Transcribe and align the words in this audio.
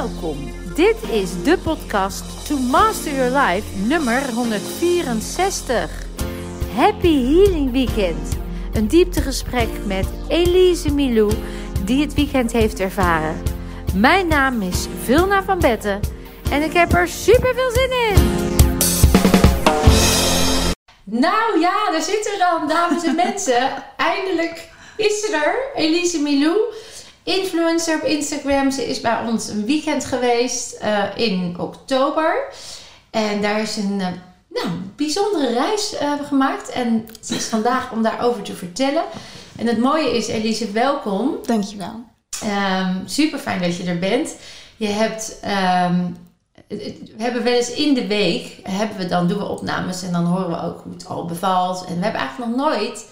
Welkom. 0.00 0.52
Dit 0.74 0.96
is 1.10 1.42
de 1.42 1.58
podcast 1.58 2.46
To 2.46 2.56
Master 2.56 3.14
Your 3.14 3.38
Life 3.38 3.78
nummer 3.78 4.32
164. 4.32 5.90
Happy 6.74 7.24
Healing 7.24 7.72
Weekend. 7.72 8.38
Een 8.72 8.88
dieptegesprek 8.88 9.68
met 9.86 10.06
Elise 10.28 10.92
Milou, 10.92 11.32
die 11.84 12.00
het 12.00 12.14
weekend 12.14 12.52
heeft 12.52 12.80
ervaren. 12.80 13.42
Mijn 13.94 14.28
naam 14.28 14.62
is 14.62 14.86
Vilna 15.02 15.42
van 15.42 15.58
Betten 15.58 16.00
en 16.50 16.62
ik 16.62 16.72
heb 16.72 16.92
er 16.92 17.08
super 17.08 17.54
veel 17.54 17.70
zin 17.70 17.90
in. 18.08 18.38
Nou 21.04 21.60
ja, 21.60 21.90
daar 21.90 22.02
zitten 22.02 22.32
we 22.32 22.38
dan, 22.38 22.68
dames 22.68 23.04
en 23.04 23.14
mensen. 23.26 23.84
Eindelijk 23.96 24.68
is 24.96 25.20
ze 25.20 25.34
er, 25.44 25.82
Elise 25.82 26.20
Milou 26.20 26.58
influencer 27.38 27.94
op 27.94 28.02
Instagram. 28.02 28.70
Ze 28.70 28.88
is 28.88 29.00
bij 29.00 29.18
ons 29.26 29.48
een 29.48 29.64
weekend 29.66 30.04
geweest 30.04 30.78
uh, 30.82 31.04
in 31.14 31.56
oktober. 31.58 32.44
En 33.10 33.42
daar 33.42 33.60
is 33.60 33.76
een 33.76 33.98
uh, 33.98 34.06
nou, 34.48 34.68
bijzondere 34.96 35.52
reis 35.52 35.94
uh, 36.02 36.12
gemaakt. 36.26 36.68
En 36.68 37.08
ze 37.20 37.34
is 37.34 37.46
vandaag 37.46 37.92
om 37.92 38.02
daarover 38.02 38.42
te 38.42 38.54
vertellen. 38.54 39.02
En 39.58 39.66
het 39.66 39.78
mooie 39.78 40.16
is, 40.16 40.28
Elise, 40.28 40.70
welkom. 40.70 41.36
Dankjewel. 41.46 42.04
Um, 42.44 43.02
super 43.06 43.38
fijn 43.38 43.62
dat 43.62 43.76
je 43.76 43.84
er 43.84 43.98
bent. 43.98 44.36
Je 44.76 44.86
hebt, 44.86 45.38
um, 45.44 46.16
we 46.68 47.22
hebben 47.22 47.44
wel 47.44 47.52
eens 47.52 47.72
in 47.72 47.94
de 47.94 48.06
week, 48.06 48.58
hebben 48.62 48.96
we 48.96 49.06
dan, 49.06 49.28
doen 49.28 49.38
we 49.38 49.48
opnames 49.48 50.02
en 50.02 50.12
dan 50.12 50.24
horen 50.24 50.50
we 50.50 50.62
ook 50.62 50.80
hoe 50.82 50.92
het 50.92 51.06
al 51.06 51.24
bevalt. 51.24 51.84
En 51.84 51.96
we 51.96 52.02
hebben 52.02 52.20
eigenlijk 52.20 52.56
nog 52.56 52.66
nooit 52.66 53.06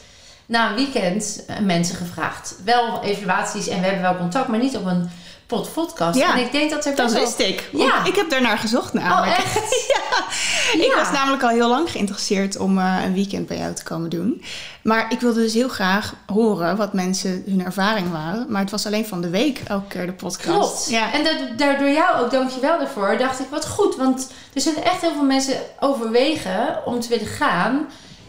na 0.48 0.68
een 0.68 0.74
weekend 0.74 1.44
uh, 1.50 1.58
mensen 1.58 1.96
gevraagd. 1.96 2.54
Wel 2.64 3.02
evaluaties 3.02 3.68
en 3.68 3.80
we 3.80 3.84
hebben 3.84 4.02
wel 4.02 4.16
contact, 4.16 4.48
maar 4.48 4.58
niet 4.58 4.76
op 4.76 4.86
een 4.86 5.10
pot 5.46 5.72
podcast. 5.72 6.18
Ja, 6.18 6.34
en 6.34 6.40
ik 6.40 6.52
denk 6.52 6.70
dat 6.70 6.86
er 6.86 6.94
dat 6.94 7.12
wel... 7.12 7.20
wist 7.20 7.38
ik. 7.38 7.68
Ja. 7.72 8.04
Ik 8.04 8.14
heb 8.14 8.30
daarnaar 8.30 8.58
gezocht 8.58 8.92
namelijk. 8.92 9.38
Oh, 9.38 9.38
echt? 9.38 9.54
ja. 9.94 10.82
Ik 10.84 10.92
was 10.96 11.10
namelijk 11.10 11.42
al 11.42 11.48
heel 11.48 11.68
lang 11.68 11.90
geïnteresseerd 11.90 12.56
om 12.56 12.78
uh, 12.78 12.96
een 13.04 13.14
weekend 13.14 13.46
bij 13.46 13.56
jou 13.58 13.74
te 13.74 13.82
komen 13.82 14.10
doen. 14.10 14.42
Maar 14.82 15.12
ik 15.12 15.20
wilde 15.20 15.40
dus 15.40 15.54
heel 15.54 15.68
graag 15.68 16.14
horen 16.26 16.76
wat 16.76 16.92
mensen 16.92 17.42
hun 17.46 17.64
ervaring 17.64 18.10
waren. 18.10 18.46
Maar 18.48 18.60
het 18.60 18.70
was 18.70 18.86
alleen 18.86 19.06
van 19.06 19.20
de 19.20 19.30
week 19.30 19.60
elke 19.66 19.86
keer 19.88 20.06
de 20.06 20.12
podcast. 20.12 20.42
Klopt. 20.42 20.86
Ja. 20.90 21.12
En 21.12 21.24
dat, 21.24 21.58
daardoor 21.58 21.88
jou 21.90 22.24
ook, 22.24 22.30
dankjewel 22.30 22.78
daarvoor, 22.78 23.18
dacht 23.18 23.40
ik 23.40 23.46
wat 23.50 23.66
goed. 23.66 23.96
Want 23.96 24.30
er 24.54 24.60
zullen 24.60 24.84
echt 24.84 25.00
heel 25.00 25.12
veel 25.12 25.22
mensen 25.22 25.56
overwegen 25.80 26.86
om 26.86 27.00
te 27.00 27.08
willen 27.08 27.26
gaan... 27.26 27.86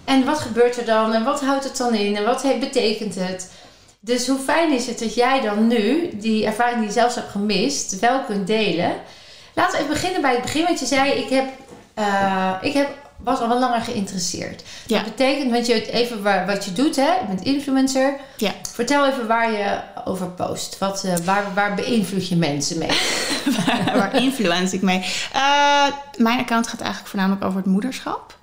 En 0.09 0.25
wat 0.25 0.39
gebeurt 0.39 0.77
er 0.77 0.85
dan? 0.85 1.13
En 1.13 1.23
wat 1.23 1.41
houdt 1.41 1.63
het 1.63 1.77
dan 1.77 1.95
in? 1.95 2.15
En 2.15 2.25
wat 2.25 2.45
betekent 2.59 3.15
het? 3.15 3.51
Dus 3.99 4.27
hoe 4.27 4.39
fijn 4.39 4.71
is 4.71 4.87
het 4.87 4.99
dat 4.99 5.13
jij 5.13 5.41
dan 5.41 5.67
nu 5.67 6.09
die 6.13 6.45
ervaring 6.45 6.77
die 6.77 6.87
je 6.87 6.93
zelfs 6.93 7.15
hebt 7.15 7.31
gemist, 7.31 7.99
wel 7.99 8.23
kunt 8.23 8.47
delen? 8.47 8.93
Laten 9.53 9.71
we 9.71 9.77
even 9.77 9.93
beginnen 9.93 10.21
bij 10.21 10.31
het 10.31 10.41
begin. 10.41 10.63
Want 10.63 10.79
je 10.79 10.85
zei, 10.85 11.11
ik, 11.11 11.29
heb, 11.29 11.45
uh, 11.99 12.53
ik 12.61 12.73
heb, 12.73 12.89
was 13.23 13.39
al 13.39 13.47
wel 13.47 13.59
langer 13.59 13.81
geïnteresseerd. 13.81 14.63
Ja. 14.85 14.95
Dat 14.95 15.15
betekent, 15.15 15.51
want 15.51 15.67
je 15.67 15.91
even 15.91 16.23
waar, 16.23 16.45
wat 16.45 16.65
je 16.65 16.73
doet, 16.73 16.95
hè? 16.95 17.13
je 17.13 17.25
bent 17.27 17.43
influencer. 17.43 18.19
Ja. 18.37 18.51
Vertel 18.73 19.05
even 19.05 19.27
waar 19.27 19.51
je 19.51 19.79
over 20.05 20.27
post. 20.27 20.77
Wat, 20.77 21.03
uh, 21.05 21.15
waar, 21.15 21.43
waar 21.53 21.75
beïnvloed 21.75 22.27
je 22.27 22.35
mensen 22.35 22.77
mee? 22.77 22.97
waar, 23.65 23.97
waar 23.97 24.15
influence 24.15 24.75
ik 24.75 24.81
mee? 24.81 25.05
Uh, 25.35 25.85
mijn 26.17 26.39
account 26.39 26.67
gaat 26.67 26.81
eigenlijk 26.81 27.09
voornamelijk 27.09 27.45
over 27.45 27.57
het 27.57 27.67
moederschap. 27.67 28.37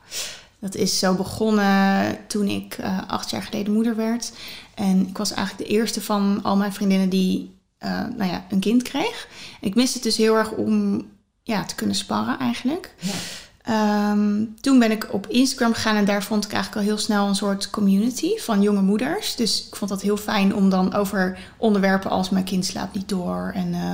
Dat 0.61 0.75
is 0.75 0.99
zo 0.99 1.15
begonnen 1.15 2.17
toen 2.27 2.47
ik 2.49 2.79
uh, 2.81 2.99
acht 3.07 3.31
jaar 3.31 3.43
geleden 3.43 3.73
moeder 3.73 3.97
werd. 3.97 4.33
En 4.75 5.09
ik 5.09 5.19
was 5.19 5.33
eigenlijk 5.33 5.69
de 5.69 5.75
eerste 5.75 6.01
van 6.01 6.41
al 6.43 6.57
mijn 6.57 6.73
vriendinnen 6.73 7.09
die 7.09 7.55
uh, 7.85 7.91
nou 8.17 8.31
ja, 8.31 8.45
een 8.49 8.61
kind 8.61 8.83
kreeg. 8.83 9.29
Ik 9.61 9.75
miste 9.75 9.95
het 9.95 10.03
dus 10.03 10.17
heel 10.17 10.35
erg 10.35 10.51
om 10.51 11.05
ja, 11.43 11.65
te 11.65 11.75
kunnen 11.75 11.97
sparren 11.97 12.39
eigenlijk. 12.39 12.95
Ja. 12.99 14.11
Um, 14.11 14.55
toen 14.61 14.79
ben 14.79 14.91
ik 14.91 15.09
op 15.13 15.27
Instagram 15.27 15.75
gegaan 15.75 15.97
en 15.97 16.05
daar 16.05 16.23
vond 16.23 16.45
ik 16.45 16.53
eigenlijk 16.53 16.83
al 16.83 16.93
heel 16.93 17.03
snel 17.03 17.29
een 17.29 17.35
soort 17.35 17.71
community 17.71 18.37
van 18.37 18.63
jonge 18.63 18.83
moeders. 18.83 19.37
Dus 19.37 19.67
ik 19.67 19.77
vond 19.77 19.91
dat 19.91 20.03
heel 20.03 20.17
fijn 20.17 20.55
om 20.55 20.71
dan 20.71 20.95
over 20.95 21.39
onderwerpen 21.57 22.11
als 22.11 22.31
mijn 22.31 22.45
kind 22.45 22.65
slaapt 22.65 22.95
niet 22.95 23.09
door 23.09 23.53
en... 23.55 23.69
Uh, 23.69 23.93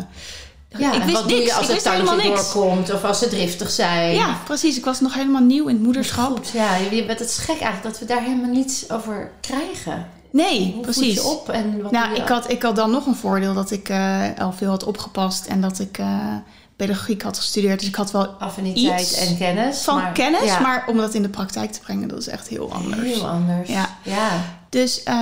ja, 0.78 0.92
ik 0.92 1.02
wist 1.02 1.12
wat 1.12 1.26
niks. 1.26 1.36
doe 1.36 1.46
je 1.46 1.54
als 1.54 1.68
ik 1.68 1.80
het 1.82 2.22
doorkomt 2.22 2.92
of 2.92 3.04
als 3.04 3.18
ze 3.18 3.28
driftig 3.28 3.70
zijn? 3.70 4.14
Ja, 4.14 4.38
precies. 4.44 4.76
Ik 4.76 4.84
was 4.84 5.00
nog 5.00 5.14
helemaal 5.14 5.42
nieuw 5.42 5.66
in 5.66 5.74
het 5.74 5.84
moederschap. 5.84 6.36
Goed, 6.36 6.48
ja, 6.48 6.76
je 6.76 7.04
bent 7.04 7.18
het 7.18 7.32
gek 7.32 7.60
eigenlijk 7.60 7.82
dat 7.82 7.98
we 7.98 8.04
daar 8.04 8.22
helemaal 8.22 8.50
niets 8.50 8.90
over 8.90 9.30
krijgen. 9.40 10.06
Nee, 10.30 10.72
Hoe 10.72 10.82
precies. 10.82 11.14
je 11.14 11.22
op 11.22 11.48
en 11.48 11.82
wat 11.82 11.90
nou, 11.90 12.14
ik 12.14 12.28
had, 12.28 12.50
ik 12.50 12.62
had 12.62 12.76
dan 12.76 12.90
nog 12.90 13.06
een 13.06 13.14
voordeel 13.14 13.54
dat 13.54 13.70
ik 13.70 13.88
uh, 13.88 14.24
al 14.38 14.52
veel 14.52 14.70
had 14.70 14.84
opgepast 14.84 15.46
en 15.46 15.60
dat 15.60 15.78
ik 15.78 15.98
uh, 15.98 16.34
pedagogiek 16.76 17.22
had 17.22 17.36
gestudeerd. 17.36 17.78
Dus 17.78 17.88
ik 17.88 17.94
had 17.94 18.10
wel 18.10 18.26
affiniteit 18.26 19.00
iets 19.00 19.14
en 19.14 19.36
kennis. 19.36 19.82
van 19.82 19.96
maar, 19.96 20.12
kennis, 20.12 20.44
ja. 20.44 20.60
maar 20.60 20.84
om 20.86 20.96
dat 20.96 21.14
in 21.14 21.22
de 21.22 21.28
praktijk 21.28 21.72
te 21.72 21.80
brengen, 21.80 22.08
dat 22.08 22.18
is 22.18 22.28
echt 22.28 22.48
heel 22.48 22.72
anders. 22.72 23.02
Heel 23.02 23.28
anders. 23.28 23.68
Ja. 23.68 23.88
ja. 24.02 24.44
Dus 24.68 24.98
uh, 24.98 25.14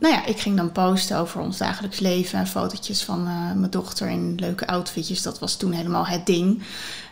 nou 0.00 0.08
ja, 0.08 0.24
ik 0.24 0.38
ging 0.38 0.56
dan 0.56 0.72
posten 0.72 1.18
over 1.18 1.40
ons 1.40 1.58
dagelijks 1.58 1.98
leven 1.98 2.38
en 2.38 2.46
fotootjes 2.46 3.02
van 3.02 3.20
uh, 3.20 3.52
mijn 3.52 3.70
dochter 3.70 4.08
in 4.08 4.34
leuke 4.34 4.66
outfitjes. 4.66 5.22
Dat 5.22 5.38
was 5.38 5.56
toen 5.56 5.72
helemaal 5.72 6.06
het 6.06 6.26
ding. 6.26 6.62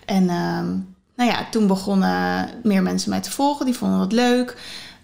En 0.04 0.22
uh, 0.22 0.60
nou 1.16 1.30
ja, 1.30 1.46
toen 1.50 1.66
begonnen 1.66 2.48
meer 2.62 2.82
mensen 2.82 3.10
mij 3.10 3.20
te 3.20 3.30
volgen. 3.30 3.66
Die 3.66 3.74
vonden 3.76 4.00
het 4.00 4.12
leuk. 4.12 4.56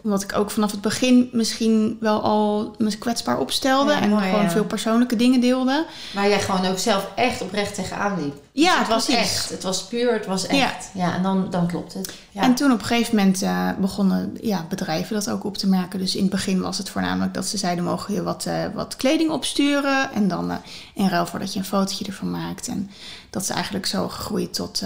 Omdat 0.09 0.23
ik 0.23 0.37
ook 0.37 0.51
vanaf 0.51 0.71
het 0.71 0.81
begin 0.81 1.29
misschien 1.33 1.97
wel 2.01 2.21
al 2.23 2.75
me 2.79 2.99
kwetsbaar 2.99 3.39
opstelde. 3.39 3.93
Ja, 3.93 4.01
en 4.01 4.11
mooi, 4.11 4.25
gewoon 4.25 4.43
ja. 4.43 4.51
veel 4.51 4.65
persoonlijke 4.65 5.17
dingen 5.17 5.41
deelde. 5.41 5.87
Waar 6.15 6.29
jij 6.29 6.41
gewoon 6.41 6.67
ook 6.67 6.79
zelf 6.79 7.11
echt 7.15 7.43
oprecht 7.43 7.75
tegenaan 7.75 8.21
liep. 8.21 8.33
Dus 8.53 8.65
Ja, 8.65 8.79
het 8.79 8.89
was 8.89 9.09
echt. 9.09 9.51
Het 9.51 9.63
was 9.63 9.85
puur, 9.85 10.13
het 10.13 10.27
was 10.27 10.47
echt. 10.47 10.91
Ja, 10.95 11.15
en 11.15 11.23
dan, 11.23 11.51
dan 11.51 11.67
klopt 11.67 11.95
het. 11.95 12.13
En 12.35 12.55
toen 12.55 12.73
op 12.73 12.81
een 12.81 12.87
gegeven 12.87 13.17
moment 13.17 13.43
uh, 13.43 13.71
begonnen 13.79 14.37
ja, 14.41 14.67
bedrijven 14.69 15.15
dat 15.15 15.31
ook 15.31 15.45
op 15.45 15.57
te 15.57 15.69
merken. 15.69 15.99
Dus 15.99 16.15
in 16.15 16.23
het 16.23 16.31
begin 16.31 16.61
was 16.61 16.79
het 16.79 16.91
voornamelijk 16.91 17.35
dat 17.35 17.47
ze 17.47 17.59
zeiden: 17.59 17.85
mogen 17.85 18.15
je 18.15 18.23
wat, 18.23 18.45
uh, 18.49 18.65
wat 18.75 18.97
kleding 18.97 19.31
opsturen? 19.31 20.13
En 20.13 20.29
dan 20.29 20.51
uh, 20.51 20.57
in 20.95 21.09
ruil 21.09 21.27
voor 21.27 21.39
dat 21.39 21.53
je 21.53 21.59
een 21.59 21.65
fotootje 21.65 22.05
ervan 22.05 22.31
maakt. 22.31 22.69
En 22.69 22.91
dat 23.31 23.43
is 23.43 23.49
eigenlijk 23.49 23.87
zo 23.87 24.09
gegroeid 24.09 24.55
tot. 24.55 24.83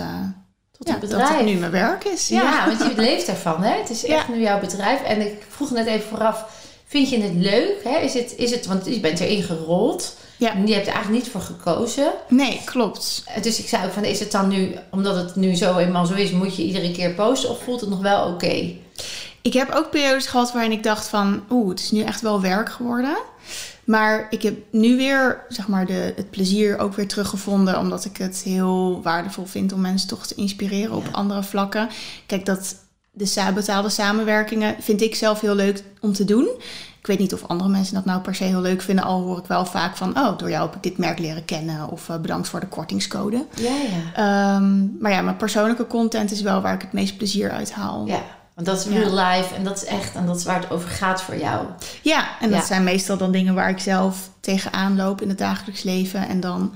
Tot 0.84 1.10
ja. 1.10 1.18
Dat 1.18 1.28
het 1.28 1.44
nu 1.44 1.54
mijn 1.54 1.70
werk 1.70 2.04
is. 2.04 2.28
Ja, 2.28 2.42
Ja, 2.42 2.66
want 2.66 2.78
je 2.78 3.02
leeft 3.02 3.28
ervan. 3.28 3.62
Hè? 3.62 3.78
Het 3.78 3.90
is 3.90 4.04
echt 4.04 4.28
nu 4.28 4.40
jouw 4.40 4.60
bedrijf. 4.60 5.02
En 5.02 5.20
ik 5.20 5.46
vroeg 5.48 5.70
net 5.70 5.86
even 5.86 6.08
vooraf: 6.08 6.44
vind 6.86 7.10
je 7.10 7.20
het 7.20 7.34
leuk? 7.34 7.80
Hè? 7.84 7.98
Is, 7.98 8.14
het, 8.14 8.34
is 8.36 8.50
het, 8.50 8.66
want 8.66 8.86
je 8.86 9.00
bent 9.00 9.20
erin 9.20 9.42
gerold. 9.42 10.16
Ja. 10.36 10.52
Je 10.64 10.74
hebt 10.74 10.86
er 10.86 10.92
eigenlijk 10.92 11.24
niet 11.24 11.32
voor 11.32 11.40
gekozen. 11.40 12.12
Nee, 12.28 12.60
klopt. 12.64 13.24
Dus 13.42 13.58
ik 13.58 13.68
zei 13.68 13.84
ook 13.84 13.92
van, 13.92 14.04
is 14.04 14.20
het 14.20 14.32
dan 14.32 14.48
nu, 14.48 14.74
omdat 14.90 15.16
het 15.16 15.36
nu 15.36 15.54
zo 15.54 15.76
eenmaal 15.76 16.06
zo 16.06 16.14
is, 16.14 16.30
moet 16.30 16.56
je 16.56 16.62
iedere 16.62 16.92
keer 16.92 17.10
posten 17.10 17.50
of 17.50 17.62
voelt 17.62 17.80
het 17.80 17.90
nog 17.90 18.00
wel 18.00 18.22
oké? 18.22 18.32
Okay? 18.32 18.80
Ik 19.42 19.52
heb 19.52 19.70
ook 19.74 19.90
periodes 19.90 20.26
gehad 20.26 20.52
waarin 20.52 20.72
ik 20.72 20.82
dacht 20.82 21.08
van, 21.08 21.42
oeh, 21.50 21.68
het 21.68 21.80
is 21.80 21.90
nu 21.90 22.02
echt 22.02 22.20
wel 22.20 22.40
werk 22.40 22.72
geworden. 22.72 23.16
Maar 23.84 24.26
ik 24.30 24.42
heb 24.42 24.56
nu 24.70 24.96
weer, 24.96 25.44
zeg 25.48 25.68
maar, 25.68 25.86
de, 25.86 26.12
het 26.16 26.30
plezier 26.30 26.78
ook 26.78 26.94
weer 26.94 27.08
teruggevonden. 27.08 27.78
Omdat 27.78 28.04
ik 28.04 28.16
het 28.16 28.42
heel 28.44 29.02
waardevol 29.02 29.46
vind 29.46 29.72
om 29.72 29.80
mensen 29.80 30.08
toch 30.08 30.26
te 30.26 30.34
inspireren 30.34 30.96
op 30.96 31.04
Ja. 31.04 31.10
andere 31.10 31.42
vlakken. 31.42 31.88
Kijk, 32.26 32.46
dat 32.46 32.76
de 33.12 33.50
betaalde 33.54 33.88
samenwerkingen 33.88 34.76
vind 34.80 35.00
ik 35.00 35.14
zelf 35.14 35.40
heel 35.40 35.54
leuk 35.54 35.82
om 36.00 36.12
te 36.12 36.24
doen. 36.24 36.48
Ik 36.98 37.06
weet 37.08 37.18
niet 37.18 37.32
of 37.34 37.46
andere 37.46 37.70
mensen 37.70 37.94
dat 37.94 38.04
nou 38.04 38.20
per 38.20 38.34
se 38.34 38.44
heel 38.44 38.60
leuk 38.60 38.82
vinden. 38.82 39.04
Al 39.04 39.20
hoor 39.20 39.38
ik 39.38 39.46
wel 39.46 39.66
vaak 39.66 39.96
van, 39.96 40.18
oh, 40.18 40.38
door 40.38 40.50
jou 40.50 40.66
heb 40.66 40.74
ik 40.76 40.82
dit 40.82 40.98
merk 40.98 41.18
leren 41.18 41.44
kennen. 41.44 41.88
Of 41.88 42.08
uh, 42.08 42.16
bedankt 42.16 42.48
voor 42.48 42.60
de 42.60 42.66
kortingscode. 42.68 43.46
Ja, 43.56 43.74
ja. 44.14 44.56
Um, 44.56 44.96
maar 45.00 45.10
ja, 45.12 45.20
mijn 45.22 45.36
persoonlijke 45.36 45.86
content 45.86 46.30
is 46.30 46.40
wel 46.40 46.60
waar 46.60 46.74
ik 46.74 46.80
het 46.82 46.92
meest 46.92 47.16
plezier 47.16 47.50
uit 47.50 47.72
haal. 47.72 48.06
Ja, 48.06 48.22
want 48.54 48.66
dat 48.66 48.78
is 48.78 48.84
Ja. 48.84 48.98
real 48.98 49.14
life 49.14 49.54
en 49.54 49.64
dat 49.64 49.76
is 49.76 49.84
echt, 49.84 50.14
en 50.14 50.26
dat 50.26 50.36
is 50.36 50.44
waar 50.44 50.60
het 50.60 50.70
over 50.70 50.88
gaat 50.88 51.22
voor 51.22 51.36
jou. 51.38 51.66
Ja, 52.02 52.28
en 52.40 52.50
dat 52.50 52.60
Ja. 52.60 52.66
zijn 52.66 52.84
meestal 52.84 53.16
dan 53.16 53.32
dingen 53.32 53.54
waar 53.54 53.70
ik 53.70 53.78
zelf 53.78 54.30
tegenaan 54.40 54.96
loop 54.96 55.20
in 55.20 55.28
het 55.28 55.38
dagelijks 55.38 55.82
leven. 55.82 56.28
En 56.28 56.40
dan, 56.40 56.72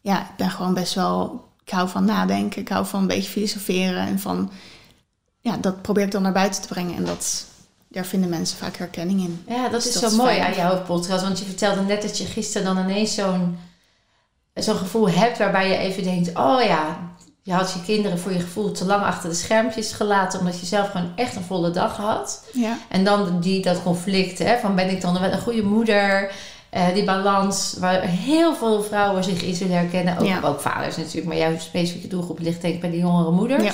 ja, 0.00 0.20
ik 0.20 0.36
ben 0.36 0.50
gewoon 0.50 0.74
best 0.74 0.94
wel, 0.94 1.44
ik 1.64 1.70
hou 1.72 1.88
van 1.88 2.04
nadenken. 2.04 2.60
Ik 2.60 2.68
hou 2.68 2.86
van 2.86 3.00
een 3.00 3.06
beetje 3.06 3.30
filosoferen. 3.30 4.06
En 4.06 4.18
van, 4.20 4.50
ja, 5.40 5.56
dat 5.56 5.82
probeer 5.82 6.04
ik 6.04 6.10
dan 6.10 6.22
naar 6.22 6.32
buiten 6.32 6.62
te 6.62 6.68
brengen. 6.68 6.96
En 6.96 7.04
dat, 7.04 7.44
daar 7.88 8.04
vinden 8.04 8.28
mensen 8.28 8.58
vaak 8.58 8.76
herkenning 8.76 9.20
in. 9.20 9.44
Ja, 9.48 9.62
dat 9.62 9.70
Dus 9.70 9.86
is 9.86 9.92
dat 9.92 10.02
zo 10.02 10.08
is 10.08 10.14
mooi 10.16 10.38
aan 10.38 10.54
jouw 10.54 10.82
podcast. 10.82 11.22
Want 11.22 11.38
je 11.38 11.44
vertelde 11.44 11.80
net 11.80 12.02
dat 12.02 12.18
je 12.18 12.24
gisteren 12.24 12.74
dan 12.74 12.84
ineens 12.84 13.14
zo'n 13.14 13.58
zo'n 14.54 14.76
gevoel 14.76 15.08
hebt 15.08 15.38
waarbij 15.38 15.68
je 15.68 15.76
even 15.76 16.02
denkt: 16.02 16.28
oh 16.36 16.62
ja, 16.62 16.98
je 17.42 17.52
had 17.52 17.72
je 17.72 17.82
kinderen 17.84 18.18
voor 18.18 18.32
je 18.32 18.40
gevoel 18.40 18.72
te 18.72 18.84
lang 18.84 19.04
achter 19.04 19.28
de 19.28 19.34
schermpjes 19.34 19.92
gelaten, 19.92 20.38
omdat 20.38 20.60
je 20.60 20.66
zelf 20.66 20.90
gewoon 20.90 21.12
echt 21.16 21.36
een 21.36 21.44
volle 21.44 21.70
dag 21.70 21.96
had. 21.96 22.44
Ja, 22.52 22.78
En 22.88 23.04
dan 23.04 23.40
die, 23.40 23.62
dat 23.62 23.82
conflict, 23.82 24.38
hè, 24.38 24.58
van 24.58 24.74
ben 24.74 24.90
ik 24.90 25.00
dan 25.00 25.20
wel 25.20 25.32
een 25.32 25.40
goede 25.40 25.62
moeder? 25.62 26.30
Eh, 26.70 26.94
die 26.94 27.04
balans, 27.04 27.74
waar 27.78 28.00
heel 28.02 28.54
veel 28.54 28.82
vrouwen 28.82 29.24
zich 29.24 29.42
in 29.42 29.54
zullen 29.54 29.76
herkennen. 29.76 30.18
Ook, 30.18 30.26
Ja. 30.26 30.40
ook 30.44 30.60
vaders 30.60 30.96
natuurlijk, 30.96 31.26
maar 31.26 31.36
jouw 31.36 31.58
specifieke 31.58 32.08
doelgroep 32.08 32.38
ligt 32.38 32.60
denk 32.62 32.74
ik 32.74 32.80
bij 32.80 32.90
de 32.90 32.98
jongere 32.98 33.30
moeders. 33.30 33.64
Ja. 33.64 33.72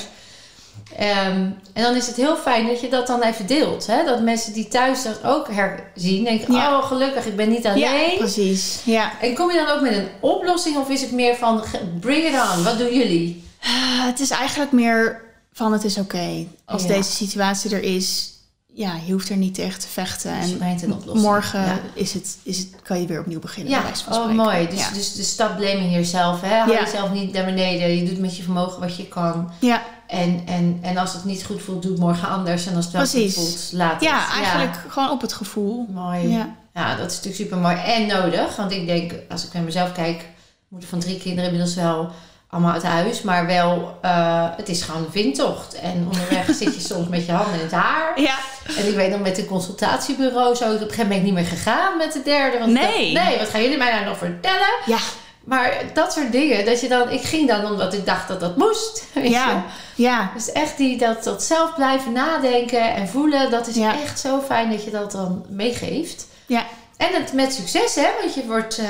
Ehm, 0.96 1.40
en 1.72 1.82
dan 1.82 1.94
is 1.96 2.06
het 2.06 2.16
heel 2.16 2.36
fijn 2.36 2.66
dat 2.66 2.80
je 2.80 2.88
dat 2.88 3.06
dan 3.06 3.22
even 3.22 3.46
deelt. 3.46 3.86
Hè? 3.86 4.04
Dat 4.04 4.20
mensen 4.22 4.52
die 4.52 4.68
thuis 4.68 5.02
dat 5.02 5.24
ook 5.24 5.48
herzien, 5.50 6.24
denken: 6.24 6.54
Ja. 6.54 6.78
Oh, 6.78 6.84
gelukkig, 6.86 7.26
ik 7.26 7.36
ben 7.36 7.48
niet 7.48 7.66
alleen. 7.66 8.10
Ja, 8.10 8.16
precies. 8.18 8.80
Ja. 8.84 9.12
En 9.20 9.34
kom 9.34 9.50
je 9.50 9.64
dan 9.66 9.74
ook 9.76 9.80
met 9.80 9.92
een 9.96 10.08
oplossing 10.20 10.76
of 10.76 10.88
is 10.90 11.00
het 11.00 11.12
meer 11.12 11.34
van: 11.34 11.62
bring 12.00 12.24
it 12.24 12.32
on, 12.56 12.64
wat 12.64 12.78
doen 12.78 12.94
jullie? 12.94 13.44
Ah, 13.66 14.04
het 14.04 14.20
is 14.20 14.30
eigenlijk 14.30 14.72
meer 14.72 15.20
van 15.52 15.72
het 15.72 15.84
is 15.84 15.98
oké. 15.98 16.46
Als 16.64 16.82
Ja. 16.82 16.88
deze 16.88 17.10
situatie 17.12 17.74
er 17.74 17.82
is, 17.82 18.32
ja, 18.72 18.94
je 19.06 19.12
hoeft 19.12 19.28
er 19.28 19.36
niet 19.36 19.54
tegen 19.54 19.80
te 19.80 19.88
vechten. 19.88 20.30
En 20.32 21.00
morgen 21.14 21.60
Ja. 21.60 21.78
is 21.94 22.12
het, 22.12 22.36
is 22.42 22.58
het, 22.58 22.68
kan 22.82 23.00
je 23.00 23.06
weer 23.06 23.20
opnieuw 23.20 23.38
beginnen. 23.40 23.72
Ja, 23.72 23.82
oh 24.10 24.30
mooi. 24.30 24.68
Dus, 24.68 24.78
ja. 24.80 24.90
dus, 24.90 25.14
dus 25.14 25.28
stop 25.30 25.56
blaming 25.56 25.92
jezelf. 25.92 26.40
Hè? 26.40 26.56
Hou 26.58 26.72
jezelf 26.72 27.10
niet 27.12 27.32
naar 27.32 27.44
beneden. 27.44 27.96
Je 27.96 28.04
doet 28.08 28.18
met 28.18 28.36
je 28.36 28.42
vermogen 28.42 28.80
wat 28.80 28.96
je 28.96 29.08
kan. 29.08 29.50
ja. 29.60 29.82
En, 30.06 30.42
en, 30.46 30.78
en 30.82 30.96
als 30.96 31.12
het 31.12 31.24
niet 31.24 31.44
goed 31.44 31.62
voelt, 31.62 31.82
doe 31.82 31.90
het 31.90 32.00
morgen 32.00 32.28
anders. 32.28 32.66
En 32.66 32.76
als 32.76 32.84
het 32.84 32.94
wel 32.94 33.02
Precies. 33.02 33.34
goed 33.34 33.44
voelt, 33.44 33.68
laat 33.72 33.92
het. 33.92 34.02
ja, 34.02 34.32
eigenlijk 34.32 34.76
gewoon 34.88 35.10
op 35.10 35.20
het 35.20 35.32
gevoel. 35.32 35.86
Mooi. 35.92 36.28
Ja. 36.28 36.54
Ja, 36.74 36.96
dat 36.96 37.10
is 37.10 37.16
natuurlijk 37.16 37.42
super 37.42 37.58
mooi 37.58 37.76
en 37.76 38.06
nodig. 38.06 38.56
Want 38.56 38.72
ik 38.72 38.86
denk, 38.86 39.12
als 39.28 39.44
ik 39.46 39.52
naar 39.52 39.62
mezelf 39.62 39.92
kijk, 39.92 40.24
moeder 40.68 40.88
van 40.88 40.98
drie 40.98 41.18
kinderen 41.18 41.44
inmiddels 41.44 41.74
wel 41.74 42.10
allemaal 42.56 42.72
uit 42.74 42.82
huis. 42.82 43.22
Maar 43.22 43.46
wel, 43.46 43.98
eh, 44.02 44.44
het 44.56 44.68
is 44.68 44.82
gewoon 44.82 45.04
een 45.04 45.10
vindtocht. 45.12 45.74
En 45.80 46.08
onderweg 46.12 46.46
zit 46.46 46.74
je 46.74 46.80
soms 46.80 47.08
met 47.08 47.26
je 47.26 47.32
handen 47.32 47.54
in 47.54 47.60
het 47.60 47.72
haar. 47.72 48.20
Ja, 48.20 48.36
En 48.78 48.88
ik 48.88 48.94
weet 48.94 49.10
nog 49.10 49.20
met 49.20 49.38
een 49.38 49.46
consultatiebureau 49.46 50.54
zo. 50.54 50.64
Op 50.64 50.70
een 50.70 50.78
gegeven 50.78 50.96
moment 50.98 51.08
ben 51.08 51.18
ik 51.18 51.24
niet 51.24 51.34
meer 51.34 51.58
gegaan 51.58 51.96
met 51.96 52.12
de 52.12 52.22
derde. 52.22 52.58
Want 52.58 52.72
Nee. 52.72 53.14
dacht, 53.14 53.26
nee, 53.28 53.38
wat 53.38 53.48
gaan 53.48 53.62
jullie 53.62 53.76
mij 53.78 53.92
nou 53.92 54.04
nog 54.04 54.18
vertellen? 54.18 54.66
ja, 54.86 54.98
Maar 55.44 55.72
dat 55.94 56.12
soort 56.12 56.32
dingen, 56.32 56.64
dat 56.64 56.80
je 56.80 56.88
dan... 56.88 57.10
Ik 57.10 57.22
ging 57.22 57.48
dan 57.48 57.64
omdat 57.64 57.94
ik 57.94 58.06
dacht 58.06 58.28
dat 58.28 58.40
dat 58.40 58.56
moest. 58.56 59.04
Weet 59.14 59.24
je? 59.24 59.30
ja, 59.30 59.64
ja. 59.94 60.30
Dus 60.34 60.52
echt 60.52 60.76
die, 60.76 60.98
dat, 60.98 61.24
dat 61.24 61.42
zelf 61.42 61.74
blijven 61.74 62.12
nadenken 62.12 62.94
en 62.94 63.08
voelen, 63.08 63.50
dat 63.50 63.66
is 63.66 63.74
Ja. 63.74 63.92
echt 64.02 64.20
zo 64.20 64.40
fijn 64.46 64.70
dat 64.70 64.84
je 64.84 64.90
dat 64.90 65.12
dan 65.12 65.44
meegeeft. 65.48 66.26
Ja. 66.46 66.62
En 66.96 67.08
het 67.12 67.32
met 67.32 67.52
succes, 67.54 67.94
hè? 67.94 68.06
Want 68.20 68.34
je 68.34 68.46
wordt 68.46 68.78
eh, 68.78 68.86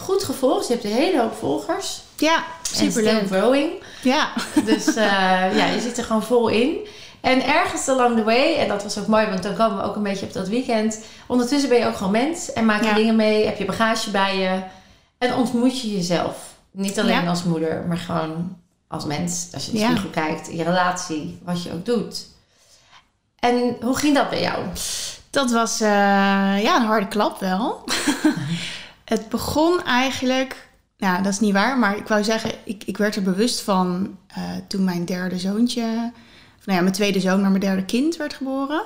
goed 0.00 0.22
gevolgd. 0.24 0.66
Je 0.66 0.72
hebt 0.72 0.84
een 0.84 0.92
hele 0.92 1.20
hoop 1.20 1.36
volgers. 1.38 2.00
Ja, 2.22 2.44
superleuk. 2.62 3.26
growing. 3.26 3.70
Ja, 4.02 4.28
Dus 4.64 4.86
eh, 4.86 5.56
ja, 5.56 5.66
je 5.66 5.80
zit 5.80 5.98
er 5.98 6.04
gewoon 6.04 6.22
vol 6.22 6.48
in. 6.48 6.76
En 7.20 7.46
ergens 7.46 7.88
along 7.88 8.16
the 8.16 8.24
way, 8.24 8.54
en 8.56 8.68
dat 8.68 8.82
was 8.82 8.98
ook 8.98 9.06
mooi, 9.06 9.26
want 9.26 9.42
dan 9.42 9.54
komen 9.54 9.76
we 9.76 9.82
ook 9.84 9.96
een 9.96 10.02
beetje 10.02 10.26
op 10.26 10.32
dat 10.32 10.48
weekend. 10.48 11.04
Ondertussen 11.26 11.68
ben 11.68 11.78
je 11.78 11.86
ook 11.86 11.96
gewoon 11.96 12.12
mens 12.12 12.52
en 12.52 12.64
maak 12.64 12.80
je 12.80 12.86
Ja. 12.88 12.94
dingen 12.94 13.16
mee, 13.16 13.44
heb 13.46 13.58
je 13.58 13.64
bagage 13.64 14.10
bij 14.10 14.36
je. 14.38 14.60
En 15.18 15.34
ontmoet 15.34 15.80
je 15.80 15.92
jezelf. 15.96 16.36
Niet 16.70 16.98
alleen 17.00 17.22
Ja. 17.22 17.28
als 17.28 17.42
moeder, 17.44 17.84
maar 17.88 17.96
gewoon 17.96 18.56
als 18.88 19.04
mens. 19.04 19.48
Als 19.54 19.66
je 19.66 19.78
Ja. 19.78 19.88
spiegel 19.90 20.10
kijkt, 20.10 20.48
in 20.48 20.56
je 20.56 20.64
relatie, 20.64 21.38
wat 21.44 21.62
je 21.62 21.72
ook 21.72 21.84
doet. 21.86 22.26
En 23.38 23.76
hoe 23.80 23.96
ging 23.96 24.14
dat 24.14 24.30
bij 24.30 24.40
jou? 24.40 24.58
dat 25.30 25.50
was 25.50 25.80
eh, 25.80 25.88
ja, 26.62 26.76
een 26.76 26.86
harde 26.86 27.08
klap 27.08 27.40
wel. 27.40 27.84
het 29.04 29.28
begon 29.28 29.84
eigenlijk... 29.84 30.68
Nou, 31.02 31.22
dat 31.22 31.32
is 31.32 31.40
niet 31.40 31.52
waar, 31.52 31.78
maar 31.78 31.96
ik 31.96 32.08
wou 32.08 32.24
zeggen, 32.24 32.50
ik, 32.64 32.84
ik 32.84 32.96
werd 32.96 33.16
er 33.16 33.22
bewust 33.22 33.60
van 33.60 34.16
eh, 34.26 34.42
toen 34.68 34.84
mijn 34.84 35.04
derde 35.04 35.38
zoontje, 35.38 35.82
nou 36.64 36.78
ja, 36.78 36.80
mijn 36.80 36.92
tweede 36.92 37.20
zoon, 37.20 37.40
maar 37.40 37.50
mijn 37.50 37.62
derde 37.62 37.84
kind 37.84 38.16
werd 38.16 38.34
geboren. 38.34 38.82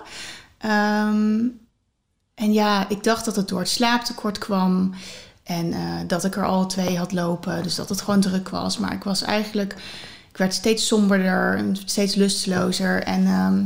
Ehm, 0.58 1.46
en 2.34 2.52
ja, 2.52 2.88
ik 2.88 3.04
dacht 3.04 3.24
dat 3.24 3.36
het 3.36 3.48
door 3.48 3.58
het 3.58 3.68
slaaptekort 3.68 4.38
kwam 4.38 4.94
en 5.42 5.72
eh, 5.72 5.80
dat 6.06 6.24
ik 6.24 6.36
er 6.36 6.44
al 6.44 6.66
twee 6.66 6.98
had 6.98 7.12
lopen, 7.12 7.62
dus 7.62 7.74
dat 7.74 7.88
het 7.88 8.00
gewoon 8.00 8.20
druk 8.20 8.48
was. 8.48 8.78
Maar 8.78 8.92
ik 8.92 9.04
was 9.04 9.22
eigenlijk, 9.22 9.72
ik 10.30 10.36
werd 10.36 10.54
steeds 10.54 10.86
somberder, 10.86 11.64
steeds 11.84 12.14
lustelozer 12.14 13.02
en 13.02 13.26
ehm, 13.26 13.64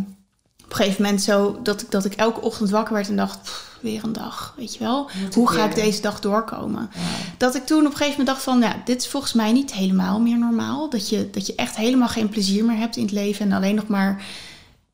op 0.70 0.78
een 0.78 0.84
gegeven 0.84 1.02
moment 1.02 1.22
zo 1.22 1.58
dat 1.62 1.82
ik, 1.82 1.90
dat 1.90 2.05
ik 2.05 2.14
elke 2.14 2.40
ochtend 2.40 2.70
wakker 2.70 2.94
werd 2.94 3.08
en 3.08 3.17
dacht, 3.17 3.43
"Pff, 3.43 3.70
weer 3.81 4.05
een 4.05 4.12
dag, 4.12 4.55
weet 4.56 4.75
je 4.75 4.78
wel. 4.78 5.11
Hoe 5.34 5.50
ga 5.50 5.64
ik 5.64 5.75
deze 5.75 6.00
dag 6.00 6.20
doorkomen? 6.20 6.90
Dat 7.37 7.55
ik 7.55 7.67
toen 7.67 7.78
op 7.78 7.84
een 7.84 7.96
gegeven 7.96 8.11
moment 8.11 8.26
dacht 8.26 8.43
van, 8.43 8.61
ja, 8.61 8.76
dit 8.84 9.00
is 9.00 9.08
volgens 9.08 9.32
mij 9.32 9.52
niet 9.52 9.72
helemaal 9.72 10.20
meer 10.20 10.38
normaal. 10.38 10.90
Dat 10.90 11.08
je, 11.08 11.31
dat 11.31 11.46
je 11.46 11.55
echt 11.55 11.76
helemaal 11.76 12.08
geen 12.08 12.28
plezier 12.28 12.64
meer 12.64 12.76
hebt 12.76 12.96
in 12.96 13.02
het 13.02 13.12
leven 13.12 13.46
en 13.46 13.52
alleen 13.52 13.75
nog 13.75 13.87
maar 13.87 14.25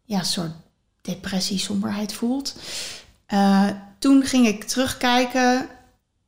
ja, 0.05 0.19
een 0.19 0.25
soort 0.25 0.52
depressie, 1.00 1.58
somberheid 1.58 2.12
voelt. 2.12 2.55
Eh, 3.26 3.67
toen 3.99 4.23
ging 4.23 4.46
ik 4.46 4.64
terugkijken 4.64 5.69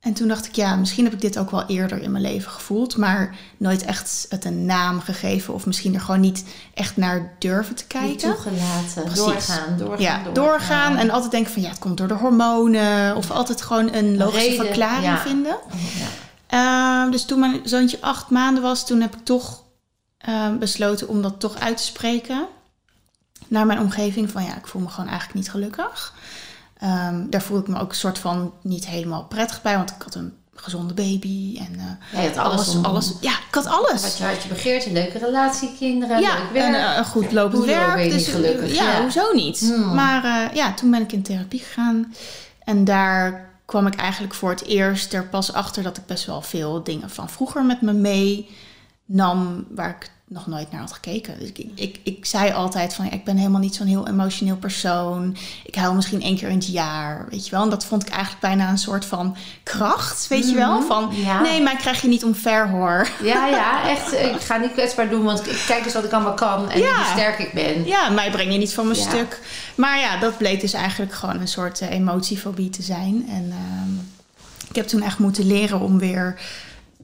en 0.01 0.13
toen 0.13 0.29
dacht 0.29 0.47
ik, 0.47 0.55
ja, 0.55 0.77
misschien 0.77 1.05
heb 1.05 1.13
ik 1.13 1.21
dit 1.21 1.39
ook 1.39 1.51
wel 1.51 1.67
eerder 1.67 2.03
in 2.03 2.11
mijn 2.11 2.23
leven 2.25 2.51
gevoeld, 2.51 2.97
maar 2.97 3.37
nooit 3.57 3.83
echt 3.85 4.27
het 4.29 4.45
een 4.45 4.65
naam 4.67 5.01
gegeven 5.01 5.55
of 5.55 5.67
misschien 5.67 5.95
er 5.95 6.01
gewoon 6.01 6.21
niet 6.21 6.45
echt 6.75 6.97
naar 6.97 7.35
durven 7.39 7.75
te 7.75 7.85
Niet 7.89 7.93
kijken. 8.03 8.35
toegelaten. 8.35 9.03
Precies. 9.03 9.17
Doorgaan, 9.25 9.79
doorgaan, 9.79 10.01
Ja, 10.01 10.15
doorgaan. 10.17 10.35
doorgaan 10.35 10.97
en 10.97 11.11
altijd 11.11 11.31
denken 11.31 11.53
van 11.53 11.63
ja, 11.63 11.69
het 11.69 11.79
komt 11.79 11.97
door 11.97 12.09
de 12.09 12.15
hormonen 12.15 13.17
of 13.17 13.31
altijd 13.31 13.63
gewoon 13.63 13.93
een 13.95 14.17
logische 14.17 14.49
reden, 14.49 14.65
verklaring 14.67 15.05
ja. 15.05 15.19
vinden. 15.19 15.55
Oh, 15.55 15.73
ja. 15.99 16.07
Ehm, 17.03 17.11
dus 17.11 17.25
toen 17.25 17.41
mijn 17.41 17.61
zoontje 17.65 17.99
acht 18.01 18.31
maanden 18.31 18.63
was, 18.63 18.87
toen 18.87 19.01
heb 19.01 19.17
ik 19.17 19.25
toch 19.25 19.63
ehm, 20.19 20.59
besloten 20.59 21.09
om 21.09 21.23
dat 21.23 21.41
toch 21.41 21.59
uit 21.59 21.77
te 21.77 21.83
spreken 21.83 22.47
naar 23.49 23.67
mijn 23.67 23.79
omgeving. 23.81 24.31
Van 24.31 24.45
ja, 24.45 24.57
ik 24.57 24.67
voel 24.67 24.83
me 24.83 24.89
gewoon 24.89 25.09
eigenlijk 25.11 25.39
niet 25.39 25.51
gelukkig. 25.51 26.15
Ehm, 26.79 27.25
daar 27.31 27.43
voelde 27.43 27.63
ik 27.63 27.69
me 27.69 27.81
ook 27.81 27.89
een 27.91 27.97
soort 27.97 28.19
van 28.19 28.53
niet 28.63 28.87
helemaal 28.87 29.25
prettig 29.25 29.63
bij, 29.63 29.77
want 29.77 29.91
ik 29.91 30.03
had 30.03 30.15
een 30.15 30.33
gezonde 30.55 30.95
baby 30.95 31.59
en 31.59 31.99
eh, 32.13 32.25
Ja, 32.35 32.41
alles, 32.43 32.83
alles. 32.83 33.13
Ja, 33.21 33.31
ik 33.31 33.55
had 33.55 33.67
alles. 33.67 34.03
Wat 34.03 34.17
je 34.19 34.25
had 34.25 34.43
je 34.43 34.49
begeert, 34.49 34.87
een 34.87 34.93
leuke 34.93 35.19
relatie, 35.19 35.71
kinderen, 35.79 36.21
Ja, 36.21 36.35
leuk 36.39 36.53
werk. 36.53 36.75
en 36.75 36.91
eh, 36.91 36.97
een 36.97 37.05
goed 37.05 37.33
lopend 37.33 37.63
Hoezo 37.65 37.79
werk. 37.79 37.95
ben 37.95 38.05
je 38.05 38.11
dus, 38.11 38.27
niet 38.27 38.35
gelukkig? 38.35 38.75
Ja, 38.75 38.91
Ja. 38.93 39.01
hoezo 39.03 39.33
niet? 39.35 39.59
Hmm. 39.61 39.95
Maar 39.95 40.25
eh, 40.25 40.55
ja, 40.57 40.73
toen 40.75 40.91
ben 40.91 41.03
ik 41.03 41.13
in 41.13 41.23
therapie 41.23 41.61
gegaan. 41.61 42.15
En 42.65 42.85
daar 42.85 43.51
kwam 43.65 43.87
ik 43.87 43.95
eigenlijk 43.95 44.35
voor 44.35 44.51
het 44.51 44.65
eerst 44.65 45.13
er 45.13 45.25
pas 45.27 45.53
achter 45.53 45.83
dat 45.83 45.97
ik 45.97 46.07
best 46.07 46.25
wel 46.27 46.43
veel 46.43 46.83
dingen 46.83 47.11
van 47.11 47.29
vroeger 47.31 47.65
met 47.65 47.81
me 47.81 47.93
meenam, 47.93 49.67
waar 49.71 49.91
ik 49.91 50.11
nog 50.31 50.47
nooit 50.47 50.71
naar 50.73 50.81
had 50.81 50.93
gekeken. 50.93 51.39
Dus 51.39 51.49
ik, 51.53 51.67
ik, 51.75 52.01
ik 52.03 52.27
zei 52.27 52.53
altijd 52.53 52.95
van, 52.95 53.05
ja, 53.05 53.11
ik 53.11 53.25
ben 53.25 53.37
helemaal 53.37 53.61
niet 53.61 53.75
zo'n 53.75 53.87
heel 53.87 54.09
emotioneel 54.09 54.57
persoon. 54.57 55.37
Ik 55.65 55.75
huil 55.75 55.95
misschien 55.95 56.23
één 56.23 56.37
keer 56.37 56.49
in 56.49 56.55
het 56.59 56.67
jaar, 56.67 57.27
weet 57.31 57.45
je 57.45 57.51
wel. 57.51 57.63
En 57.63 57.71
dat 57.71 57.85
vond 57.85 58.03
ik 58.03 58.09
eigenlijk 58.09 58.41
bijna 58.41 58.71
een 58.71 58.79
soort 58.79 59.05
van 59.05 59.37
kracht, 59.63 60.29
weet 60.29 60.49
je 60.51 60.55
wel. 60.55 60.75
Mhm, 60.79 60.87
Van, 60.87 61.11
ja. 61.15 61.41
nee, 61.41 61.63
mij 61.63 61.77
krijg 61.77 62.03
je 62.03 62.09
niet 62.09 62.25
omver 62.25 62.69
hoor. 62.69 63.09
Ja, 63.23 63.47
ja, 63.61 63.89
echt. 63.89 64.13
Ik 64.13 64.41
ga 64.41 64.57
niet 64.57 64.73
kwetsbaar 64.73 65.09
doen, 65.09 65.25
want 65.25 65.47
ik 65.51 65.65
kijk 65.67 65.85
eens 65.85 65.95
wat 65.95 66.05
ik 66.05 66.13
allemaal 66.13 66.35
kan 66.35 66.71
en 66.71 66.79
Ja. 66.81 66.95
hoe 66.97 67.05
sterk 67.13 67.39
ik 67.39 67.53
ben. 67.53 67.85
Ja, 67.87 68.09
mij 68.09 68.31
breng 68.31 68.53
je 68.53 68.59
niet 68.59 68.75
van 68.75 68.87
mijn 68.89 68.99
Ja. 68.99 69.09
stuk. 69.09 69.41
Maar 69.75 69.99
ja, 69.99 70.19
dat 70.19 70.39
bleek 70.39 70.61
dus 70.61 70.73
eigenlijk 70.73 71.13
gewoon 71.13 71.41
een 71.41 71.49
soort 71.49 71.81
eh, 71.81 71.91
emotiefobie 71.91 72.71
te 72.71 72.83
zijn. 72.83 73.27
En 73.29 73.51
ehm, 73.53 73.93
ik 74.69 74.77
heb 74.77 74.87
toen 74.87 75.03
echt 75.03 75.19
moeten 75.19 75.47
leren 75.47 75.81
om 75.81 75.99
weer 75.99 76.41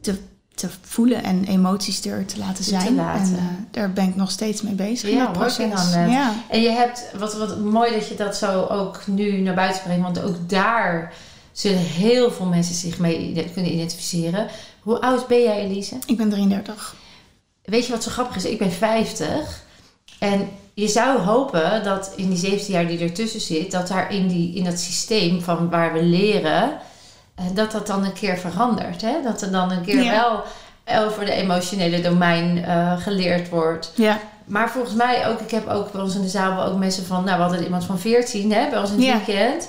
te, 0.00 0.18
te 0.54 0.68
voelen 0.80 1.22
en 1.24 1.44
emoties 1.44 2.04
er 2.04 2.26
te 2.26 2.38
laten 2.38 2.54
Te 2.64 2.70
zijn. 2.70 2.94
laten. 2.94 3.22
En 3.32 3.38
eh, 3.38 3.44
daar 3.70 3.92
ben 3.92 4.08
ik 4.08 4.16
nog 4.16 4.30
steeds 4.30 4.62
mee 4.62 4.74
bezig 4.74 5.08
in 5.10 5.16
Ja, 5.16 5.24
dat 5.24 5.32
proces. 5.32 5.64
on 5.64 5.70
that. 5.70 6.10
Ja. 6.10 6.32
En 6.48 6.60
je 6.62 6.70
hebt, 6.70 7.04
wat, 7.18 7.34
wat 7.36 7.58
mooi 7.60 7.92
dat 7.92 8.08
je 8.08 8.14
dat 8.14 8.36
zo 8.36 8.62
ook 8.62 9.06
nu 9.06 9.40
naar 9.40 9.54
buiten 9.54 9.82
brengt, 9.82 10.02
want 10.02 10.22
ook 10.22 10.48
daar 10.48 11.12
zullen 11.52 11.78
heel 11.78 12.30
veel 12.30 12.46
mensen 12.46 12.74
zich 12.74 12.98
mee 12.98 13.50
kunnen 13.52 13.72
identificeren. 13.72 14.48
Hoe 14.80 15.00
oud 15.00 15.26
ben 15.26 15.42
jij, 15.42 15.60
Elise? 15.64 15.96
Ik 16.06 16.16
ben 16.16 16.30
33. 16.30 16.94
Weet 17.64 17.86
je 17.86 17.92
wat 17.92 18.02
zo 18.02 18.10
grappig 18.10 18.36
is? 18.36 18.44
Ik 18.44 18.58
ben 18.58 18.72
50. 18.72 19.62
En 20.18 20.48
je 20.74 20.88
zou 20.88 21.18
hopen 21.20 21.84
dat 21.84 22.12
in 22.16 22.28
die 22.28 22.38
17 22.38 22.72
jaar 22.74 22.86
die 22.86 22.98
ertussen 22.98 23.40
zit, 23.40 23.70
dat 23.70 23.88
daar 23.88 24.12
in, 24.12 24.28
die, 24.28 24.54
in 24.54 24.64
dat 24.64 24.78
systeem 24.78 25.40
van 25.42 25.70
waar 25.70 25.92
we 25.92 26.02
leren, 26.02 26.78
dat 27.54 27.72
dat 27.72 27.86
dan 27.86 28.04
een 28.04 28.12
keer 28.12 28.36
verandert. 28.38 29.00
Hè? 29.02 29.22
Dat 29.24 29.42
er 29.42 29.50
dan 29.52 29.70
een 29.70 29.82
keer 29.84 30.02
Ja. 30.02 30.10
wel 30.10 30.42
over 31.06 31.24
de 31.24 31.32
emotionele 31.32 32.00
domein 32.00 32.64
eh, 32.64 32.98
geleerd 33.00 33.48
wordt. 33.48 33.92
Ja, 33.94 34.18
Maar 34.44 34.70
volgens 34.70 34.94
mij 34.94 35.26
ook, 35.28 35.40
ik 35.40 35.50
heb 35.50 35.68
ook 35.68 35.92
bij 35.92 36.00
ons 36.00 36.14
in 36.14 36.22
de 36.22 36.28
zaal 36.28 36.64
ook 36.64 36.78
mensen 36.78 37.04
van, 37.06 37.24
nou 37.24 37.36
we 37.36 37.42
hadden 37.42 37.62
iemand 37.64 37.84
van 37.84 37.98
14 37.98 38.52
hè, 38.52 38.68
bij 38.70 38.78
ons 38.78 38.90
in 38.90 38.96
het 38.96 39.04
Ja. 39.04 39.12
weekend. 39.26 39.68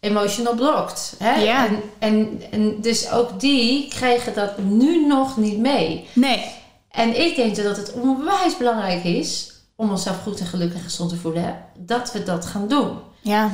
Emotional 0.00 0.54
blocked. 0.54 1.14
Hè? 1.18 1.34
Ja. 1.34 1.66
En, 1.66 1.80
en, 1.98 2.42
en 2.50 2.80
dus 2.80 3.10
ook 3.10 3.40
die 3.40 3.88
kregen 3.88 4.34
dat 4.34 4.58
nu 4.58 5.06
nog 5.06 5.36
niet 5.36 5.58
mee. 5.58 6.08
nee. 6.12 6.44
En 6.90 7.20
ik 7.20 7.36
denk 7.36 7.56
dat 7.56 7.76
het 7.76 7.92
onwijs 7.92 8.56
belangrijk 8.56 9.04
is 9.04 9.52
om 9.76 9.90
onszelf 9.90 10.22
goed 10.22 10.40
en 10.40 10.46
gelukkig 10.46 10.76
en 10.78 10.82
gezond 10.84 11.10
te 11.10 11.16
voelen, 11.16 11.42
hè, 11.44 11.52
dat 11.78 12.12
we 12.12 12.22
dat 12.22 12.46
gaan 12.46 12.68
doen. 12.68 12.98
Ja, 13.20 13.50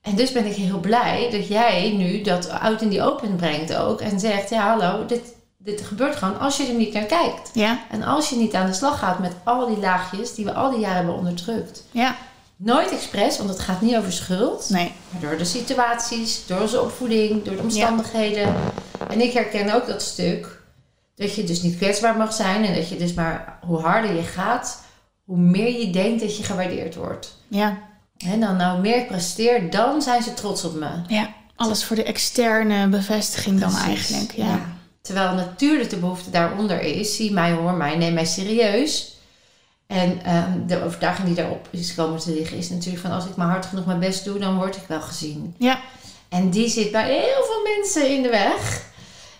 En 0.00 0.14
dus 0.16 0.32
ben 0.32 0.46
ik 0.46 0.54
heel 0.54 0.78
blij 0.80 1.28
dat 1.30 1.48
jij 1.48 1.92
nu 1.96 2.22
dat 2.22 2.50
uit 2.50 2.82
in 2.82 2.88
die 2.88 3.02
open 3.02 3.36
brengt 3.36 3.74
ook 3.76 4.00
en 4.00 4.20
zegt, 4.20 4.50
ja 4.50 4.68
hallo, 4.68 5.06
dit, 5.06 5.20
dit 5.58 5.80
gebeurt 5.80 6.16
gewoon 6.16 6.38
als 6.38 6.56
je 6.56 6.66
er 6.66 6.74
niet 6.74 6.92
naar 6.92 7.04
kijkt. 7.04 7.50
ja, 7.52 7.78
En 7.90 8.02
als 8.02 8.28
je 8.28 8.36
niet 8.36 8.54
aan 8.54 8.66
de 8.66 8.72
slag 8.72 8.98
gaat 8.98 9.18
met 9.18 9.32
al 9.44 9.66
die 9.66 9.78
laagjes 9.78 10.34
die 10.34 10.44
we 10.44 10.52
al 10.52 10.70
die 10.70 10.80
jaren 10.80 10.96
hebben 10.96 11.14
onderdrukt. 11.14 11.84
ja. 11.90 12.16
Nooit 12.62 12.90
expres, 12.92 13.38
want 13.38 13.48
het 13.48 13.58
gaat 13.60 13.80
niet 13.80 13.96
over 13.96 14.12
schuld. 14.12 14.70
Nee. 14.70 14.92
Maar 15.10 15.20
door 15.20 15.38
de 15.38 15.44
situaties, 15.44 16.46
door 16.46 16.60
onze 16.60 16.80
opvoeding, 16.80 17.44
door 17.44 17.56
de 17.56 17.62
omstandigheden. 17.62 18.54
En 19.08 19.20
ik 19.20 19.32
herken 19.32 19.74
ook 19.74 19.86
dat 19.86 20.02
stuk. 20.02 20.60
Dat 21.14 21.34
je 21.34 21.44
dus 21.44 21.62
niet 21.62 21.76
kwetsbaar 21.76 22.16
mag 22.16 22.32
zijn. 22.32 22.64
En 22.64 22.74
dat 22.74 22.88
je 22.88 22.96
dus 22.96 23.14
maar, 23.14 23.58
hoe 23.66 23.78
harder 23.78 24.14
je 24.14 24.22
gaat, 24.22 24.82
hoe 25.24 25.36
meer 25.38 25.78
je 25.80 25.90
denkt 25.90 26.20
dat 26.20 26.36
je 26.36 26.42
gewaardeerd 26.42 26.94
wordt. 26.94 27.36
Ja. 27.48 27.78
En 28.26 28.40
dan 28.40 28.56
nou 28.56 28.80
meer 28.80 28.96
ik 28.96 29.06
presteer, 29.06 29.70
dan 29.70 30.02
zijn 30.02 30.22
ze 30.22 30.34
trots 30.34 30.64
op 30.64 30.74
me. 30.74 30.88
Ja. 31.06 31.28
Alles 31.56 31.84
voor 31.84 31.96
de 31.96 32.02
externe 32.04 32.86
bevestiging 32.88 33.60
dan 33.60 33.76
eigenlijk. 33.76 34.32
Ja. 34.32 34.60
Terwijl 35.02 35.34
natuurlijk 35.34 35.90
de 35.90 35.96
behoefte 35.96 36.30
daaronder 36.30 36.80
is, 36.80 37.16
zie 37.16 37.32
mij, 37.32 37.52
hoor 37.52 37.72
mij, 37.74 37.96
neem 37.96 38.14
mij 38.14 38.24
serieus. 38.24 39.18
En 39.86 40.20
ehm, 40.24 40.66
de 40.66 40.82
overtuiging 40.84 41.26
die 41.26 41.36
daarop 41.36 41.68
is 41.70 41.94
komen 41.94 42.18
te 42.20 42.32
liggen 42.34 42.56
is 42.56 42.70
natuurlijk 42.70 43.02
van 43.02 43.12
als 43.12 43.24
ik 43.24 43.36
maar 43.36 43.48
hard 43.48 43.66
genoeg 43.66 43.86
mijn 43.86 43.98
best 43.98 44.24
doe, 44.24 44.38
dan 44.38 44.56
word 44.56 44.76
ik 44.76 44.82
wel 44.88 45.00
gezien. 45.00 45.54
Ja. 45.58 45.80
En 46.28 46.50
die 46.50 46.68
zit 46.68 46.90
bij 46.92 47.08
heel 47.08 47.44
veel 47.44 47.76
mensen 47.76 48.10
in 48.16 48.22
de 48.22 48.28
weg. 48.28 48.82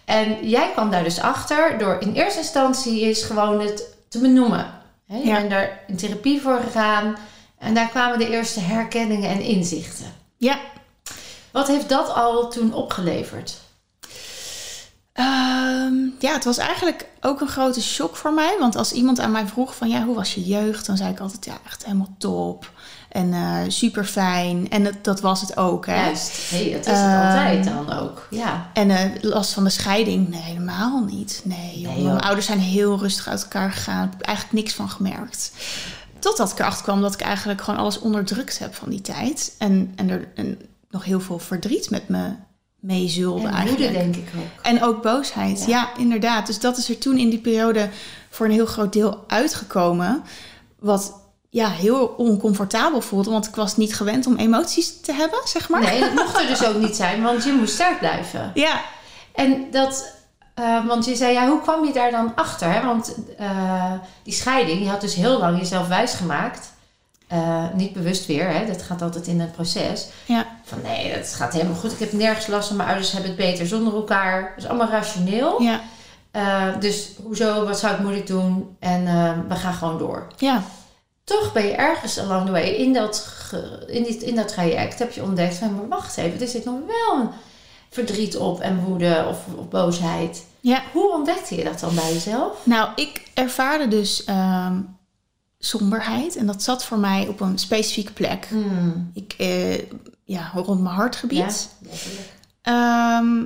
En 0.05 0.49
jij 0.49 0.71
kwam 0.73 0.91
daar 0.91 1.05
dus 1.05 1.21
achter 1.21 1.79
door 1.79 1.97
in 2.01 2.13
eerste 2.13 2.39
instantie 2.39 3.01
is 3.01 3.23
gewoon 3.23 3.61
het 3.61 3.83
te 4.09 4.19
benoemen. 4.19 4.67
Hè, 5.07 5.17
Je 5.17 5.27
Ja. 5.27 5.35
bent 5.37 5.51
daar 5.51 5.81
in 5.87 5.97
therapie 5.97 6.41
voor 6.41 6.61
gegaan 6.61 7.17
en 7.61 7.75
daar 7.75 7.88
kwamen 7.88 8.19
de 8.19 8.31
eerste 8.31 8.61
herkenningen 8.61 9.31
en 9.31 9.40
inzichten. 9.40 10.12
Ja. 10.37 10.59
Wat 11.50 11.69
heeft 11.69 11.88
dat 11.88 12.14
al 12.14 12.50
toen 12.50 12.75
opgeleverd? 12.75 13.59
Ehm, 15.12 15.95
ja, 16.19 16.33
het 16.33 16.45
was 16.45 16.59
eigenlijk 16.59 17.07
ook 17.21 17.40
een 17.40 17.49
grote 17.49 17.83
shock 17.83 18.17
voor 18.17 18.33
mij. 18.33 18.57
Want 18.59 18.76
als 18.76 18.93
iemand 18.93 19.21
aan 19.21 19.31
mij 19.31 19.47
vroeg 19.47 19.75
van 19.76 19.88
ja, 19.88 20.05
hoe 20.05 20.14
was 20.14 20.35
je 20.35 20.45
jeugd? 20.45 20.87
Dan 20.87 20.97
zei 20.97 21.11
ik 21.11 21.21
altijd 21.21 21.45
ja, 21.45 21.59
echt 21.67 21.85
helemaal 21.85 22.14
top. 22.19 22.71
En 23.09 23.35
super 23.73 24.05
fijn. 24.05 24.71
En 24.71 24.85
dat, 24.85 24.95
dat 25.02 25.21
was 25.21 25.40
het 25.40 25.57
ook. 25.57 25.87
Hè? 25.87 26.05
Juist, 26.05 26.50
hey, 26.50 26.73
dat 26.73 26.87
is 26.87 26.87
het 26.87 26.97
Ehm, 26.97 27.26
altijd 27.26 27.64
dan 27.64 27.93
ook. 27.93 28.26
Ja. 28.31 28.71
En 28.73 28.90
eh, 28.90 29.11
last 29.21 29.52
van 29.52 29.64
de 29.64 29.71
scheiding? 29.71 30.29
Nee, 30.29 30.40
helemaal 30.40 31.05
niet. 31.05 31.40
Nee, 31.45 31.81
joh. 31.81 31.93
Nee, 31.93 32.02
joh. 32.02 32.12
Mijn 32.12 32.25
ouders 32.25 32.47
zijn 32.47 32.59
heel 32.59 32.99
rustig 32.99 33.29
uit 33.29 33.43
elkaar 33.43 33.73
gegaan. 33.73 34.05
Ik 34.05 34.12
heb 34.12 34.23
eigenlijk 34.23 34.57
niks 34.57 34.75
van 34.75 34.90
gemerkt. 34.90 35.52
Totdat 36.21 36.50
ik 36.53 36.59
erachter 36.59 36.83
kwam 36.83 37.00
dat 37.00 37.15
ik 37.15 37.21
eigenlijk 37.21 37.61
gewoon 37.61 37.81
alles 37.81 37.99
onderdrukt 37.99 38.59
heb 38.59 38.75
van 38.75 38.91
die 38.91 39.00
tijd. 39.00 39.55
En, 39.59 39.93
en 39.97 40.11
er 40.11 40.29
en 40.35 40.59
nog 40.91 41.05
heel 41.05 41.21
veel 41.21 41.39
verdriet 41.39 41.91
met 41.91 42.09
me 42.09 42.33
meezulde 42.81 43.47
En 43.49 43.55
eigenlijk. 43.55 43.93
denk 43.93 44.17
ik 44.17 44.29
ook. 44.39 44.62
En 44.65 44.83
ook 44.83 45.03
boosheid, 45.03 45.59
Ja. 45.61 45.67
ja. 45.67 45.97
inderdaad. 45.97 46.47
Dus 46.47 46.59
dat 46.59 46.77
is 46.77 46.89
er 46.89 46.99
toen 46.99 47.19
in 47.19 47.31
die 47.31 47.39
periode 47.39 47.89
voor 48.31 48.47
een 48.47 48.53
heel 48.53 48.67
groot 48.67 48.93
deel 48.93 49.25
uitgekomen. 49.27 50.23
Wat 50.79 51.19
ja, 51.50 51.69
heel 51.71 52.07
oncomfortabel 52.07 53.00
voelde, 53.00 53.31
want 53.31 53.47
ik 53.47 53.55
was 53.55 53.77
niet 53.77 53.95
gewend 53.95 54.27
om 54.27 54.37
emoties 54.37 55.00
te 55.00 55.12
hebben, 55.12 55.39
zeg 55.45 55.69
maar. 55.69 55.81
Nee, 55.81 56.00
dat 56.00 56.15
mocht 56.15 56.41
er 56.41 56.47
dus 56.47 56.65
ook 56.65 56.77
niet 56.77 56.97
zijn, 56.97 57.23
want 57.23 57.45
je 57.45 57.53
moest 57.53 57.75
sterk 57.75 57.99
blijven. 57.99 58.50
Ja, 58.55 58.81
En 59.33 59.67
dat, 59.71 60.12
eh, 60.61 60.87
want 60.87 61.05
je 61.05 61.17
zei, 61.17 61.33
ja, 61.33 61.49
hoe 61.49 61.61
kwam 61.61 61.85
je 61.85 61.93
daar 61.93 62.11
dan 62.11 62.33
achter? 62.35 62.73
Hè? 62.73 62.85
Want 62.87 63.14
eh, 63.38 63.93
die 64.23 64.33
scheiding, 64.33 64.83
je 64.83 64.88
had 64.88 65.00
dus 65.00 65.14
heel 65.14 65.38
lang 65.38 65.59
jezelf 65.59 65.88
wijsgemaakt. 65.88 66.73
Eh, 67.29 67.64
niet 67.75 67.93
bewust 67.93 68.26
weer, 68.26 68.49
hè? 68.49 68.67
dat 68.67 68.83
gaat 68.83 69.02
altijd 69.02 69.26
in 69.26 69.40
een 69.40 69.50
proces. 69.50 70.09
ja, 70.25 70.47
Van 70.64 70.79
nee, 70.83 71.14
dat 71.14 71.35
gaat 71.35 71.52
helemaal 71.52 71.76
goed. 71.76 71.93
Ik 71.93 71.99
heb 71.99 72.12
nergens 72.12 72.47
last 72.47 72.69
van. 72.69 72.76
Mijn 72.76 72.88
ouders 72.88 73.12
hebben 73.12 73.31
het 73.31 73.38
beter 73.38 73.67
zonder 73.67 73.95
elkaar. 73.95 74.43
Dat 74.43 74.64
is 74.64 74.71
allemaal 74.71 74.88
rationeel. 74.88 75.62
ja, 75.62 75.81
dus 76.81 77.11
hoezo, 77.23 77.64
wat 77.64 77.79
zou 77.79 77.95
ik 77.95 78.00
moeilijk 78.00 78.26
doen? 78.26 78.76
En 78.79 79.05
we 79.49 79.55
gaan 79.55 79.75
gewoon 79.75 79.99
door. 79.99 80.26
ja, 80.37 80.62
Toch 81.25 81.52
ben 81.52 81.67
je 81.67 81.73
ergens 81.73 82.19
along 82.19 82.47
the 82.47 82.52
way 82.52 82.69
in 82.69 82.93
dat, 82.93 83.26
in 83.87 84.23
in 84.23 84.35
dat 84.35 84.49
traject 84.49 84.99
heb 84.99 85.12
je 85.12 85.23
ontdekt 85.23 85.55
van, 85.55 85.75
maar 85.75 85.88
wacht 85.88 86.17
even, 86.17 86.40
er 86.40 86.49
zit 86.49 86.64
nog 86.64 86.79
wel 86.87 87.21
een 87.21 87.31
verdriet 87.90 88.37
op 88.37 88.61
en 88.61 88.85
woede 88.85 89.26
of, 89.29 89.38
of 89.57 89.69
boosheid. 89.69 90.45
Ja. 90.61 90.83
Hoe 90.93 91.12
ontdekte 91.12 91.55
je 91.55 91.64
dat 91.64 91.81
dan 91.81 91.95
bij 91.95 92.12
jezelf? 92.12 92.67
Nou, 92.67 92.90
ik 92.97 93.23
ervaarde 93.35 93.88
dus 93.88 94.25
ehm, 94.25 94.81
somberheid 95.59 96.37
en 96.37 96.47
dat 96.47 96.62
zat 96.62 96.85
voor 96.85 96.99
mij 96.99 97.29
op 97.29 97.40
een 97.40 97.59
specifieke 97.59 98.12
plek. 98.12 98.47
Hmm. 98.49 99.11
Ik, 99.14 99.35
eh, 99.38 99.79
ja, 100.25 100.50
rond 100.55 100.81
mijn 100.81 100.95
hartgebied. 100.95 101.69
Ja. 101.81 101.90
Ehm, 102.62 103.45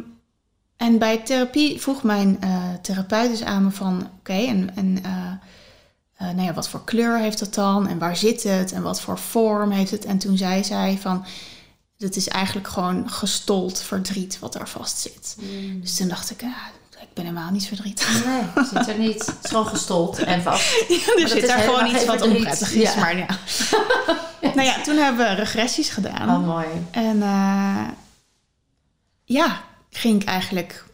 en 0.77 0.99
bij 0.99 1.19
therapie 1.19 1.81
vroeg 1.81 2.03
mijn 2.03 2.41
eh, 2.41 2.73
therapeut 2.83 3.31
dus 3.31 3.43
aan 3.43 3.65
me 3.65 3.71
van... 3.71 4.09
Oké, 4.19 4.33
en, 4.33 4.77
en 4.77 4.99
eh, 5.05 6.29
nou 6.33 6.43
ja, 6.43 6.55
wat 6.55 6.69
voor 6.69 6.85
kleur 6.85 7.19
heeft 7.19 7.39
dat 7.39 7.55
dan? 7.55 7.89
En 7.89 7.99
waar 7.99 8.17
zit 8.17 8.43
het? 8.43 8.73
En 8.73 8.83
wat 8.83 9.01
voor 9.01 9.19
vorm 9.19 9.71
heeft 9.71 9.91
het? 9.91 10.05
En 10.05 10.19
toen 10.19 10.37
zei 10.37 10.65
zij 10.65 10.99
van... 11.01 11.25
Het 11.99 12.17
is 12.17 12.29
eigenlijk 12.29 12.69
gewoon 12.69 13.11
gestold 13.11 13.83
verdriet 13.83 14.39
wat 14.39 14.53
daar 14.53 14.69
vast 14.69 14.99
zit. 14.99 15.37
Dus 15.81 15.97
toen 15.97 16.09
dacht 16.09 16.31
ik, 16.31 16.41
ja, 16.41 16.57
ik 17.05 17.15
ben 17.15 17.25
helemaal 17.25 17.51
niet 17.51 17.67
verdrietig. 17.67 18.25
Nee, 18.25 18.43
zit 18.73 18.89
er 18.89 18.99
niet. 18.99 19.27
Het 19.27 19.39
is 19.43 19.51
gewoon 19.51 19.67
gestold 19.67 20.19
en 20.19 20.43
vast. 20.43 20.73
er 20.89 21.21
dat 21.21 21.31
zit 21.31 21.47
daar 21.47 21.59
gewoon 21.59 21.87
iets 21.87 22.05
wat 22.05 22.23
onprettig 22.23 22.73
is. 22.73 22.95
Ja. 22.95 23.01
Maar 23.01 23.17
ja. 23.17 23.27
nou 24.55 24.63
ja, 24.63 24.81
toen 24.81 24.97
hebben 24.97 25.27
we 25.27 25.35
regressies 25.35 25.89
gedaan. 25.89 26.29
Oh, 26.29 26.47
mooi. 26.47 26.67
En 26.91 27.23
eh, 27.23 27.89
ja, 29.25 29.61
ging 29.91 30.23
ik 30.23 30.29
eigenlijk 30.29 30.85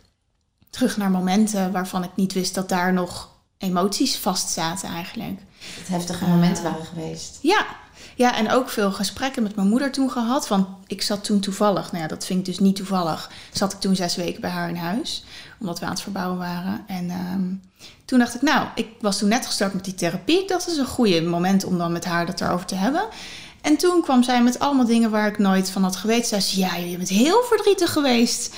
terug 0.70 0.96
naar 0.96 1.10
momenten 1.10 1.72
waarvan 1.72 2.04
ik 2.04 2.10
niet 2.14 2.32
wist 2.32 2.54
dat 2.54 2.68
daar 2.68 2.92
nog 2.92 3.28
emoties 3.58 4.16
vast 4.16 4.50
zaten 4.50 4.88
eigenlijk. 4.88 5.40
Het 5.78 5.88
heftige 5.88 6.26
momenten 6.26 6.62
waren 6.62 6.86
geweest. 6.86 7.38
Ja, 7.42 7.66
ja, 8.14 8.36
en 8.36 8.50
ook 8.50 8.68
veel 8.68 8.92
gesprekken 8.92 9.42
met 9.42 9.56
mijn 9.56 9.68
moeder 9.68 9.92
toen 9.92 10.10
gehad. 10.10 10.48
Want 10.48 10.66
ik 10.86 11.02
zat 11.02 11.24
toen 11.24 11.40
toevallig, 11.40 11.92
nou 11.92 12.02
ja, 12.02 12.08
dat 12.08 12.26
vind 12.26 12.38
ik 12.38 12.44
dus 12.44 12.58
niet 12.58 12.76
toevallig, 12.76 13.30
zat 13.52 13.72
ik 13.72 13.80
toen 13.80 13.96
zes 13.96 14.16
weken 14.16 14.40
bij 14.40 14.50
haar 14.50 14.68
in 14.68 14.76
huis. 14.76 15.24
Omdat 15.60 15.78
we 15.78 15.84
aan 15.84 15.90
het 15.90 16.00
verbouwen 16.00 16.38
waren. 16.38 16.84
En 16.86 17.10
ehm, 17.10 17.54
toen 18.04 18.18
dacht 18.18 18.34
ik, 18.34 18.42
nou, 18.42 18.66
ik 18.74 18.88
was 19.00 19.18
toen 19.18 19.28
net 19.28 19.46
gestart 19.46 19.74
met 19.74 19.84
die 19.84 19.94
therapie. 19.94 20.46
Dat 20.46 20.68
is 20.68 20.76
een 20.76 20.86
goede 20.86 21.22
moment 21.22 21.64
om 21.64 21.78
dan 21.78 21.92
met 21.92 22.04
haar 22.04 22.26
dat 22.26 22.40
erover 22.40 22.66
te 22.66 22.74
hebben. 22.74 23.02
En 23.60 23.76
toen 23.76 24.02
kwam 24.02 24.22
zij 24.22 24.42
met 24.42 24.58
allemaal 24.58 24.86
dingen 24.86 25.10
waar 25.10 25.28
ik 25.28 25.38
nooit 25.38 25.70
van 25.70 25.82
had 25.82 25.96
geweten. 25.96 26.26
Zei 26.26 26.40
ze, 26.40 26.58
ja, 26.58 26.76
je 26.76 26.96
bent 26.96 27.08
heel 27.08 27.42
verdrietig 27.42 27.92
geweest. 27.92 28.54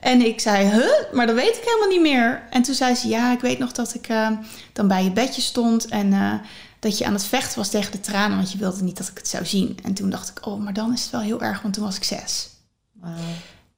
En 0.00 0.26
ik 0.26 0.40
zei, 0.40 0.68
huh? 0.68 1.12
Maar 1.12 1.26
dat 1.26 1.36
weet 1.36 1.56
ik 1.56 1.64
helemaal 1.64 1.88
niet 1.88 2.00
meer. 2.00 2.42
En 2.50 2.62
toen 2.62 2.74
zei 2.74 2.94
ze, 2.94 3.08
ja, 3.08 3.32
ik 3.32 3.40
weet 3.40 3.58
nog 3.58 3.72
dat 3.72 3.94
ik 3.94 4.08
eh, 4.08 4.30
dan 4.72 4.88
bij 4.88 5.04
je 5.04 5.10
bedje 5.10 5.40
stond 5.40 5.86
en 5.86 6.12
eh, 6.12 6.32
dat 6.78 6.98
je 6.98 7.04
aan 7.04 7.12
het 7.12 7.24
vechten 7.24 7.58
was 7.58 7.68
tegen 7.68 7.92
de 7.92 8.00
tranen, 8.00 8.36
want 8.36 8.52
je 8.52 8.58
wilde 8.58 8.82
niet 8.82 8.96
dat 8.96 9.08
ik 9.08 9.18
het 9.18 9.28
zou 9.28 9.46
zien. 9.46 9.78
En 9.82 9.94
toen 9.94 10.10
dacht 10.10 10.28
ik, 10.28 10.46
oh, 10.46 10.62
maar 10.62 10.72
dan 10.72 10.92
is 10.92 11.02
het 11.02 11.10
wel 11.10 11.20
heel 11.20 11.42
erg, 11.42 11.62
want 11.62 11.74
toen 11.74 11.84
was 11.84 11.96
ik 11.96 12.04
zes. 12.04 12.48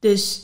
Dus 0.00 0.40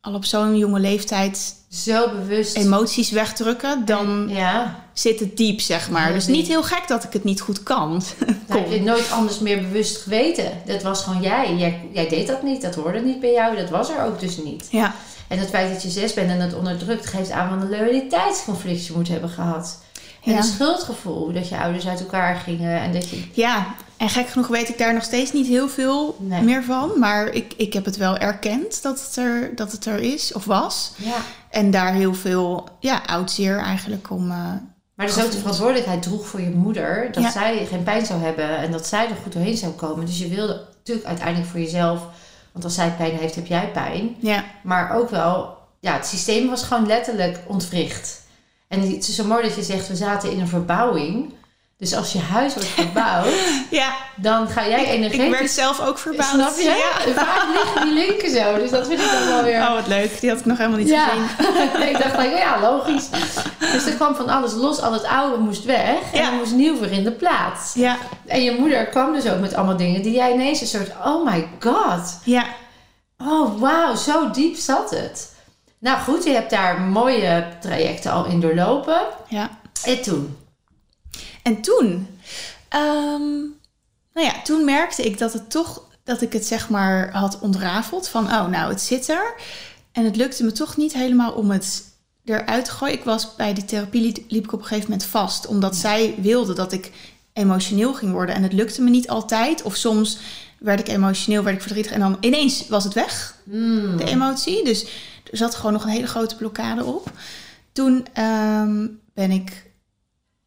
al 0.00 0.14
op 0.14 0.24
zo'n 0.24 0.58
jonge 0.58 0.80
leeftijd 0.80 1.54
Zo 1.68 2.08
bewust. 2.10 2.56
emoties 2.56 3.10
wegdrukken, 3.10 3.84
dan 3.84 4.28
Ja, 4.28 4.84
zit 4.92 5.20
het 5.20 5.36
diep, 5.36 5.60
zeg 5.60 5.90
maar. 5.90 6.12
Dus 6.12 6.26
niet 6.26 6.46
heel 6.48 6.62
gek 6.62 6.82
dat 6.88 7.04
ik 7.04 7.12
het 7.12 7.24
niet 7.24 7.40
goed 7.40 7.62
kan. 7.62 8.02
dat 8.46 8.58
heb 8.58 8.70
je 8.70 8.76
Kon. 8.76 8.84
nooit 8.84 9.10
anders 9.10 9.38
meer 9.38 9.60
bewust 9.60 9.96
geweten. 10.02 10.50
Dat 10.66 10.82
was 10.82 11.02
gewoon 11.02 11.22
jij. 11.22 11.54
jij. 11.56 11.88
Jij 11.92 12.08
deed 12.08 12.26
dat 12.26 12.42
niet, 12.42 12.62
dat 12.62 12.74
hoorde 12.74 13.00
niet 13.00 13.20
bij 13.20 13.32
jou, 13.32 13.56
dat 13.56 13.70
was 13.70 13.90
er 13.90 14.04
ook 14.04 14.20
dus 14.20 14.36
niet. 14.36 14.66
Ja, 14.70 14.94
En 15.28 15.38
het 15.38 15.48
feit 15.48 15.72
dat 15.72 15.82
je 15.82 15.88
zes 15.90 16.14
bent 16.14 16.30
en 16.30 16.40
het 16.40 16.54
onderdrukt, 16.54 17.06
geeft 17.06 17.30
aan 17.30 17.50
wat 17.50 17.62
een 17.62 17.70
loyaliteitsconflict 17.78 18.86
je 18.86 18.92
moet 18.92 19.08
hebben 19.08 19.30
gehad. 19.30 19.78
En 20.24 20.32
Ja. 20.32 20.36
een 20.36 20.42
schuldgevoel 20.44 21.32
dat 21.32 21.48
je 21.48 21.58
ouders 21.58 21.86
uit 21.88 22.00
elkaar 22.00 22.36
gingen 22.36 22.80
en 22.80 22.92
dat 22.92 23.08
je. 23.08 23.24
ja. 23.32 23.66
En 23.96 24.08
gek 24.08 24.28
genoeg 24.28 24.46
weet 24.46 24.68
ik 24.68 24.78
daar 24.78 24.94
nog 24.94 25.02
steeds 25.02 25.32
niet 25.32 25.46
heel 25.46 25.68
veel 25.68 26.16
Nee. 26.18 26.42
meer 26.42 26.64
van. 26.64 26.90
Maar 26.98 27.28
ik, 27.28 27.52
ik 27.56 27.72
heb 27.72 27.84
het 27.84 27.96
wel 27.96 28.16
erkend 28.16 28.82
dat 28.82 29.00
het, 29.06 29.16
er, 29.16 29.54
dat 29.56 29.72
het 29.72 29.86
er 29.86 29.98
is 29.98 30.32
of 30.32 30.44
was. 30.44 30.92
Ja. 30.96 31.16
En 31.50 31.70
daar 31.70 31.92
heel 31.92 32.14
veel 32.14 32.68
ja, 32.78 33.02
oudzeer 33.06 33.58
eigenlijk 33.58 34.10
om... 34.10 34.30
eh, 34.30 34.36
Maar 34.94 35.06
dus 35.06 35.22
ook 35.24 35.30
de 35.30 35.38
verantwoordelijkheid 35.38 36.02
droeg 36.02 36.26
voor 36.26 36.40
je 36.40 36.50
moeder. 36.50 37.08
Dat 37.12 37.22
Ja. 37.22 37.30
zij 37.30 37.66
geen 37.66 37.82
pijn 37.82 38.06
zou 38.06 38.22
hebben 38.22 38.56
en 38.58 38.70
dat 38.70 38.86
zij 38.86 39.08
er 39.08 39.16
goed 39.22 39.32
doorheen 39.32 39.56
zou 39.56 39.72
komen. 39.72 40.06
Dus 40.06 40.18
je 40.18 40.28
wilde 40.28 40.64
natuurlijk 40.78 41.06
uiteindelijk 41.06 41.50
voor 41.50 41.60
jezelf. 41.60 42.00
Want 42.52 42.64
als 42.64 42.74
zij 42.74 42.90
pijn 42.96 43.16
heeft, 43.16 43.34
heb 43.34 43.46
jij 43.46 43.70
pijn. 43.72 44.16
ja, 44.20 44.44
Maar 44.62 44.96
ook 44.96 45.10
wel, 45.10 45.56
ja, 45.80 45.92
het 45.92 46.06
systeem 46.06 46.48
was 46.48 46.62
gewoon 46.62 46.86
letterlijk 46.86 47.38
ontwricht. 47.46 48.20
En 48.70 48.80
het 48.80 49.08
is 49.08 49.14
zo 49.14 49.24
mooi 49.24 49.42
dat 49.42 49.54
je 49.54 49.62
zegt, 49.62 49.88
we 49.88 49.96
zaten 49.96 50.30
in 50.30 50.40
een 50.40 50.48
verbouwing. 50.48 51.32
Dus 51.78 51.94
als 51.94 52.12
je 52.12 52.18
huis 52.18 52.54
wordt 52.54 52.68
verbouwd, 52.68 53.26
ja. 53.70 53.96
dan 54.16 54.48
ga 54.48 54.68
jij 54.68 54.86
energetisch... 54.86 55.26
ik 55.26 55.30
werd 55.30 55.50
zelf 55.50 55.80
ook 55.80 55.98
verbouwd. 55.98 56.28
Snap 56.28 56.56
je? 56.56 56.62
Ja. 56.64 57.04
En 57.04 57.14
Vaak 57.14 57.46
liggen 57.54 57.84
die 57.84 57.94
linken 57.94 58.30
zo. 58.30 58.58
Dus 58.58 58.70
dat 58.70 58.86
vind 58.86 59.00
ik 59.00 59.10
dan 59.10 59.26
wel 59.26 59.42
weer... 59.42 59.60
Oh, 59.60 59.74
wat 59.74 59.86
leuk. 59.86 60.20
Die 60.20 60.30
had 60.30 60.38
ik 60.38 60.44
nog 60.44 60.58
helemaal 60.58 60.78
niet 60.78 60.88
ja. 60.88 61.08
gezien. 61.08 61.88
ik 61.90 61.98
dacht, 61.98 62.18
like, 62.18 62.36
ja, 62.36 62.60
logisch. 62.60 63.08
Dus 63.72 63.86
er 63.86 63.92
kwam 63.92 64.14
van 64.14 64.28
alles 64.28 64.52
los. 64.52 64.80
Al 64.80 64.92
het 64.92 65.04
oude 65.04 65.36
moest 65.36 65.64
weg. 65.64 66.12
En 66.12 66.22
er 66.22 66.32
moest 66.32 66.52
nieuw 66.54 66.76
voor 66.76 66.86
in 66.86 67.04
de 67.04 67.12
plaats. 67.12 67.74
Ja, 67.74 67.96
En 68.26 68.42
je 68.42 68.56
moeder 68.58 68.86
kwam 68.86 69.12
dus 69.12 69.28
ook 69.28 69.40
met 69.40 69.54
allemaal 69.54 69.76
dingen 69.76 70.02
die 70.02 70.12
jij 70.12 70.32
ineens 70.32 70.60
een 70.60 70.66
soort... 70.66 70.90
Oh 71.04 71.24
my 71.24 71.48
god. 71.60 72.18
ja. 72.24 72.44
Oh, 73.18 73.60
wauw, 73.60 73.94
zo 73.94 74.30
diep 74.30 74.56
zat 74.56 74.90
het. 74.90 75.32
Nou 75.80 76.00
goed, 76.00 76.24
je 76.24 76.30
hebt 76.30 76.50
daar 76.50 76.80
mooie 76.80 77.48
trajecten 77.60 78.12
al 78.12 78.24
in 78.24 78.40
doorlopen. 78.40 79.00
ja. 79.28 79.58
En 79.84 80.02
toen? 80.02 80.36
En 81.42 81.60
toen, 81.60 82.18
ehm, 82.68 83.28
nou 84.14 84.26
ja, 84.26 84.42
toen 84.44 84.64
merkte 84.64 85.02
ik 85.02 85.18
dat 85.18 85.32
het 85.32 85.50
toch, 85.50 85.82
dat 86.04 86.22
ik 86.22 86.32
het 86.32 86.46
zeg 86.46 86.68
maar 86.68 87.12
had 87.12 87.38
ontrafeld 87.40 88.08
van, 88.08 88.24
oh 88.24 88.46
nou, 88.46 88.70
het 88.70 88.80
zit 88.80 89.08
er. 89.08 89.34
En 89.92 90.04
het 90.04 90.16
lukte 90.16 90.44
me 90.44 90.52
toch 90.52 90.76
niet 90.76 90.92
helemaal 90.92 91.32
om 91.32 91.50
het 91.50 91.82
eruit 92.24 92.64
te 92.64 92.70
gooien. 92.70 92.94
Ik 92.94 93.04
was 93.04 93.36
bij 93.36 93.54
die 93.54 93.64
therapie 93.64 94.24
liep, 94.28 94.44
ik 94.44 94.52
op 94.52 94.60
een 94.60 94.66
gegeven 94.66 94.90
moment 94.90 95.08
vast, 95.08 95.46
omdat 95.46 95.76
zij 95.76 96.14
wilde 96.18 96.52
dat 96.54 96.72
ik 96.72 96.90
emotioneel 97.32 97.94
ging 97.94 98.12
worden. 98.12 98.34
En 98.34 98.42
het 98.42 98.52
lukte 98.52 98.82
me 98.82 98.90
niet 98.90 99.08
altijd. 99.08 99.62
Of 99.62 99.76
soms 99.76 100.18
werd 100.58 100.80
ik 100.80 100.88
emotioneel, 100.88 101.42
werd 101.42 101.56
ik 101.56 101.62
verdrietig. 101.62 101.92
En 101.92 102.00
dan 102.00 102.16
ineens 102.20 102.68
was 102.68 102.84
het 102.84 102.94
weg, 102.94 103.34
Hmm. 103.44 103.96
de 103.96 104.04
emotie. 104.04 104.64
Dus 104.64 104.86
er 105.30 105.36
zat 105.36 105.54
gewoon 105.54 105.72
nog 105.72 105.82
een 105.84 105.90
hele 105.90 106.06
grote 106.06 106.36
blokkade 106.36 106.84
op. 106.84 107.10
Toen 107.72 108.06
ehm, 108.12 108.86
ben 109.14 109.30
ik 109.30 109.70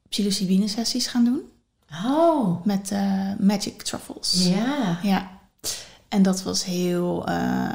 psilocybine 0.10 0.68
sessies 0.68 1.08
gaan 1.08 1.24
doen. 1.24 1.42
Oh, 2.06 2.66
Met 2.66 2.92
eh, 2.92 3.32
Magic 3.40 3.82
Truffles. 3.82 4.48
ja. 4.56 5.00
Ja. 5.02 5.30
En 6.10 6.22
dat 6.22 6.44
was 6.44 6.66
heel... 6.66 7.26
eh, 7.28 7.70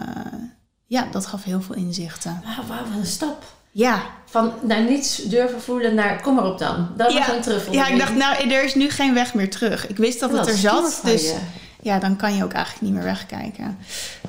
ja, 0.86 1.08
dat 1.10 1.26
gaf 1.26 1.44
heel 1.44 1.62
veel 1.62 1.74
inzichten. 1.74 2.42
Wauw, 2.44 2.66
wauw, 2.66 2.84
wat 2.90 2.98
een 2.98 3.06
stap. 3.06 3.44
Ja, 3.70 4.02
Van 4.24 4.52
naar 4.62 4.82
niets 4.82 5.16
durven 5.16 5.60
voelen 5.62 5.94
naar 5.94 6.22
kom 6.22 6.38
erop 6.38 6.58
dan. 6.58 6.88
Dat 6.96 7.12
was 7.12 7.26
Ja. 7.26 7.34
een 7.34 7.42
truffel. 7.42 7.72
ja, 7.72 7.86
ik 7.86 7.98
dacht, 7.98 8.14
nou, 8.14 8.50
er 8.50 8.64
is 8.64 8.74
nu 8.74 8.90
geen 8.90 9.14
weg 9.14 9.34
meer 9.34 9.50
terug. 9.50 9.86
Ik 9.88 9.96
wist 9.96 10.20
dat 10.20 10.32
het 10.32 10.48
er 10.48 10.56
zat, 10.56 11.00
dus 11.04 11.32
ja, 11.82 11.99
dan 11.99 12.16
kan 12.16 12.35
je 12.37 12.44
ook 12.44 12.52
eigenlijk 12.52 12.85
niet 12.85 12.92
meer 12.94 13.02
wegkijken. 13.04 13.78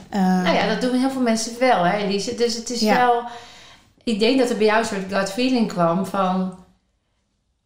Eh, 0.10 0.22
Nou 0.22 0.56
ja, 0.56 0.68
dat 0.68 0.82
doen 0.82 1.00
heel 1.00 1.10
veel 1.12 1.22
mensen 1.22 1.60
wel, 1.60 1.84
hè, 1.84 1.98
Elise. 1.98 2.36
Dus 2.36 2.56
het 2.56 2.70
is 2.70 2.79
Ja. 2.79 2.96
wel... 2.96 3.24
Ik 4.03 4.20
denk 4.20 4.39
dat 4.39 4.50
er 4.50 4.58
bij 4.58 4.65
jou 4.65 4.79
een 4.79 4.86
soort 4.86 5.13
gut 5.13 5.32
feeling 5.32 5.68
kwam 5.68 6.06
van... 6.06 6.58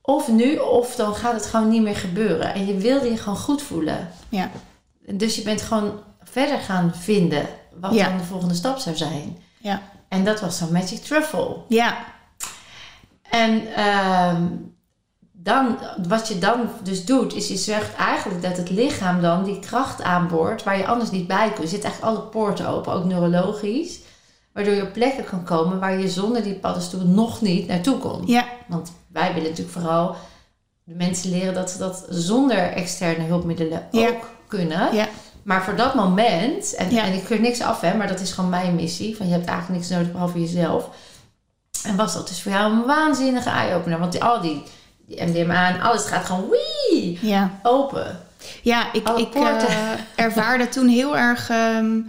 Of 0.02 0.28
nu, 0.28 0.58
of 0.58 0.96
dan 0.96 1.16
gaat 1.16 1.34
het 1.34 1.46
gewoon 1.46 1.70
niet 1.70 1.82
meer 1.82 1.96
gebeuren. 1.96 2.54
En 2.54 2.66
je 2.66 2.76
wilde 2.78 3.10
je 3.10 3.18
gewoon 3.18 3.38
goed 3.40 3.62
voelen. 3.62 4.10
ja. 4.30 4.50
Dus 5.08 5.36
je 5.36 5.42
bent 5.42 5.62
gewoon 5.62 6.00
verder 6.24 6.60
gaan 6.60 6.94
vinden 6.96 7.46
wat 7.80 7.94
Ja. 7.94 8.08
dan 8.10 8.18
de 8.18 8.24
volgende 8.24 8.54
stap 8.54 8.78
zou 8.78 8.96
zijn. 8.96 9.38
Ja. 9.58 9.82
En 10.08 10.24
dat 10.24 10.42
was 10.42 10.60
dan 10.60 10.72
Magic 10.72 11.00
Truffle. 11.04 11.58
Ja, 11.68 11.98
En 13.30 13.74
ehm, 13.76 14.46
dan, 15.44 15.78
wat 16.08 16.28
je 16.28 16.40
dan 16.40 16.70
dus 16.84 17.06
doet, 17.06 17.36
is 17.36 17.48
je 17.48 17.56
zorgt 17.58 17.96
eigenlijk 17.96 18.42
dat 18.42 18.58
het 18.58 18.70
lichaam 18.70 19.22
dan 19.22 19.44
die 19.44 19.60
kracht 19.60 20.02
aanboort 20.02 20.64
waar 20.64 20.78
je 20.78 20.86
anders 20.88 21.12
niet 21.12 21.28
bij 21.28 21.48
kunt. 21.52 21.70
Je 21.70 21.76
zit 21.76 21.84
eigenlijk 21.84 22.16
alle 22.16 22.26
poorten 22.28 22.68
open, 22.68 22.94
ook 22.94 23.06
neurologisch. 23.06 24.00
Waardoor 24.54 24.74
je 24.74 24.82
op 24.82 24.94
plekken 24.94 25.24
kan 25.24 25.44
komen 25.44 25.80
waar 25.80 26.00
je 26.00 26.10
zonder 26.10 26.44
die 26.44 26.54
paddenstoel 26.54 27.02
nog 27.06 27.42
niet 27.42 27.68
naartoe 27.68 27.98
kon. 27.98 28.22
ja, 28.26 28.46
Want 28.68 28.92
wij 29.08 29.28
willen 29.34 29.50
natuurlijk 29.50 29.78
vooral 29.78 30.16
de 30.84 30.94
mensen 30.96 31.30
leren 31.30 31.54
dat 31.54 31.70
ze 31.70 31.78
dat 31.78 32.06
zonder 32.10 32.58
externe 32.58 33.24
hulpmiddelen 33.26 33.88
Ja. 33.92 34.08
ook 34.08 34.30
kunnen. 34.48 34.96
ja, 34.96 35.08
Maar 35.44 35.64
voor 35.64 35.76
dat 35.76 35.96
moment, 35.96 36.76
en, 36.76 36.92
Ja. 36.92 37.04
en 37.04 37.14
ik 37.14 37.24
keur 37.24 37.40
niks 37.40 37.62
af, 37.62 37.82
hè, 37.82 37.98
maar 37.98 38.08
dat 38.08 38.20
is 38.20 38.32
gewoon 38.32 38.50
mijn 38.50 38.76
missie. 38.76 39.18
Van 39.18 39.26
je 39.28 39.32
hebt 39.34 39.46
eigenlijk 39.48 39.80
niks 39.80 39.92
nodig 39.92 40.12
behalve 40.12 40.40
jezelf. 40.40 40.90
En 41.84 41.96
was 41.96 42.14
dat 42.14 42.28
dus 42.28 42.42
voor 42.42 42.52
jou 42.52 42.72
een 42.74 42.86
waanzinnige 42.86 43.50
eye-opener. 43.50 44.00
Want 44.00 44.12
die, 44.12 44.24
al 44.24 44.42
die, 44.42 44.64
die 45.16 45.26
MDMA 45.26 45.68
en 45.68 45.82
alles 45.82 46.06
gaat 46.06 46.26
gewoon 46.26 46.50
wee, 46.50 47.20
ja. 47.22 47.60
open. 47.64 48.20
Ja, 48.62 48.94
ik, 48.94 49.08
Alle 49.08 49.22
ik 49.22 49.34
eh, 49.34 49.92
ervaarde 50.16 50.70
toen 50.70 50.88
heel 50.88 51.18
erg. 51.18 51.50
ehm, 51.50 52.00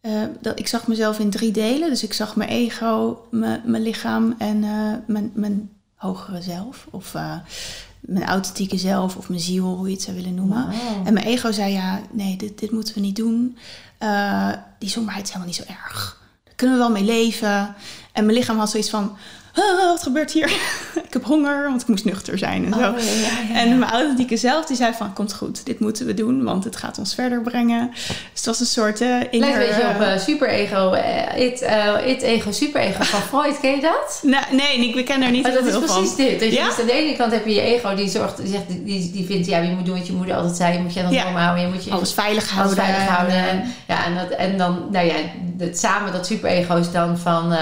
eh, 0.00 0.12
dat, 0.40 0.58
ik 0.58 0.68
zag 0.68 0.86
mezelf 0.86 1.18
in 1.18 1.30
drie 1.30 1.50
delen. 1.50 1.88
Dus 1.88 2.02
ik 2.02 2.12
zag 2.12 2.36
mijn 2.36 2.50
ego, 2.50 3.26
mijn, 3.30 3.82
lichaam 3.82 4.34
en 4.38 4.64
eh, 4.64 4.92
mijn, 5.06 5.30
mijn 5.34 5.70
hogere 5.94 6.42
zelf. 6.42 6.86
Of 6.90 7.14
mijn 8.00 8.26
authentieke 8.26 8.78
zelf 8.78 9.16
of 9.16 9.28
mijn 9.28 9.40
ziel, 9.40 9.64
hoe 9.64 9.88
je 9.88 9.94
het 9.94 10.02
zou 10.02 10.16
willen 10.16 10.34
noemen. 10.34 10.68
En 11.04 11.12
mijn 11.12 11.26
ego 11.26 11.52
zei, 11.52 11.72
ja, 11.72 12.00
nee, 12.10 12.36
dit, 12.36 12.58
dit 12.58 12.70
moeten 12.70 12.94
we 12.94 13.00
niet 13.00 13.16
doen. 13.16 13.58
Die 14.78 14.88
somberheid 14.88 15.24
is 15.24 15.32
helemaal 15.32 15.52
niet 15.54 15.66
zo 15.66 15.72
erg. 15.84 16.20
Daar 16.44 16.54
kunnen 16.54 16.76
we 16.76 16.82
wel 16.82 16.92
mee 16.92 17.04
leven. 17.04 17.74
En 18.12 18.26
mijn 18.26 18.38
lichaam 18.38 18.58
had 18.58 18.70
zoiets 18.70 18.90
van, 18.90 19.16
"Ah, 19.56 19.84
wat 19.90 20.02
gebeurt 20.02 20.32
hier? 20.32 20.46
ik 21.06 21.12
heb 21.12 21.24
honger, 21.24 21.68
want 21.68 21.82
ik 21.82 21.88
moest 21.88 22.04
nuchter 22.04 22.38
zijn 22.38 22.64
en 22.64 22.72
zo. 22.72 22.78
Oh, 22.78 22.98
ja, 22.98 23.04
ja, 23.04 23.54
ja. 23.54 23.60
En 23.60 23.78
mijn 23.78 23.90
authentieke 23.90 24.36
zelf, 24.36 24.64
die 24.66 24.76
zei 24.76 24.92
van, 24.94 25.12
komt 25.12 25.34
goed, 25.34 25.66
dit 25.66 25.80
moeten 25.80 26.06
we 26.06 26.14
doen, 26.14 26.44
want 26.44 26.64
het 26.64 26.76
gaat 26.76 26.98
ons 26.98 27.14
verder 27.14 27.40
brengen. 27.42 27.90
Dus 27.92 28.16
het 28.34 28.46
was 28.46 28.60
een 28.60 28.66
soort 28.66 29.00
uh, 29.00 29.08
Lijkt 29.08 29.32
een 29.32 29.40
beetje 29.40 29.88
op 29.94 30.00
eh, 30.00 30.18
superego, 30.18 30.92
eh, 30.92 31.44
it, 31.46 31.60
eh, 31.62 31.94
it 32.06 32.22
ego, 32.22 32.52
superego 32.52 33.02
van 33.02 33.20
Freud. 33.40 33.60
Ken 33.60 33.70
je 33.70 33.80
dat? 33.80 34.20
Nou, 34.22 34.44
nee, 34.50 34.94
ik 34.94 35.04
ken 35.04 35.22
er 35.22 35.30
niet 35.30 35.42
Maar 35.42 35.50
heel 35.52 35.60
dat 35.60 35.70
is 35.72 35.78
veel 35.78 35.86
van. 35.88 35.96
precies 35.96 36.16
dit. 36.40 36.52
Ja? 36.52 36.66
dus 36.66 36.80
aan 36.80 36.86
de 36.86 36.92
ene 36.92 37.16
kant 37.16 37.32
heb 37.32 37.46
je 37.46 37.54
je 37.54 37.60
ego 37.60 37.94
die 37.94 38.08
zorgt, 38.08 38.36
die, 38.36 38.46
zegt, 38.46 38.64
die, 38.68 39.10
die 39.12 39.26
vindt, 39.26 39.46
ja, 39.46 39.58
je 39.58 39.70
moet 39.70 39.86
doen 39.86 39.98
wat 39.98 40.06
je 40.06 40.12
moeder 40.12 40.34
altijd 40.34 40.56
zei. 40.56 40.72
Je 40.72 40.78
moet 40.78 40.94
je 40.94 41.02
aan 41.02 41.08
de 41.08 41.14
Ja. 41.14 41.22
norm 41.24 41.36
houden. 41.36 41.64
Je 41.66 41.72
moet 41.72 41.84
je 41.84 41.90
Alles 41.90 42.12
veilig 42.12 42.42
alles 42.42 42.54
houden. 42.54 42.84
veilig 42.84 43.02
houden. 43.08 43.36
En, 43.48 43.62
ja, 43.88 44.04
en, 44.04 44.14
dat, 44.14 44.30
en 44.38 44.58
dan, 44.58 44.86
nou 44.90 45.06
ja, 45.06 45.14
het, 45.58 45.78
samen 45.78 46.12
dat 46.12 46.26
superego 46.26 46.76
is 46.76 46.90
dan 46.90 47.18
van, 47.18 47.52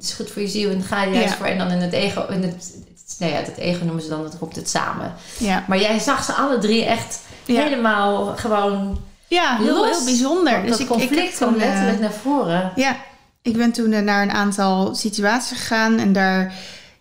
het 0.00 0.08
is 0.08 0.14
goed 0.14 0.30
voor 0.30 0.42
je 0.42 0.48
ziel 0.48 0.70
en 0.70 0.82
ga 0.82 1.02
je 1.02 1.14
juist 1.14 1.28
Ja. 1.28 1.36
voor. 1.36 1.46
En 1.46 1.58
dan 1.58 1.70
in 1.70 1.78
het 1.80 1.92
ego, 1.92 2.26
in 2.28 2.42
het, 2.42 2.74
nou 3.18 3.32
ja, 3.32 3.38
het 3.38 3.56
ego 3.56 3.84
noemen 3.84 4.02
ze 4.02 4.08
dan, 4.08 4.22
dat 4.22 4.38
komt 4.38 4.56
het 4.56 4.68
samen. 4.70 5.14
ja, 5.38 5.64
Maar 5.68 5.80
jij 5.80 5.98
zag 5.98 6.24
ze 6.24 6.32
alle 6.32 6.58
drie 6.58 6.84
echt 6.84 7.20
Ja. 7.44 7.62
helemaal 7.62 8.26
gewoon, 8.36 9.00
ja 9.28 9.56
heel, 9.56 10.04
bijzonder. 10.04 10.62
Dus 10.62 10.74
ik, 10.74 10.80
ik 10.80 10.86
conflict 10.86 11.22
heb 11.22 11.32
kwam 11.32 11.54
eh, 11.54 11.58
letterlijk 11.58 12.00
naar 12.00 12.12
voren. 12.12 12.72
Ja, 12.74 12.96
ik 13.42 13.56
ben 13.56 13.72
toen 13.72 13.92
eh, 13.92 14.02
naar 14.02 14.22
een 14.22 14.32
aantal 14.32 14.94
situaties 14.94 15.58
gegaan 15.58 15.98
en 15.98 16.12
daar 16.12 16.52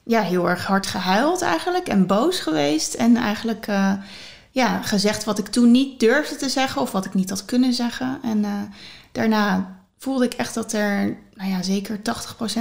ja, 0.04 0.22
heel 0.22 0.50
erg 0.50 0.66
hard 0.66 0.88
gehuild 0.88 1.42
eigenlijk 1.42 1.88
en 1.88 2.08
boos 2.08 2.40
geweest. 2.40 2.94
En 2.94 3.18
eigenlijk 3.18 3.68
eh, 3.68 3.92
ja, 4.52 4.82
gezegd 4.82 5.24
wat 5.24 5.38
ik 5.40 5.48
toen 5.48 5.72
niet 5.72 6.00
durfde 6.00 6.36
te 6.36 6.50
zeggen 6.50 6.82
of 6.82 6.92
wat 6.92 7.06
ik 7.06 7.14
niet 7.14 7.30
had 7.30 7.46
kunnen 7.46 7.74
zeggen. 7.74 8.20
En 8.24 8.46
daarna 9.12 9.78
voelde 10.00 10.26
ik 10.26 10.34
echt 10.34 10.54
dat 10.54 10.74
er, 10.74 11.18
nou 11.34 11.50
ja, 11.50 11.64
zeker 11.64 11.98
80% 11.98 12.02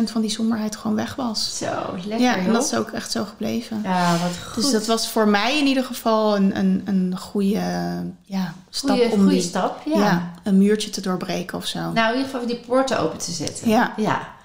van 0.05 0.20
die 0.20 0.31
somberheid 0.31 0.77
gewoon 0.77 0.96
weg 0.96 1.14
was. 1.14 1.59
Zo, 1.59 1.66
lekker 1.94 2.20
Ja, 2.20 2.37
en 2.37 2.44
joh. 2.44 2.53
dat 2.53 2.64
is 2.64 2.74
ook 2.74 2.90
echt 2.90 3.11
zo 3.11 3.24
gebleven. 3.24 3.81
Ja, 3.85 4.12
wat 4.12 4.31
goed. 4.53 4.62
Dus 4.62 4.72
dat 4.72 4.87
was 4.87 5.09
voor 5.09 5.29
mij 5.29 5.59
in 5.59 5.66
ieder 5.66 5.85
geval 5.85 6.37
een, 6.37 6.59
een, 6.59 6.83
een 6.85 7.18
goede 7.18 7.62
ja, 8.22 8.55
stap 8.70 8.96
goeie, 8.96 9.12
om 9.12 9.18
goeie 9.18 9.31
die, 9.31 9.42
stap, 9.42 9.81
ja. 9.85 9.98
ja. 9.98 10.33
een 10.42 10.59
muurtje 10.59 10.90
te 10.90 11.01
doorbreken 11.01 11.59
of 11.59 11.66
zo. 11.66 11.79
Nou, 11.79 12.12
in 12.12 12.16
ieder 12.16 12.31
geval 12.31 12.46
die 12.46 12.61
poorten 12.66 12.98
open 12.98 13.18
te 13.18 13.31
zetten. 13.31 13.68
Ja. 13.68 13.92
Ja. 13.96 14.37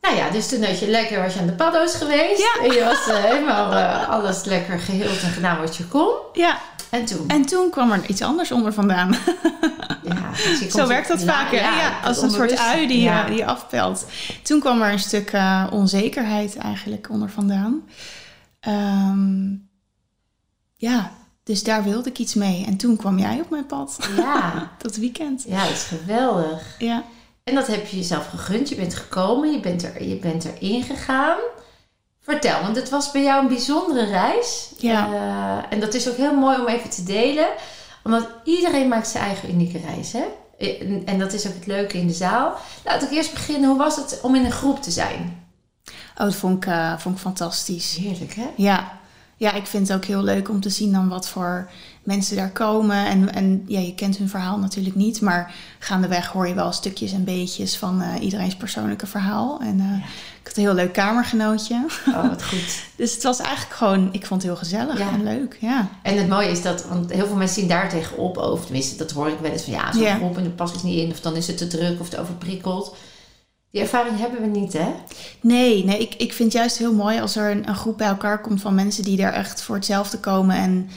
Nou 0.00 0.16
ja, 0.16 0.30
dus 0.30 0.48
toen 0.48 0.64
had 0.64 0.78
je 0.78 0.88
lekker 0.88 1.22
was 1.22 1.34
je 1.34 1.40
aan 1.40 1.46
de 1.46 1.52
paddo's 1.52 1.94
geweest. 1.94 2.40
Ja. 2.40 2.64
En 2.64 2.72
je 2.72 2.84
was 2.84 3.06
eh, 3.16 3.24
helemaal 3.24 3.72
eh, 3.72 4.08
alles 4.08 4.44
lekker 4.44 4.78
geheeld 4.78 5.22
en 5.22 5.30
gedaan 5.30 5.60
wat 5.60 5.76
je 5.76 5.86
kon. 5.88 6.12
ja, 6.32 6.58
En 6.94 7.04
toen. 7.04 7.28
en 7.28 7.46
toen 7.46 7.70
kwam 7.70 7.92
er 7.92 8.08
iets 8.08 8.22
anders 8.22 8.52
onder 8.52 8.72
vandaan. 8.72 9.16
ja, 10.02 10.30
dus 10.60 10.68
Zo 10.70 10.86
werkt 10.86 11.08
dat 11.08 11.24
vaak? 11.24 11.52
Ja, 11.52 12.00
als 12.04 12.22
een 12.22 12.30
soort 12.30 12.58
ui 12.58 12.86
die, 12.86 13.00
Ja. 13.00 13.24
eh, 13.24 13.30
die 13.30 13.46
afpelt. 13.46 14.06
Toen 14.42 14.60
kwam 14.60 14.82
er 14.82 14.92
een 14.92 14.98
stuk 14.98 15.30
eh, 15.30 15.66
onzekerheid 15.70 16.56
eigenlijk 16.56 17.10
onder 17.10 17.30
vandaan. 17.30 17.82
Ehm, 18.60 19.52
ja, 20.76 21.10
dus 21.44 21.62
daar 21.62 21.84
wilde 21.84 22.08
ik 22.10 22.18
iets 22.18 22.34
mee. 22.34 22.64
En 22.66 22.76
toen 22.76 22.96
kwam 22.96 23.18
jij 23.18 23.40
op 23.40 23.50
mijn 23.50 23.66
pad. 23.66 23.98
Ja. 24.16 24.52
Dat 24.82 24.96
weekend. 24.96 25.44
ja, 25.48 25.62
dat 25.62 25.72
is 25.72 25.82
geweldig. 25.84 26.74
Ja. 26.78 27.04
En 27.44 27.54
dat 27.54 27.66
heb 27.66 27.86
je 27.86 27.96
jezelf 27.96 28.26
gegund. 28.28 28.68
Je 28.68 28.74
bent 28.74 28.94
gekomen, 28.94 29.52
je 29.52 29.60
bent, 29.60 29.82
er, 29.84 30.04
je 30.08 30.16
bent 30.16 30.44
erin 30.44 30.82
gegaan. 30.82 31.36
Vertel, 32.24 32.60
want 32.60 32.76
het 32.76 32.90
was 32.90 33.10
bij 33.10 33.22
jou 33.22 33.42
een 33.42 33.48
bijzondere 33.48 34.04
reis. 34.04 34.70
Ja. 34.78 35.08
Eh, 35.12 35.72
en 35.72 35.80
dat 35.80 35.94
is 35.94 36.08
ook 36.08 36.16
heel 36.16 36.34
mooi 36.34 36.58
om 36.58 36.66
even 36.66 36.90
te 36.90 37.02
delen. 37.02 37.48
Omdat 38.04 38.28
iedereen 38.44 38.88
maakt 38.88 39.08
zijn 39.08 39.24
eigen 39.24 39.50
unieke 39.50 39.78
reis. 39.78 40.12
Hè? 40.12 40.24
En, 41.04 41.18
dat 41.18 41.32
is 41.32 41.46
ook 41.46 41.54
het 41.54 41.66
leuke 41.66 41.98
in 41.98 42.06
de 42.06 42.12
zaal. 42.12 42.54
Laat 42.84 43.02
ik 43.02 43.10
eerst 43.10 43.32
beginnen. 43.32 43.68
Hoe 43.68 43.78
was 43.78 43.96
het 43.96 44.20
om 44.22 44.34
in 44.34 44.44
een 44.44 44.52
groep 44.52 44.82
te 44.82 44.90
zijn? 44.90 45.46
Oh, 45.88 46.24
dat 46.24 46.34
vond 46.34 46.64
ik, 46.64 46.70
eh, 46.70 46.98
vond 46.98 47.14
ik 47.14 47.20
fantastisch. 47.20 47.96
Heerlijk, 47.96 48.34
hè? 48.34 48.46
Ja. 48.56 48.98
Ja, 49.44 49.52
ik 49.52 49.66
vind 49.66 49.88
het 49.88 49.96
ook 49.96 50.04
heel 50.04 50.22
leuk 50.22 50.48
om 50.48 50.60
te 50.60 50.70
zien 50.70 50.92
dan 50.92 51.08
wat 51.08 51.28
voor 51.28 51.70
mensen 52.02 52.36
daar 52.36 52.50
komen. 52.50 53.06
En, 53.06 53.34
en 53.34 53.64
ja, 53.66 53.80
je 53.80 53.94
kent 53.94 54.16
hun 54.16 54.28
verhaal 54.28 54.58
natuurlijk 54.58 54.94
niet, 54.96 55.20
maar 55.20 55.54
gaandeweg 55.78 56.26
hoor 56.26 56.48
je 56.48 56.54
wel 56.54 56.72
stukjes 56.72 57.12
en 57.12 57.24
beetjes 57.24 57.76
van 57.76 58.02
eh, 58.02 58.22
iedereen's 58.22 58.56
persoonlijke 58.56 59.06
verhaal. 59.06 59.60
En 59.60 59.80
eh, 59.80 60.06
ik 60.40 60.46
had 60.48 60.56
een 60.56 60.62
heel 60.62 60.74
leuk 60.74 60.92
kamergenootje. 60.92 61.84
Oh, 62.08 62.28
wat 62.28 62.44
goed. 62.44 62.82
Dus 62.96 63.14
het 63.14 63.22
was 63.22 63.38
eigenlijk 63.40 63.74
gewoon, 63.76 64.08
ik 64.12 64.26
vond 64.26 64.42
het 64.42 64.50
heel 64.50 64.60
gezellig 64.60 64.98
Ja. 64.98 65.10
en 65.12 65.22
leuk. 65.24 65.56
Ja, 65.60 65.88
En 66.02 66.18
het 66.18 66.28
mooie 66.28 66.50
is 66.50 66.62
dat, 66.62 66.86
want 66.88 67.12
heel 67.12 67.26
veel 67.26 67.36
mensen 67.36 67.60
zien 67.60 67.68
daar 67.68 67.88
tegenop 67.88 68.36
over. 68.36 68.64
Tenminste, 68.64 68.96
dat 68.96 69.10
hoor 69.10 69.28
ik 69.28 69.38
wel 69.40 69.50
eens 69.52 69.62
van 69.62 69.72
ja, 69.72 69.92
zo'n 69.92 70.02
Ja. 70.02 70.14
groep 70.16 70.36
en 70.36 70.42
dan 70.42 70.54
pas 70.54 70.72
ik 70.72 70.82
niet 70.82 70.98
in. 70.98 71.10
Of 71.10 71.20
dan 71.20 71.36
is 71.36 71.46
het 71.46 71.58
te 71.58 71.66
druk 71.66 72.00
of 72.00 72.08
te 72.08 72.20
overprikkeld. 72.20 72.96
Die 73.74 73.82
ervaring 73.82 74.18
hebben 74.18 74.40
we 74.40 74.46
niet, 74.58 74.72
hè? 74.72 74.88
nee, 75.40 75.84
nee 75.84 75.98
ik, 75.98 76.14
ik 76.14 76.32
vind 76.32 76.52
het 76.52 76.60
juist 76.60 76.78
heel 76.78 76.92
mooi 76.94 77.20
als 77.20 77.36
er 77.36 77.50
een, 77.50 77.68
een 77.68 77.74
groep 77.76 77.98
bij 77.98 78.06
elkaar 78.06 78.40
komt 78.40 78.60
van 78.60 78.74
mensen 78.74 79.02
die 79.02 79.16
daar 79.16 79.32
echt 79.32 79.62
voor 79.62 79.74
hetzelfde 79.74 80.18
komen. 80.18 80.56
En 80.56 80.88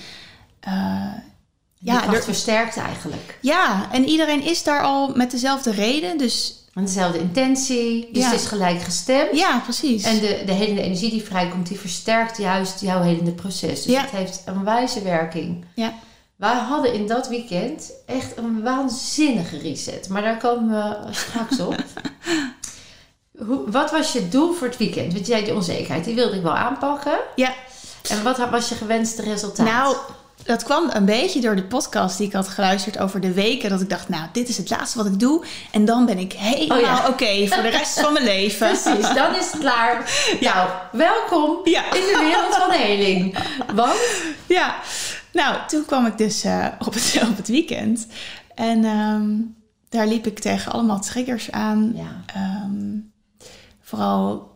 Die 1.80 1.92
Ja, 1.92 2.00
kracht 2.00 2.18
er- 2.18 2.24
versterkt 2.24 2.78
eigenlijk. 2.78 3.38
ja, 3.42 3.88
en 3.92 4.06
iedereen 4.06 4.44
is 4.44 4.64
daar 4.64 4.82
al 4.82 5.08
met 5.16 5.32
dezelfde 5.32 5.72
reden. 5.72 6.18
Dus 6.18 6.66
En 6.74 6.86
dezelfde 6.86 7.20
intentie. 7.20 8.10
Dus 8.12 8.24
Ja. 8.24 8.32
het 8.32 8.40
is 8.40 8.48
gelijk 8.48 8.82
gestemd. 8.82 9.38
ja, 9.38 9.60
precies. 9.60 10.04
En 10.04 10.20
de, 10.20 10.44
de 10.46 10.52
helende 10.54 10.82
energie 10.82 11.10
die 11.10 11.24
vrijkomt, 11.24 11.68
die 11.68 11.80
versterkt 11.80 12.38
juist 12.38 12.82
jouw 12.82 13.02
helende 13.02 13.32
proces. 13.32 13.84
Dus 13.84 13.94
Ja. 13.94 14.02
het 14.02 14.10
heeft 14.10 14.42
een 14.46 14.64
wijze 14.64 15.02
werking. 15.02 15.66
Ja. 15.74 15.94
Wij 16.38 16.54
hadden 16.56 16.94
in 16.94 17.08
dat 17.08 17.28
weekend 17.28 17.92
echt 18.06 18.38
een 18.38 18.64
waanzinnige 18.64 19.58
reset. 19.58 20.10
Maar 20.10 20.22
daar 20.22 20.38
komen 20.38 20.70
we 20.70 21.14
straks 21.14 21.60
op. 21.60 21.76
Hoe, 23.48 23.72
wat 23.72 23.92
was 23.92 24.12
je 24.14 24.28
doel 24.30 24.54
voor 24.54 24.68
het 24.68 24.78
weekend? 24.78 25.14
Want 25.14 25.28
jij 25.28 25.44
die 25.44 25.54
onzekerheid, 25.56 26.04
die 26.06 26.16
wilde 26.16 26.36
ik 26.36 26.42
wel 26.42 26.56
aanpakken. 26.56 27.18
Ja. 27.36 27.54
En 28.10 28.24
wat 28.24 28.50
was 28.50 28.70
je 28.70 28.76
gewenste 28.76 29.22
resultaat? 29.22 29.66
Nou, 29.68 29.96
dat 30.44 30.64
kwam 30.64 30.90
een 30.94 31.06
beetje 31.06 31.40
door 31.42 31.56
de 31.56 31.64
podcast 31.64 32.18
die 32.18 32.28
ik 32.28 32.34
had 32.34 32.48
geluisterd 32.48 32.98
over 33.00 33.20
de 33.22 33.32
weken. 33.34 33.70
Dat 33.70 33.82
ik 33.82 33.90
dacht, 33.90 34.10
nou, 34.10 34.24
dit 34.32 34.50
is 34.50 34.58
het 34.58 34.70
laatste 34.70 34.98
wat 34.98 35.08
ik 35.08 35.20
doe. 35.20 35.46
En 35.72 35.86
dan 35.86 36.06
ben 36.06 36.18
ik 36.18 36.34
helemaal 36.34 36.78
Oh 36.78 36.84
ja. 36.84 37.08
oké 37.08 37.48
voor 37.48 37.64
de 37.64 37.70
rest 37.70 38.00
van 38.00 38.14
mijn 38.14 38.26
leven. 38.36 38.68
Precies, 38.68 39.14
dan 39.14 39.36
is 39.36 39.52
het 39.52 39.60
klaar. 39.60 40.12
Nou, 40.42 40.70
welkom 40.92 41.58
Ja. 41.64 41.84
in 41.86 42.02
de 42.02 42.18
wereld 42.22 42.56
van 42.56 42.72
heling. 42.82 43.38
Want, 43.74 44.00
Ja, 44.48 44.76
nou, 45.38 45.58
toen 45.68 45.86
kwam 45.86 46.06
ik 46.06 46.18
dus 46.18 46.44
eh, 46.44 46.66
op, 46.88 46.94
het, 46.94 47.20
op 47.30 47.38
het 47.38 47.48
weekend. 47.48 48.08
En 48.56 48.84
ehm, 48.86 49.30
daar 49.90 50.08
liep 50.08 50.26
ik 50.28 50.40
tegen 50.40 50.72
allemaal 50.72 51.00
triggers 51.00 51.52
aan. 51.52 51.92
ja, 51.96 52.24
Ehm, 52.34 52.96
vooral 53.82 54.52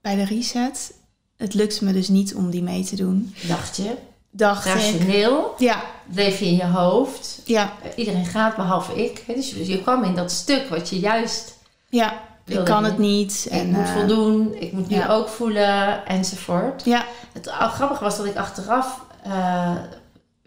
bij 0.00 0.14
de 0.14 0.24
reset. 0.24 0.94
Het 1.36 1.54
lukte 1.54 1.84
me 1.84 1.92
dus 1.92 2.08
niet 2.08 2.34
om 2.34 2.50
die 2.50 2.62
mee 2.62 2.84
te 2.84 2.96
doen. 2.96 3.34
dacht 3.48 3.76
je, 3.76 3.94
Dacht 4.30 4.66
ik. 4.66 4.72
rationeel, 4.72 5.54
Ja, 5.58 5.82
leef 6.12 6.38
je 6.38 6.46
in 6.46 6.56
je 6.56 6.64
hoofd. 6.66 7.40
ja, 7.44 7.72
Eh, 7.82 7.90
Iedereen 7.96 8.26
gaat, 8.26 8.56
behalve 8.56 9.04
ik. 9.04 9.24
Dus 9.26 9.50
je- 9.50 9.56
dus 9.56 9.66
je 9.66 9.82
kwam 9.82 10.04
in 10.04 10.14
dat 10.14 10.30
stuk 10.32 10.68
wat 10.68 10.88
je 10.88 10.98
juist... 10.98 11.58
ja. 11.88 12.20
Ik 12.46 12.64
kan 12.64 12.84
het 12.84 12.98
niet. 12.98 13.42
ik 13.46 13.52
En, 13.52 13.70
moet 13.70 13.84
eh, 13.86 13.92
voldoen, 13.96 14.54
ik 14.60 14.72
moet 14.72 14.88
nu 14.88 14.96
ja. 14.96 15.08
ook 15.08 15.28
voelen, 15.28 16.06
enzovoort. 16.06 16.84
Ja, 16.84 17.04
Het 17.32 17.50
al 17.50 17.68
grappige 17.68 18.04
was 18.04 18.16
dat 18.16 18.26
ik 18.26 18.36
achteraf... 18.36 19.00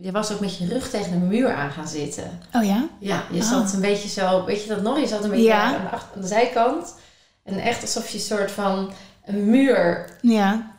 je 0.02 0.12
was 0.12 0.32
ook 0.32 0.40
met 0.40 0.58
je 0.58 0.68
rug 0.68 0.90
tegen 0.90 1.12
de 1.12 1.18
muur 1.26 1.54
aan 1.54 1.72
gaan 1.72 1.88
zitten. 1.88 2.40
oh 2.54 2.64
ja? 2.66 2.88
Ja, 3.00 3.24
je 3.32 3.42
Oh. 3.42 3.50
zat 3.50 3.74
een 3.74 3.82
beetje 3.82 4.10
zo, 4.10 4.46
weet 4.46 4.64
je 4.64 4.70
dat 4.70 4.82
nog? 4.82 5.00
Je 5.00 5.08
zat 5.08 5.24
een 5.24 5.30
beetje 5.30 5.46
Ja. 5.46 5.62
aan, 5.64 5.72
de 5.82 5.90
achter- 5.90 6.16
aan 6.16 6.22
de 6.22 6.28
zijkant. 6.28 6.96
En 7.44 7.60
echt 7.60 7.82
alsof 7.82 8.10
je 8.10 8.18
een 8.18 8.24
soort 8.24 8.52
van 8.52 8.92
een 9.26 9.50
muur 9.50 10.10
Ja, 10.22 10.72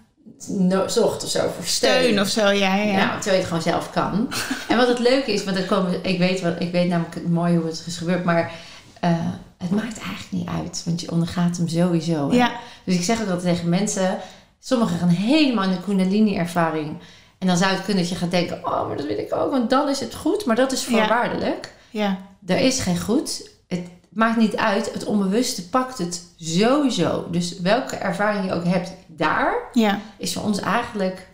no- 0.48 0.88
zocht 0.88 1.24
of 1.24 1.31
zo 1.31 1.40
voor 1.54 1.64
steun. 1.64 2.02
steun 2.02 2.20
of 2.20 2.28
zo, 2.28 2.48
ja, 2.50 2.74
ja. 2.74 3.12
terwijl 3.14 3.24
je 3.24 3.31
het 3.31 3.46
gewoon 3.46 3.62
zelf 3.62 3.90
kan. 3.90 4.28
en 4.68 4.76
wat 4.76 4.88
het 4.88 4.98
leuke 4.98 5.33
is, 5.33 5.44
want 5.44 5.57
dan 5.57 5.66
komen, 5.66 6.04
ik, 6.04 6.18
weet 6.18 6.40
wat, 6.40 6.54
ik 6.59 6.72
weet 6.72 6.88
namelijk 6.88 7.14
het 7.14 7.28
mooi 7.28 7.57
hoe 7.57 7.66
het 7.66 7.83
is 7.87 7.96
gebeurd, 7.96 8.24
maar 8.24 8.52
eh, 9.00 9.11
het 9.59 9.70
maakt 9.70 9.98
eigenlijk 9.98 10.31
niet 10.31 10.48
uit, 10.48 10.83
want 10.85 11.00
je 11.00 11.11
ondergaat 11.11 11.57
hem 11.57 11.68
sowieso. 11.68 12.31
hè. 12.31 12.37
Ja. 12.37 12.50
Dus 12.85 12.94
ik 12.94 13.02
zeg 13.02 13.20
ook 13.22 13.28
altijd 13.28 13.54
tegen 13.54 13.68
mensen, 13.68 14.18
sommigen 14.61 14.98
gaan 14.98 15.09
helemaal 15.09 15.64
in 15.64 15.70
de 15.70 15.81
Kundalini-ervaring. 15.81 16.96
En 17.38 17.46
dan 17.46 17.57
zou 17.57 17.70
het 17.72 17.85
kunnen 17.85 18.03
dat 18.03 18.12
je 18.12 18.18
gaat 18.18 18.31
denken, 18.31 18.57
oh, 18.64 18.87
maar 18.87 18.96
dat 18.96 19.07
wil 19.07 19.18
ik 19.18 19.35
ook, 19.35 19.51
want 19.51 19.70
dan 19.70 19.88
is 19.88 20.01
het 20.01 20.14
goed. 20.14 20.44
Maar 20.44 20.57
dat 20.57 20.72
is 20.72 20.85
voorwaardelijk. 20.85 21.72
ja. 21.90 22.18
Er 22.46 22.59
is 22.59 22.81
geen 22.81 23.01
goed. 23.01 23.51
Het 23.66 23.88
maakt 24.09 24.37
niet 24.37 24.57
uit. 24.57 24.92
Het 24.92 25.05
onbewuste 25.05 25.68
pakt 25.68 25.98
het 25.98 26.24
sowieso. 26.37 27.27
Dus 27.31 27.61
welke 27.61 27.96
ervaring 27.96 28.44
je 28.44 28.53
ook 28.53 28.64
hebt 28.64 28.92
daar, 29.07 29.55
ja. 29.72 30.01
is 30.16 30.33
voor 30.33 30.42
ons 30.42 30.61
eigenlijk 30.61 31.27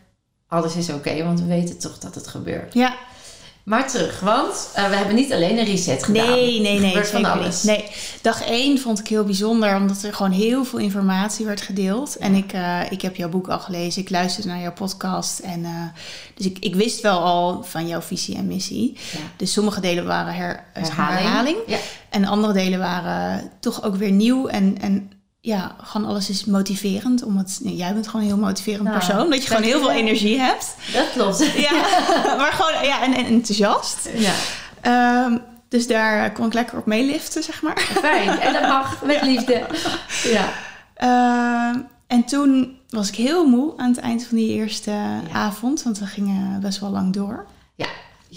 alles 0.48 0.76
is 0.76 0.90
oké, 0.90 1.24
want 1.24 1.40
we 1.40 1.46
weten 1.46 1.78
toch 1.78 1.98
dat 1.98 2.14
het 2.14 2.26
gebeurt. 2.26 2.74
ja. 2.74 2.94
Maar 3.64 3.88
terug, 3.90 4.20
want 4.20 4.70
eh, 4.74 4.88
we 4.88 4.96
hebben 4.96 5.14
niet 5.14 5.32
alleen 5.32 5.58
een 5.58 5.64
reset 5.64 6.04
gedaan. 6.04 6.26
Nee, 6.28 6.60
nee, 6.60 6.74
Er 6.74 6.80
nee. 6.80 6.88
gebeurt 6.90 7.08
van 7.10 7.24
alles. 7.24 7.62
niet. 7.62 7.76
Nee, 7.76 7.90
dag 8.22 8.42
één 8.44 8.78
vond 8.78 8.98
ik 8.98 9.08
heel 9.08 9.24
bijzonder, 9.24 9.76
omdat 9.76 10.02
er 10.02 10.14
gewoon 10.14 10.32
heel 10.32 10.64
veel 10.64 10.78
informatie 10.78 11.46
werd 11.46 11.60
gedeeld. 11.60 12.16
En 12.16 12.34
ik, 12.34 12.52
eh, 12.52 12.80
ik 12.90 13.02
heb 13.02 13.16
jouw 13.16 13.28
boek 13.28 13.48
al 13.48 13.58
gelezen, 13.58 14.02
ik 14.02 14.10
luisterde 14.10 14.48
naar 14.48 14.60
jouw 14.60 14.72
podcast. 14.72 15.38
En, 15.38 15.64
eh, 15.64 15.70
dus 16.34 16.46
ik, 16.46 16.58
ik 16.58 16.74
wist 16.74 17.00
wel 17.00 17.18
al 17.18 17.62
van 17.62 17.86
jouw 17.86 18.00
visie 18.00 18.36
en 18.36 18.46
missie. 18.46 18.92
Ja. 19.12 19.18
Dus 19.36 19.52
sommige 19.52 19.80
delen 19.80 20.06
waren 20.06 20.34
her, 20.34 20.64
Herhaling. 20.72 21.18
herhaling. 21.20 21.56
Ja. 21.66 21.78
En 22.10 22.24
andere 22.24 22.52
delen 22.52 22.78
waren 22.78 23.50
toch 23.60 23.82
ook 23.84 23.96
weer 23.96 24.12
nieuw. 24.12 24.46
En, 24.46 24.76
en 24.80 25.10
ja, 25.44 25.74
gewoon 25.82 26.06
alles 26.08 26.30
is 26.30 26.44
motiverend. 26.44 27.22
Omdat 27.22 27.60
jij 27.62 27.92
bent 27.92 28.06
gewoon 28.08 28.22
een 28.22 28.32
heel 28.32 28.44
motiverend 28.44 28.82
Nou, 28.84 28.96
persoon. 28.98 29.30
Dat 29.30 29.42
je 29.42 29.48
gewoon 29.48 29.62
heel 29.62 29.78
veel 29.78 29.90
energie 29.90 30.38
hebt. 30.38 30.74
Dat 30.92 31.10
klopt. 31.12 31.52
Ja, 31.56 31.72
maar 32.40 32.52
gewoon 32.52 32.86
ja, 32.86 33.02
en, 33.02 33.14
en 33.14 33.24
enthousiast. 33.24 34.08
Ja, 34.14 34.32
Ehm, 34.80 35.38
dus 35.68 35.86
daar 35.86 36.32
kon 36.32 36.46
ik 36.46 36.52
lekker 36.52 36.78
op 36.78 36.86
meeliften, 36.86 37.42
zeg 37.42 37.62
maar. 37.62 37.78
fijn. 37.80 38.28
En 38.40 38.52
dat 38.52 38.62
mag, 38.62 39.02
met 39.04 39.22
liefde. 39.22 39.66
Ja. 40.24 40.48
Ehm, 40.94 41.80
en 42.06 42.24
toen 42.24 42.76
was 42.88 43.08
ik 43.08 43.14
heel 43.14 43.46
moe 43.48 43.72
aan 43.76 43.88
het 43.88 43.98
eind 43.98 44.24
van 44.24 44.36
die 44.36 44.48
eerste 44.48 44.92
avond. 45.32 45.82
Want 45.82 45.98
we 45.98 46.06
gingen 46.06 46.60
best 46.60 46.80
wel 46.80 46.90
lang 46.90 47.12
door. 47.12 47.46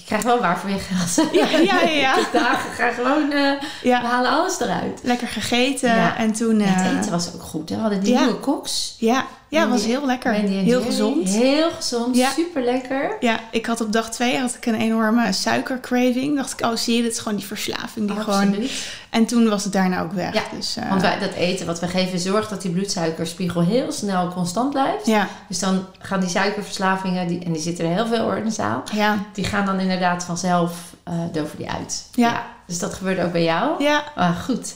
Krijgt 0.07 0.25
wel 0.25 0.39
waar 0.39 0.59
voor 0.59 0.69
je 0.69 0.79
geld. 0.79 1.31
Ja, 1.33 1.57
ja, 1.57 1.81
ja, 1.81 2.15
dagen 2.33 2.71
gaan 2.71 2.93
gewoon, 2.93 3.31
eh, 3.31 3.51
we 3.81 4.07
halen 4.07 4.31
alles 4.31 4.59
eruit. 4.59 4.99
lekker 5.03 5.27
gegeten. 5.27 5.95
Ja. 5.95 6.17
En 6.17 6.33
toen... 6.33 6.59
Ja, 6.59 6.65
eh, 6.65 6.83
het 6.83 6.97
eten 6.99 7.11
was 7.11 7.33
ook 7.35 7.41
goed. 7.41 7.69
Hè? 7.69 7.75
We 7.75 7.81
hadden 7.81 8.03
die 8.03 8.15
nieuwe 8.17 8.39
koks. 8.39 8.95
ja, 8.99 9.25
ja, 9.49 9.61
het 9.61 9.69
was 9.69 9.85
heel 9.85 10.05
lekker. 10.05 10.31
Heel 10.31 10.81
gezond. 10.81 11.29
Heel 11.29 11.69
gezond, 11.71 12.15
Ja. 12.15 12.29
super 12.29 12.63
lekker. 12.63 13.17
Ja, 13.19 13.39
ik 13.51 13.65
had 13.65 13.81
op 13.81 13.91
dag 13.91 14.09
twee 14.11 14.37
had 14.39 14.55
ik 14.55 14.65
een 14.65 14.75
enorme 14.75 15.33
suikercraving. 15.33 16.35
Dacht 16.35 16.51
ik, 16.59 16.65
oh 16.65 16.75
zie 16.75 16.95
je, 16.95 17.01
dit 17.01 17.11
is 17.11 17.19
gewoon 17.19 17.37
die 17.37 17.47
verslaving. 17.47 18.07
Die 18.11 18.19
gewoon... 18.19 18.47
Absoluut. 18.47 18.87
En 19.09 19.25
toen 19.25 19.49
was 19.49 19.63
het 19.63 19.73
daarna 19.73 20.01
ook 20.01 20.11
weg. 20.11 20.33
Ja, 20.33 20.41
dus, 20.55 20.75
eh, 20.77 20.89
Want 20.89 21.01
wij, 21.01 21.19
dat 21.19 21.31
eten 21.33 21.65
wat 21.65 21.79
we 21.79 21.87
geven 21.87 22.19
zorgt 22.19 22.49
dat 22.49 22.61
die 22.61 22.71
bloedsuikerspiegel 22.71 23.61
heel 23.61 23.91
snel 23.91 24.33
constant 24.33 24.69
blijft. 24.69 25.05
Ja, 25.05 25.27
Dus 25.47 25.59
dan 25.59 25.85
gaan 25.99 26.19
die 26.19 26.29
suikerverslavingen, 26.29 27.27
die, 27.27 27.43
en 27.45 27.51
die 27.53 27.61
zitten 27.61 27.85
er 27.85 27.93
heel 27.93 28.07
veel 28.07 28.19
hoor 28.23 28.37
in 28.37 28.43
de 28.43 28.51
zaal, 28.51 28.83
ja, 28.93 29.17
die 29.33 29.43
gaan 29.45 29.65
dan 29.65 29.79
inderdaad 29.79 30.23
vanzelf 30.23 30.73
eh 31.03 31.13
doven 31.31 31.57
die 31.57 31.69
uit. 31.69 32.07
Ja. 32.13 32.45
Dus 32.65 32.79
dat 32.79 32.93
gebeurde 32.93 33.23
ook 33.23 33.31
bij 33.31 33.43
jou. 33.43 33.83
ja. 33.83 34.03
Ah, 34.15 34.39
goed. 34.39 34.75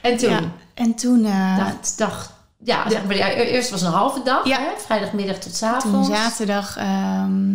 En 0.00 0.16
toen, 0.16 0.30
Ja. 0.30 0.40
En 0.74 0.94
toen, 0.94 1.24
eh, 1.24 1.56
dag, 1.56 1.72
dag, 1.96 2.32
ja, 2.64 2.90
zeg 2.90 3.04
maar, 3.04 3.16
ja, 3.16 3.30
eerst 3.30 3.70
was 3.70 3.82
een 3.82 3.92
halve 3.92 4.22
dag, 4.22 4.46
Ja. 4.46 4.58
hè? 4.58 4.70
vrijdagmiddag 4.84 5.36
tot 5.36 5.58
toen 5.58 5.68
avonds. 5.68 6.08
zaterdag... 6.08 6.76
ehm, 6.76 7.46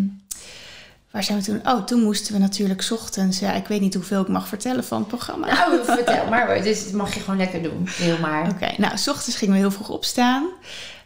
waar 1.12 1.24
zijn 1.24 1.38
we 1.38 1.44
toen? 1.44 1.62
Oh, 1.68 1.84
toen 1.84 2.02
moesten 2.04 2.34
we 2.34 2.40
natuurlijk 2.40 2.82
's 2.82 2.92
ochtends... 2.92 3.40
Ja, 3.40 3.52
ik 3.54 3.68
weet 3.68 3.82
niet 3.82 3.94
hoeveel 3.94 4.22
ik 4.22 4.28
mag 4.28 4.48
vertellen 4.48 4.84
van 4.84 4.98
het 5.00 5.08
programma. 5.08 5.48
Nou, 5.54 5.84
vertel 5.86 6.26
maar, 6.30 6.62
dus 6.62 6.84
dat 6.84 6.94
mag 6.94 7.14
je 7.14 7.20
gewoon 7.20 7.38
lekker 7.38 7.64
doen. 7.64 7.90
Deel 7.98 8.18
maar. 8.18 8.50
Oké, 8.50 8.72
nou, 8.78 8.98
's 8.98 9.08
ochtends 9.08 9.38
gingen 9.38 9.54
we 9.54 9.60
heel 9.60 9.72
vroeg 9.72 9.90
opstaan. 9.90 10.48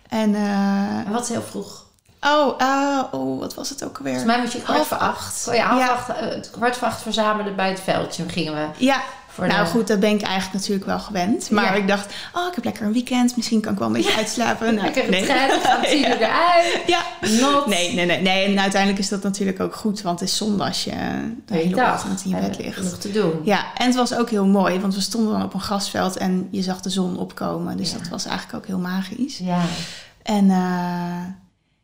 En, 0.10 0.36
En 0.36 1.12
wat 1.12 1.22
is 1.24 1.30
heel 1.30 1.42
vroeg? 1.50 1.86
oh, 2.22 2.54
eh, 2.62 3.04
oh, 3.12 3.40
wat 3.40 3.54
was 3.54 3.70
het 3.70 3.84
ook 3.84 3.98
alweer? 3.98 4.14
Volgens 4.14 4.34
mij 4.36 4.44
moet 4.44 4.52
je 4.54 4.62
kwart 4.62 4.78
Half 4.78 4.88
voor 4.88 4.98
acht. 4.98 5.46
Oh 5.50 5.56
ja, 5.56 5.66
half 5.68 5.80
Ja. 5.80 5.90
acht, 5.90 6.10
eh, 6.10 6.52
kwart 6.52 6.78
voor 6.78 6.88
acht 6.88 7.02
verzamelen 7.02 7.56
bij 7.56 7.70
het 7.70 7.80
veldje. 7.80 8.30
Gingen 8.30 8.54
we 8.54 8.68
Ja, 8.86 9.02
voor 9.38 9.48
nou 9.48 9.64
de... 9.66 9.70
goed, 9.72 9.88
dat 9.88 10.00
ben 10.00 10.10
ik 10.10 10.22
eigenlijk 10.22 10.54
natuurlijk 10.54 10.86
wel 10.86 11.00
gewend. 11.00 11.50
Maar 11.52 11.64
Ja. 11.64 11.72
ik 11.74 11.88
dacht, 11.88 12.14
oh, 12.34 12.48
ik 12.48 12.56
heb 12.56 12.64
lekker 12.64 12.86
een 12.86 12.94
weekend. 12.94 13.36
Misschien 13.36 13.62
kan 13.62 13.74
ik 13.74 13.80
wel 13.80 13.88
een 13.88 13.94
beetje 13.94 14.16
uitslapen. 14.16 14.74
Nou, 14.76 14.86
Lekker 14.86 15.10
nee. 15.10 15.24
gaan 15.26 15.82
tien 15.84 16.00
uur 16.00 16.22
eruit. 16.22 16.82
Ja, 16.88 17.02
Not. 17.42 17.66
nee, 17.68 17.94
nee, 17.96 18.06
nee, 18.06 18.22
nee. 18.22 18.46
En 18.46 18.60
uiteindelijk 18.60 19.02
is 19.02 19.10
dat 19.10 19.24
natuurlijk 19.24 19.60
ook 19.60 19.76
goed. 19.76 20.02
Want 20.02 20.20
het 20.20 20.30
is 20.30 20.38
zonde 20.38 20.64
als 20.64 20.84
je 20.84 20.92
de 21.46 21.54
hele 21.54 21.82
ochtend 21.94 22.24
in 22.26 22.30
je 22.30 22.36
bed 22.36 22.58
ligt. 22.58 22.78
Genoeg 22.78 22.98
te 22.98 23.12
doen. 23.12 23.32
Ja, 23.44 23.66
en 23.76 23.86
het 23.86 23.96
was 23.96 24.14
ook 24.16 24.30
heel 24.30 24.46
mooi. 24.46 24.80
Want 24.80 24.96
we 24.96 25.02
stonden 25.02 25.32
dan 25.34 25.44
op 25.44 25.54
een 25.54 25.60
grasveld 25.62 26.18
en 26.18 26.48
je 26.52 26.62
zag 26.62 26.82
de 26.82 26.90
zon 26.90 27.18
opkomen. 27.18 27.78
Dus 27.78 27.92
Ja. 27.92 27.98
dat 27.98 28.08
was 28.08 28.26
eigenlijk 28.26 28.58
ook 28.58 28.66
heel 28.68 28.80
magisch. 28.80 29.38
Ja. 29.38 29.62
En 30.24 30.50
eh, 30.50 31.22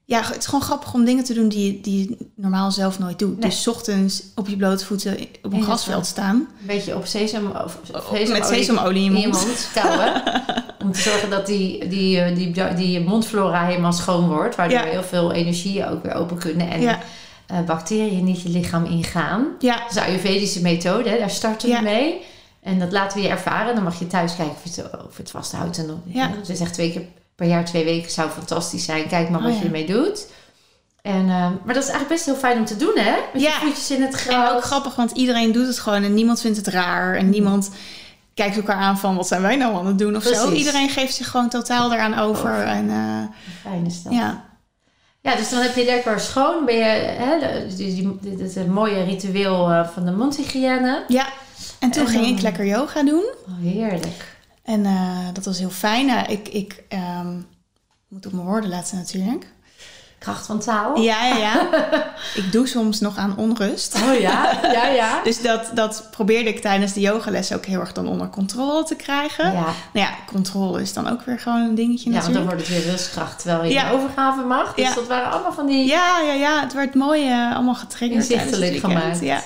ja, 0.05 0.21
het 0.23 0.37
is 0.37 0.45
gewoon 0.45 0.61
grappig 0.61 0.93
om 0.93 1.05
dingen 1.05 1.23
te 1.23 1.33
doen 1.33 1.49
die, 1.49 1.73
je- 1.73 1.81
die 1.81 2.09
je 2.09 2.17
normaal 2.35 2.71
zelf 2.71 2.99
nooit 2.99 3.19
doet. 3.19 3.39
Nee. 3.39 3.49
Dus 3.49 3.67
ochtends 3.67 4.23
op 4.35 4.47
je 4.47 4.55
blote 4.57 4.85
voeten 4.85 5.17
op 5.41 5.53
een 5.53 5.63
grasveld 5.63 6.05
staan. 6.05 6.35
Een 6.35 6.47
beetje 6.67 6.95
op 6.95 7.05
sesam, 7.05 7.47
of, 7.65 7.77
Oh, 7.95 8.11
Met 8.29 8.45
sesamolie 8.45 9.05
in 9.05 9.19
je 9.19 9.27
mond. 9.27 9.69
kauwen. 9.73 10.23
om 10.83 10.91
te 10.91 10.99
zorgen 11.01 11.29
dat 11.29 11.45
die, 11.45 11.87
die, 11.87 12.19
eh, 12.19 12.35
die, 12.35 12.75
die, 12.75 12.99
mondflora 12.99 13.65
helemaal 13.65 13.93
schoon 13.93 14.27
wordt. 14.27 14.55
Waardoor 14.55 14.77
Ja. 14.79 14.83
heel 14.85 15.03
veel 15.03 15.31
energieën 15.33 15.87
ook 15.87 16.03
weer 16.03 16.13
open 16.13 16.37
kunnen. 16.37 16.69
En 16.69 16.81
Ja. 16.81 16.99
eh, 17.47 17.61
bacteriën 17.61 18.23
niet 18.23 18.41
je 18.41 18.49
lichaam 18.49 18.85
ingaan. 18.85 19.47
Ja, 19.59 19.75
Dat 19.77 19.87
is 19.89 19.93
de 19.93 20.01
Ayurvedische 20.03 20.61
methode, 20.61 21.09
hè, 21.09 21.17
daar 21.17 21.29
starten 21.29 21.67
we 21.69 21.73
Ja. 21.75 21.81
mee. 21.81 22.21
En 22.61 22.79
dat 22.79 22.91
laten 22.91 23.17
we 23.17 23.23
je 23.23 23.29
ervaren. 23.29 23.75
Dan 23.75 23.83
mag 23.83 23.99
je 23.99 24.07
thuis 24.07 24.35
kijken 24.35 24.55
of 24.55 24.63
het, 24.63 24.85
of 25.07 25.17
het 25.17 25.31
vasthoudt. 25.31 25.77
En 25.77 25.87
dan, 25.87 26.01
Ja. 26.05 26.31
Ze 26.45 26.55
zegt 26.55 26.73
twee 26.73 26.91
keer 26.91 27.05
per 27.35 27.47
jaar, 27.47 27.65
twee 27.65 27.83
weken 27.83 28.11
zou 28.11 28.29
fantastisch 28.29 28.85
zijn. 28.85 29.07
Kijk 29.07 29.29
maar 29.29 29.39
Oh, 29.39 29.45
wat 29.45 29.53
ja. 29.53 29.59
je 29.59 29.65
ermee 29.65 29.85
doet. 29.85 30.27
En, 31.01 31.19
eh, 31.29 31.49
maar 31.63 31.73
dat 31.73 31.83
is 31.83 31.89
eigenlijk 31.89 32.09
best 32.09 32.25
heel 32.25 32.35
fijn 32.35 32.57
om 32.57 32.65
te 32.65 32.77
doen, 32.77 32.93
hè? 32.97 33.15
Met 33.33 33.41
Ja. 33.41 33.49
je 33.49 33.65
voetjes 33.65 33.91
in 33.91 34.01
het 34.01 34.11
en 34.13 34.19
gras. 34.19 34.51
ook 34.51 34.63
grappig, 34.63 34.95
want 34.95 35.11
iedereen 35.11 35.51
doet 35.51 35.67
het 35.67 35.79
gewoon 35.79 36.03
en 36.03 36.13
niemand 36.13 36.41
vindt 36.41 36.57
het 36.57 36.67
raar. 36.67 37.15
En 37.15 37.29
niemand 37.29 37.69
kijkt 38.33 38.55
elkaar 38.55 38.75
aan 38.77 38.97
van 38.97 39.15
wat 39.15 39.27
zijn 39.27 39.41
wij 39.41 39.55
nou 39.55 39.75
aan 39.75 39.85
het 39.85 39.97
doen 39.99 40.15
of 40.15 40.23
zo. 40.23 40.51
Iedereen 40.51 40.89
geeft 40.89 41.15
zich 41.15 41.29
gewoon 41.29 41.49
totaal 41.49 41.89
daaraan 41.89 42.17
over. 42.19 42.49
Over. 42.51 42.63
En 42.63 42.89
eh, 42.89 43.35
Fijn 43.61 43.85
is 43.85 44.03
dat. 44.03 44.13
ja, 44.13 44.43
Ja, 45.21 45.35
dus 45.35 45.49
dan 45.49 45.61
heb 45.61 45.75
je 45.75 45.85
lekker 45.85 46.19
schoon. 46.19 46.65
Ben 46.65 46.75
je, 46.75 46.83
hè, 47.17 47.39
dit 48.21 48.39
is 48.39 48.55
een 48.55 48.71
mooie 48.73 49.03
ritueel 49.03 49.69
eh, 49.69 49.87
van 49.87 50.05
de 50.05 50.11
mondhygiëne. 50.11 51.03
ja. 51.07 51.25
En 51.79 51.91
toen 51.91 52.05
En 52.05 52.09
ging 52.11 52.25
ik 52.37 52.41
lekker 52.41 52.65
yoga 52.65 53.03
doen. 53.03 53.23
Oh, 53.47 53.61
heerlijk. 53.73 54.32
En 54.63 54.85
eh, 54.85 55.17
dat 55.33 55.45
was 55.45 55.59
heel 55.59 55.69
fijn. 55.69 56.05
Nou, 56.05 56.31
ik 56.31 56.47
ik 56.47 56.83
ehm, 56.87 57.35
moet 58.07 58.25
op 58.25 58.31
mijn 58.31 58.45
woorden 58.45 58.69
letten 58.69 58.97
natuurlijk. 58.97 59.51
Kracht 60.19 60.45
van 60.45 60.59
taal. 60.59 60.99
Ja, 60.99 61.25
ja, 61.25 61.35
ja. 61.37 61.67
ik 62.41 62.51
doe 62.51 62.67
soms 62.67 62.99
nog 62.99 63.17
aan 63.17 63.37
onrust. 63.37 63.95
Oh 63.95 64.19
ja, 64.19 64.59
ja, 64.71 64.87
ja. 64.87 65.19
Dus 65.23 65.41
dat, 65.41 65.71
dat 65.73 66.07
probeerde 66.11 66.49
ik 66.49 66.61
tijdens 66.61 66.93
de 66.93 66.99
yogales 66.99 67.53
ook 67.53 67.65
heel 67.65 67.79
erg 67.79 67.93
dan 67.93 68.07
onder 68.07 68.29
controle 68.29 68.83
te 68.83 68.95
krijgen. 68.95 69.45
Ja, 69.45 69.51
Nou 69.53 69.73
ja, 69.93 70.09
controle 70.25 70.81
is 70.81 70.93
dan 70.93 71.09
ook 71.09 71.21
weer 71.21 71.39
gewoon 71.39 71.61
een 71.61 71.75
dingetje 71.75 72.09
ja 72.09 72.15
want 72.21 72.23
dan 72.23 72.33
natuurlijk. 72.33 72.61
wordt 72.61 72.75
het 72.75 72.83
weer 72.83 72.91
rustkracht, 72.93 73.39
terwijl 73.41 73.63
je 73.63 73.73
Ja. 73.73 73.91
overgave 73.91 74.41
mag. 74.41 74.73
Dus 74.73 74.87
Ja. 74.87 74.93
dat 74.93 75.07
waren 75.07 75.31
allemaal 75.31 75.53
van 75.53 75.65
die... 75.67 75.85
Ja, 75.87 76.19
ja, 76.19 76.33
ja. 76.33 76.61
Het 76.61 76.73
werd 76.73 76.95
mooi 76.95 77.29
eh, 77.29 77.53
allemaal 77.55 77.75
getriggerd 77.75 78.29
Inzichtelijk 78.29 78.77
gemaakt. 78.79 79.19
Ja. 79.19 79.41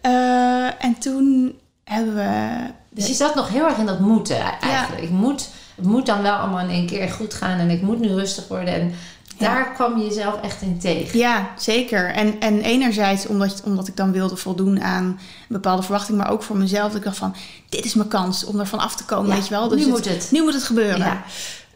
Eh, 0.00 0.84
en 0.84 0.98
toen 0.98 1.58
hebben 1.84 2.14
we... 2.14 2.56
Dus 2.96 3.06
je 3.06 3.14
zat 3.14 3.34
nog 3.34 3.48
heel 3.48 3.64
erg 3.68 3.76
in 3.78 3.86
dat 3.86 4.00
moeten 4.00 4.40
eigenlijk. 4.60 5.02
Ik 5.02 5.10
moet, 5.10 5.48
het 5.74 5.84
moet 5.86 6.06
dan 6.06 6.22
wel 6.22 6.34
allemaal 6.34 6.58
in 6.60 6.70
één 6.70 6.86
keer 6.86 7.08
goed 7.08 7.34
gaan 7.34 7.58
en 7.58 7.70
ik 7.70 7.82
moet 7.82 8.00
nu 8.00 8.08
rustig 8.08 8.48
worden. 8.48 8.74
En 8.74 8.92
daar 9.38 9.72
kwam 9.74 9.98
je 9.98 10.04
jezelf 10.04 10.40
echt 10.40 10.62
in 10.62 10.78
tegen. 10.78 11.18
Ja, 11.18 11.48
zeker. 11.58 12.10
En, 12.10 12.40
en 12.40 12.60
enerzijds 12.60 13.26
omdat, 13.26 13.62
omdat 13.64 13.88
ik 13.88 13.96
dan 13.96 14.12
wilde 14.12 14.36
voldoen 14.36 14.82
aan 14.82 15.04
een 15.04 15.18
bepaalde 15.48 15.82
verwachting, 15.82 16.18
maar 16.18 16.30
ook 16.30 16.42
voor 16.42 16.56
mezelf. 16.56 16.86
Dat 16.88 16.96
ik 16.96 17.04
dacht 17.04 17.16
van, 17.16 17.34
dit 17.68 17.84
is 17.84 17.94
mijn 17.94 18.08
kans 18.08 18.44
om 18.44 18.60
ervan 18.60 18.78
af 18.78 18.96
te 18.96 19.04
komen, 19.04 19.28
Ja, 19.28 19.34
weet 19.34 19.44
je 19.46 19.50
wel. 19.54 19.70
nu 19.70 19.80
het- 19.80 19.88
moet 19.88 20.04
het. 20.08 20.28
Nu 20.30 20.42
moet 20.42 20.54
het 20.54 20.62
gebeuren. 20.62 20.98
Ja. 20.98 21.22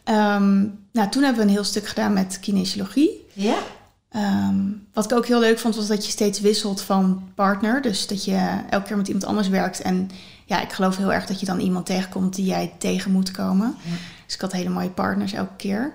Ehm, 0.03 0.59
nou, 0.91 1.09
toen 1.09 1.23
hebben 1.23 1.41
we 1.41 1.47
een 1.47 1.53
heel 1.55 1.63
stuk 1.63 1.87
gedaan 1.87 2.13
met 2.13 2.37
kinesiologie. 2.41 3.25
Ja? 3.33 3.55
Ehm, 4.11 4.55
wat 4.93 5.05
ik 5.11 5.17
ook 5.17 5.27
heel 5.27 5.39
leuk 5.39 5.59
vond, 5.59 5.75
was 5.75 5.87
dat 5.87 6.05
je 6.05 6.11
steeds 6.11 6.39
wisselt 6.39 6.81
van 6.81 7.23
partner. 7.35 7.81
Dus 7.81 8.07
dat 8.07 8.25
je 8.25 8.47
elke 8.69 8.87
keer 8.87 8.97
met 8.97 9.07
iemand 9.07 9.25
anders 9.25 9.47
werkt. 9.47 9.81
En 9.81 10.09
ja, 10.51 10.61
ik 10.61 10.71
geloof 10.71 10.97
heel 10.97 11.13
erg 11.13 11.25
dat 11.25 11.39
je 11.39 11.45
dan 11.45 11.59
iemand 11.59 11.85
tegenkomt 11.85 12.35
die 12.35 12.45
jij 12.45 12.75
tegen 12.77 13.11
moet 13.11 13.31
komen. 13.31 13.75
Ja. 13.83 13.95
Dus 14.25 14.35
ik 14.35 14.41
had 14.41 14.51
hele 14.51 14.69
mooie 14.69 14.89
partners 14.89 15.33
elke 15.33 15.55
keer. 15.55 15.93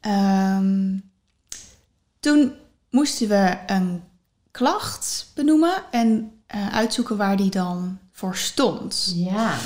Ehm, 0.00 0.98
toen 2.20 2.52
moesten 2.90 3.28
we 3.28 3.56
een 3.66 4.02
klacht 4.50 5.30
benoemen 5.34 5.82
en 5.90 6.32
eh, 6.46 6.74
uitzoeken 6.74 7.16
waar 7.16 7.36
die 7.36 7.50
dan 7.50 7.98
voor 8.12 8.36
stond. 8.36 9.12
Ja. 9.14 9.56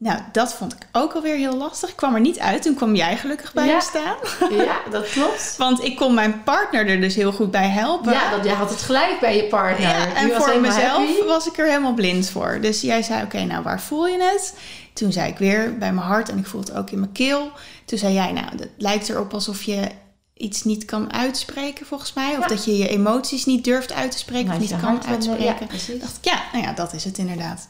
Nou, 0.00 0.20
dat 0.32 0.54
vond 0.54 0.72
ik 0.72 0.78
ook 0.92 1.12
alweer 1.14 1.34
heel 1.36 1.56
lastig. 1.56 1.88
Ik 1.88 1.96
kwam 1.96 2.14
er 2.14 2.20
niet 2.20 2.38
uit. 2.38 2.62
Toen 2.62 2.74
kwam 2.74 2.94
jij 2.94 3.16
gelukkig 3.16 3.52
bij 3.52 3.66
Ja. 3.66 3.74
me 3.74 3.80
staan. 3.80 4.16
Ja, 4.64 4.76
dat 4.90 5.08
klopt. 5.10 5.54
Want 5.58 5.84
ik 5.84 5.96
kon 5.96 6.14
mijn 6.14 6.42
partner 6.42 6.88
er 6.88 7.00
dus 7.00 7.14
heel 7.14 7.32
goed 7.32 7.50
bij 7.50 7.68
helpen. 7.68 8.12
Ja, 8.12 8.30
dat, 8.30 8.44
jij 8.44 8.54
had 8.54 8.70
het 8.70 8.82
gelijk 8.82 9.20
bij 9.20 9.36
je 9.36 9.44
partner. 9.44 9.88
Ja, 9.88 10.14
en 10.14 10.30
voor 10.30 10.60
mezelf 10.60 11.06
happy. 11.06 11.24
was 11.26 11.46
ik 11.46 11.58
er 11.58 11.66
helemaal 11.66 11.94
blind 11.94 12.30
voor. 12.30 12.58
Dus 12.60 12.80
jij 12.80 13.02
zei, 13.02 13.22
oké, 13.22 13.44
nou 13.44 13.62
waar 13.62 13.80
voel 13.80 14.06
je 14.06 14.22
het? 14.22 14.54
Toen 14.92 15.12
zei 15.12 15.30
ik 15.30 15.38
weer 15.38 15.78
bij 15.78 15.92
mijn 15.92 16.06
hart 16.06 16.28
en 16.28 16.38
ik 16.38 16.46
voel 16.46 16.60
het 16.60 16.72
ook 16.74 16.90
in 16.90 16.98
mijn 17.00 17.12
keel. 17.12 17.50
Toen 17.84 17.98
zei 17.98 18.14
jij, 18.14 18.32
nou, 18.32 18.46
het 18.56 18.68
lijkt 18.76 19.08
erop 19.08 19.34
alsof 19.34 19.62
je 19.62 19.88
iets 20.34 20.64
niet 20.64 20.84
kan 20.84 21.12
uitspreken 21.12 21.86
volgens 21.86 22.12
mij. 22.12 22.30
Of 22.36 22.42
Ja. 22.42 22.46
dat 22.48 22.64
je 22.64 22.76
je 22.78 22.88
emoties 22.88 23.44
niet 23.44 23.64
durft 23.64 23.92
uit 23.92 24.10
te 24.10 24.18
spreken 24.18 24.52
of 24.52 24.58
niet 24.58 24.74
kan 24.80 25.04
uitspreken. 25.06 25.44
Ja, 25.44 25.52
precies. 25.66 26.00
dacht 26.00 26.16
ik, 26.16 26.24
ja, 26.24 26.42
nou 26.52 26.64
ja, 26.64 26.72
dat 26.72 26.92
is 26.92 27.04
het 27.04 27.18
inderdaad. 27.18 27.66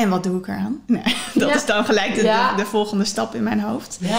En 0.00 0.08
wat 0.08 0.22
doe 0.22 0.38
ik 0.38 0.46
eraan? 0.48 0.80
Nee, 0.86 1.16
dat 1.34 1.48
Ja. 1.48 1.54
is 1.54 1.66
dan 1.66 1.84
gelijk 1.84 2.14
de, 2.14 2.22
Ja. 2.22 2.50
de, 2.50 2.56
de 2.62 2.68
volgende 2.68 3.04
stap 3.04 3.34
in 3.34 3.42
mijn 3.42 3.60
hoofd. 3.60 3.96
Ja. 4.00 4.18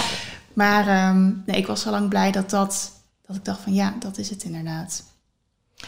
Maar 0.53 0.87
ehm, 0.87 1.25
nee, 1.45 1.57
ik 1.57 1.67
was 1.67 1.85
al 1.85 1.91
lang 1.91 2.09
blij 2.09 2.31
dat, 2.31 2.49
dat, 2.49 2.91
dat 3.27 3.35
ik 3.35 3.45
dacht 3.45 3.59
van 3.59 3.73
ja, 3.73 3.93
dat 3.99 4.17
is 4.17 4.29
het 4.29 4.43
inderdaad. 4.43 5.03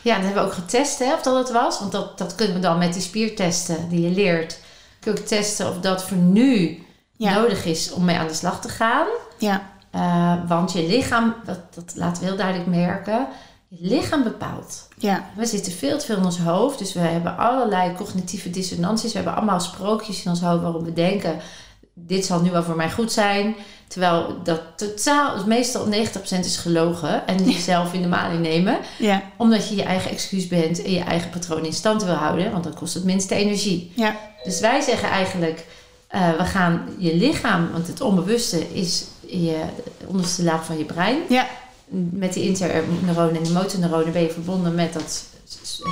Ja, 0.01 0.15
dat 0.15 0.23
hebben 0.25 0.43
we 0.43 0.49
ook 0.49 0.55
getest, 0.55 0.99
hè, 0.99 1.13
of 1.13 1.21
dat 1.21 1.37
het 1.37 1.51
was. 1.51 1.79
Want 1.79 1.91
dat, 1.91 2.17
dat 2.17 2.35
kunnen 2.35 2.55
we 2.55 2.61
dan 2.61 2.77
met 2.77 2.93
die 2.93 3.01
spiertesten 3.01 3.89
die 3.89 4.01
je 4.01 4.09
leert. 4.09 4.59
Kun 4.99 5.13
je 5.13 5.19
ook 5.19 5.25
testen 5.25 5.69
of 5.69 5.79
dat 5.79 6.03
voor 6.03 6.17
nu 6.17 6.83
nodig 7.17 7.65
is 7.65 7.91
om 7.91 8.05
mee 8.05 8.17
aan 8.17 8.27
de 8.27 8.33
slag 8.33 8.61
te 8.61 8.69
gaan. 8.69 9.07
Ja, 9.37 9.71
Eh, 9.91 10.33
want 10.47 10.71
je 10.71 10.87
lichaam, 10.87 11.35
dat, 11.45 11.59
dat 11.73 11.91
laten 11.95 12.21
we 12.21 12.27
heel 12.27 12.37
duidelijk 12.37 12.67
merken, 12.69 13.27
je 13.79 13.87
lichaam 13.87 14.23
bepaalt. 14.23 14.87
ja, 14.97 15.29
We 15.35 15.45
zitten 15.45 15.71
veel 15.71 15.97
te 15.99 16.05
veel 16.05 16.17
in 16.17 16.25
ons 16.25 16.37
hoofd, 16.39 16.79
dus 16.79 16.93
we 16.93 16.99
hebben 16.99 17.37
allerlei 17.37 17.93
cognitieve 17.95 18.49
dissonanties. 18.49 19.11
We 19.11 19.17
hebben 19.17 19.35
allemaal 19.35 19.59
sprookjes 19.59 20.23
in 20.23 20.31
ons 20.31 20.41
hoofd 20.41 20.61
waarom 20.61 20.83
we 20.83 20.93
denken, 20.93 21.39
dit 21.93 22.25
zal 22.25 22.41
nu 22.41 22.51
wel 22.51 22.63
voor 22.63 22.75
mij 22.75 22.91
goed 22.91 23.11
zijn. 23.11 23.55
Terwijl 23.87 24.37
dat 24.43 24.61
totaal, 24.75 25.45
meestal 25.45 25.87
90% 25.91 26.39
is 26.39 26.57
gelogen 26.57 27.27
en 27.27 27.49
jezelf 27.51 27.93
in 27.93 28.01
de 28.01 28.07
maling 28.07 28.41
nemen. 28.41 28.77
ja, 28.99 29.21
Omdat 29.37 29.69
je 29.69 29.75
je 29.75 29.83
eigen 29.83 30.11
excuus 30.11 30.47
bent 30.47 30.83
en 30.83 30.91
je 30.91 30.99
eigen 31.03 31.29
patroon 31.29 31.65
in 31.65 31.73
stand 31.73 32.03
wil 32.03 32.13
houden, 32.13 32.51
want 32.51 32.63
dan 32.63 32.73
kost 32.73 32.93
het 32.93 33.03
minste 33.03 33.35
energie. 33.35 33.91
ja, 33.95 34.15
Dus 34.43 34.59
wij 34.59 34.81
zeggen 34.81 35.09
eigenlijk, 35.09 35.65
eh, 36.07 36.29
we 36.37 36.43
gaan 36.45 36.89
je 36.97 37.15
lichaam, 37.15 37.71
want 37.71 37.87
het 37.87 38.01
onbewuste 38.01 38.73
is 38.73 39.05
je, 39.27 39.63
de 39.99 40.07
onderste 40.07 40.43
laag 40.43 40.65
van 40.65 40.77
je 40.77 40.85
brein. 40.85 41.17
ja, 41.29 41.47
Met 42.11 42.33
die 42.33 42.43
interneuronen 42.43 43.35
en 43.35 43.43
die 43.43 43.51
motorneuronen 43.53 44.11
ben 44.13 44.21
je 44.21 44.29
verbonden 44.31 44.75
met 44.75 44.93
dat 44.93 45.23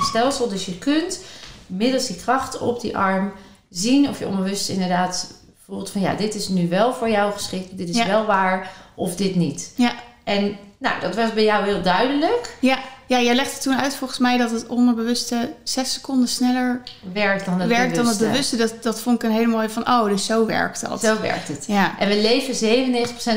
stelsel. 0.08 0.48
Dus 0.48 0.64
je 0.66 0.78
kunt 0.78 1.20
middels 1.66 2.06
die 2.06 2.16
kracht 2.16 2.58
op 2.58 2.80
die 2.80 2.96
arm 2.96 3.32
zien 3.70 4.08
of 4.08 4.18
je 4.18 4.26
onbewust 4.26 4.68
inderdaad 4.68 5.34
voelt 5.64 5.90
van 5.90 6.00
ja, 6.00 6.14
dit 6.14 6.34
is 6.34 6.48
nu 6.48 6.68
wel 6.68 6.94
voor 6.94 7.08
jou 7.10 7.32
geschikt, 7.32 7.76
dit 7.76 7.88
is 7.88 7.96
Ja. 7.96 8.06
wel 8.06 8.26
waar 8.26 8.70
of 8.94 9.16
dit 9.16 9.34
niet. 9.34 9.72
ja, 9.76 9.92
En 10.24 10.56
nou, 10.78 11.00
dat 11.00 11.14
was 11.16 11.32
bij 11.34 11.44
jou 11.44 11.64
heel 11.64 11.82
duidelijk. 11.82 12.56
ja. 12.60 12.78
Ja, 13.12 13.20
jij 13.20 13.34
legde 13.34 13.58
toen 13.60 13.74
uit 13.80 13.94
volgens 13.94 14.18
mij 14.18 14.36
dat 14.38 14.50
het 14.50 14.66
onderbewuste 14.66 15.52
zes 15.64 15.92
seconden 15.92 16.28
sneller 16.28 16.82
Werkt 17.12 17.44
dan 17.44 17.60
het 17.60 17.68
werkt 17.68 17.94
dan 17.94 18.06
het 18.06 18.18
bewuste. 18.18 18.56
bewuste. 18.56 18.74
Dat, 18.76 18.82
dat 18.82 19.00
vond 19.00 19.16
ik 19.16 19.22
een 19.22 19.34
hele 19.36 19.46
mooie 19.46 19.70
van, 19.70 19.88
oh, 19.88 20.04
dus 20.04 20.24
zo 20.26 20.46
werkt 20.46 20.88
dat. 20.88 21.00
Zo 21.00 21.20
werkt 21.20 21.48
het. 21.48 21.64
Ja, 21.66 21.98
En 21.98 22.08
we 22.08 22.20
leven 22.20 22.54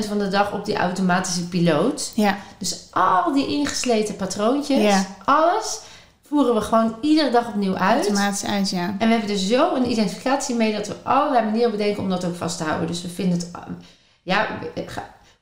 97% 0.03 0.07
van 0.07 0.17
de 0.19 0.27
dag 0.27 0.53
op 0.53 0.65
die 0.65 0.75
automatische 0.77 1.47
piloot. 1.47 2.11
ja, 2.15 2.37
Dus 2.57 2.87
al 2.91 3.33
die 3.33 3.47
ingesleten 3.47 4.15
patroontjes, 4.15 4.81
Ja. 4.81 5.05
alles 5.25 5.79
voeren 6.27 6.55
we 6.55 6.61
gewoon 6.61 6.95
iedere 7.01 7.31
dag 7.31 7.47
opnieuw 7.47 7.75
uit. 7.75 7.95
automatisch 8.05 8.45
uit, 8.45 8.69
ja. 8.69 8.95
En 8.99 9.07
we 9.07 9.13
hebben 9.13 9.29
er 9.29 9.37
zo 9.37 9.75
een 9.75 9.91
identificatie 9.91 10.55
mee 10.55 10.73
dat 10.73 10.87
we 10.87 10.95
allerlei 11.03 11.45
manieren 11.45 11.71
bedenken 11.71 12.03
om 12.03 12.09
dat 12.09 12.25
ook 12.25 12.35
vast 12.35 12.57
te 12.57 12.63
houden. 12.63 12.87
Dus 12.87 13.01
we 13.01 13.09
vinden 13.09 13.37
het. 13.37 13.49
Ja, 14.23 14.47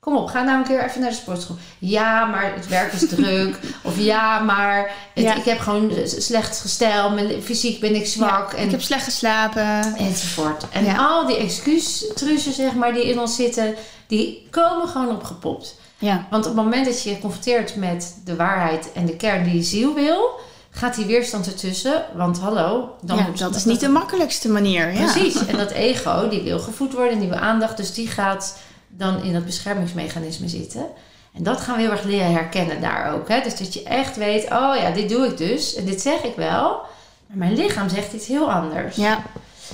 kom 0.03 0.17
op, 0.17 0.27
ga 0.27 0.43
nou 0.43 0.57
een 0.57 0.63
keer 0.63 0.83
even 0.85 1.01
naar 1.01 1.09
de 1.09 1.15
sportschool. 1.15 1.55
Ja, 1.79 2.25
maar 2.25 2.53
het 2.55 2.67
werk 2.67 2.93
is 2.93 3.09
druk. 3.09 3.59
Of 3.81 3.97
ja, 3.97 4.39
maar 4.39 4.91
het- 5.13 5.23
Ja. 5.23 5.35
ik 5.35 5.43
heb 5.45 5.59
gewoon 5.59 5.91
slecht 6.05 6.59
gestel. 6.59 7.09
Mijn 7.11 7.41
fysiek 7.41 7.79
ben 7.79 7.95
ik 7.95 8.05
zwak. 8.05 8.51
Ja, 8.51 8.57
en 8.57 8.65
ik 8.65 8.71
heb 8.71 8.81
slecht 8.81 9.03
geslapen. 9.03 9.95
enzovoort. 9.97 10.65
En 10.71 10.85
Ja. 10.85 10.95
al 10.95 11.25
die 11.27 11.37
excuustrussen, 11.37 12.53
zeg 12.53 12.73
maar, 12.73 12.93
die 12.93 13.05
in 13.09 13.19
ons 13.19 13.35
zitten, 13.35 13.75
die 14.07 14.47
komen 14.51 14.87
gewoon 14.87 15.09
opgepopt. 15.09 15.75
Ja, 15.97 16.27
Want 16.29 16.45
op 16.47 16.55
het 16.55 16.63
moment 16.63 16.85
dat 16.85 17.03
je 17.03 17.09
je 17.09 17.19
confronteert 17.19 17.75
met 17.75 18.15
de 18.25 18.35
waarheid 18.35 18.91
en 18.93 19.05
de 19.05 19.15
kern 19.15 19.43
die 19.43 19.55
je 19.55 19.63
ziel 19.63 19.93
wil, 19.93 20.29
gaat 20.71 20.95
die 20.95 21.05
weerstand 21.05 21.47
ertussen. 21.47 22.03
Want 22.15 22.39
hallo, 22.39 22.95
dan 23.01 23.17
ja 23.17 23.23
moet 23.23 23.37
dat 23.39 23.55
is 23.55 23.65
niet 23.65 23.79
de 23.79 23.89
makkelijkste 23.89 24.49
manier. 24.49 24.93
Ja. 24.93 25.11
Precies. 25.11 25.45
En 25.45 25.57
dat 25.57 25.71
ego, 25.89 26.29
die 26.29 26.41
wil 26.41 26.59
gevoed 26.59 26.93
worden 26.93 27.13
en 27.13 27.19
die 27.19 27.29
wil 27.29 27.37
aandacht. 27.37 27.77
Dus 27.77 27.93
die 27.93 28.07
gaat 28.07 28.57
dan 28.97 29.23
in 29.23 29.33
dat 29.33 29.45
beschermingsmechanisme 29.45 30.47
zitten. 30.47 30.85
En 31.33 31.43
dat 31.43 31.61
gaan 31.61 31.75
we 31.75 31.81
heel 31.81 31.91
erg 31.91 32.03
leren 32.03 32.31
herkennen 32.31 32.81
daar 32.81 33.13
ook. 33.13 33.27
Hè? 33.29 33.41
Dus 33.41 33.57
dat 33.57 33.73
je 33.73 33.83
echt 33.83 34.15
weet, 34.15 34.43
oh 34.43 34.75
ja, 34.75 34.91
dit 34.91 35.09
doe 35.09 35.25
ik 35.27 35.37
dus. 35.37 35.75
En 35.75 35.85
dit 35.85 36.01
zeg 36.01 36.23
ik 36.23 36.35
wel. 36.35 36.81
Maar 37.27 37.37
mijn 37.37 37.53
lichaam 37.53 37.89
zegt 37.89 38.13
iets 38.13 38.27
heel 38.27 38.51
anders. 38.51 38.95
Ja, 38.95 39.23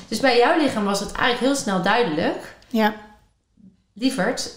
Dus 0.07 0.19
bij 0.19 0.37
jouw 0.37 0.57
lichaam 0.57 0.83
was 0.83 0.99
het 0.99 1.11
eigenlijk 1.11 1.39
heel 1.53 1.61
snel 1.63 1.81
duidelijk. 1.81 2.55
ja, 2.67 2.93
Lieverd, 3.93 4.51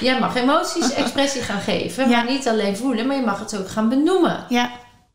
jij 0.00 0.18
mag 0.20 0.36
emoties 0.36 0.92
expressie 1.02 1.42
gaan 1.42 1.60
geven. 1.60 2.08
Ja. 2.08 2.16
Maar 2.22 2.32
niet 2.32 2.48
alleen 2.48 2.76
voelen, 2.76 3.06
maar 3.06 3.16
je 3.16 3.22
mag 3.22 3.38
het 3.38 3.56
ook 3.58 3.68
gaan 3.68 3.88
benoemen. 3.88 4.44
ja, 4.48 4.70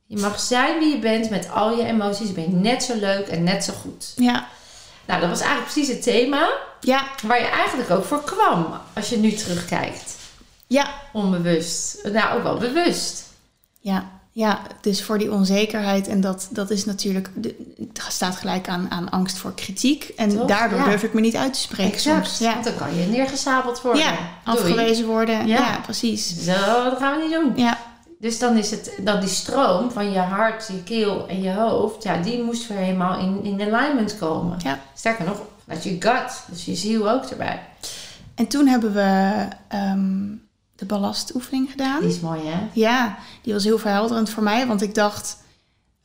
Je 0.06 0.18
mag 0.18 0.40
zijn 0.40 0.80
wie 0.80 0.92
je 0.96 1.00
bent 1.00 1.30
met 1.30 1.52
al 1.52 1.78
je 1.78 1.84
emoties. 1.86 2.32
Ben 2.34 2.44
je 2.44 2.56
net 2.56 2.84
zo 2.84 2.96
leuk 2.96 3.28
en 3.28 3.44
net 3.44 3.64
zo 3.64 3.74
goed. 3.82 4.14
ja, 4.16 4.48
Nou, 5.08 5.20
dat 5.22 5.30
was 5.30 5.40
eigenlijk 5.40 5.72
precies 5.72 5.94
het 5.94 6.04
thema 6.04 6.50
ja, 6.80 7.04
waar 7.24 7.40
je 7.40 7.46
eigenlijk 7.48 7.90
ook 7.90 8.04
voor 8.06 8.24
kwam. 8.24 8.68
Als 8.94 9.10
je 9.10 9.18
nu 9.18 9.32
terugkijkt. 9.32 10.16
ja. 10.68 10.88
Onbewust. 11.14 12.00
Nou, 12.12 12.38
ook 12.38 12.44
wel 12.44 12.58
bewust. 12.58 13.24
Ja, 13.80 14.10
ja, 14.32 14.62
dus 14.82 15.04
voor 15.04 15.18
die 15.18 15.32
onzekerheid. 15.32 16.08
En 16.08 16.22
dat, 16.22 16.48
dat 16.52 16.70
is 16.70 16.86
natuurlijk, 16.86 17.30
het 17.78 18.02
staat 18.08 18.36
gelijk 18.36 18.68
aan, 18.68 18.92
aan 18.92 19.10
angst 19.10 19.38
voor 19.38 19.54
kritiek. 19.54 20.04
En 20.16 20.30
Toch? 20.30 20.48
daardoor 20.48 20.80
Ja. 20.80 20.86
durf 20.86 21.04
ik 21.04 21.14
me 21.14 21.22
niet 21.22 21.36
uit 21.36 21.54
te 21.54 21.60
spreken 21.60 22.00
soms. 22.00 22.38
Ja, 22.38 22.52
Want 22.54 22.64
dan 22.64 22.76
kan 22.76 22.96
je 22.96 23.06
neergezabeld 23.06 23.82
worden. 23.82 24.02
ja 24.04 24.18
afgewezen 24.44 25.06
worden. 25.06 25.48
Ja. 25.48 25.58
Ja, 25.58 25.80
precies. 25.84 26.36
Zo, 26.44 26.84
dat 26.84 26.98
gaan 27.00 27.18
we 27.18 27.24
niet 27.24 27.32
doen. 27.34 27.54
Ja, 27.66 27.77
Dus 28.20 28.40
dan 28.40 28.58
is 28.58 28.72
het, 28.72 28.92
dan 29.02 29.20
die 29.20 29.30
stroom 29.30 29.92
van 29.92 30.12
je 30.12 30.20
hart, 30.20 30.68
je 30.68 30.84
keel 30.84 31.28
en 31.28 31.42
je 31.42 31.54
hoofd, 31.54 32.04
ja, 32.04 32.22
die 32.22 32.44
moest 32.44 32.68
weer 32.68 32.78
helemaal 32.78 33.20
in, 33.20 33.44
in 33.44 33.74
alignment 33.74 34.18
komen. 34.18 34.58
Ja. 34.64 34.80
Sterker 34.96 35.26
nog, 35.26 35.42
vanuit 35.64 35.84
je 35.84 35.96
gut, 36.00 36.44
dus 36.48 36.66
je 36.66 36.76
ziel 36.76 37.12
ook 37.12 37.24
erbij. 37.24 37.60
en 38.36 38.48
toen 38.48 38.68
hebben 38.68 38.94
we 38.94 39.48
ehm, 39.68 40.26
de 40.76 40.86
ballastoefening 40.86 41.72
gedaan. 41.72 42.00
Die 42.00 42.10
is 42.10 42.20
mooi, 42.20 42.42
hè? 42.46 42.68
Ja, 42.74 43.18
die 43.42 43.54
was 43.54 43.64
heel 43.64 43.78
verhelderend 43.78 44.30
voor 44.30 44.44
mij. 44.44 44.68
Want 44.68 44.82
ik 44.82 44.96
dacht, 44.96 45.38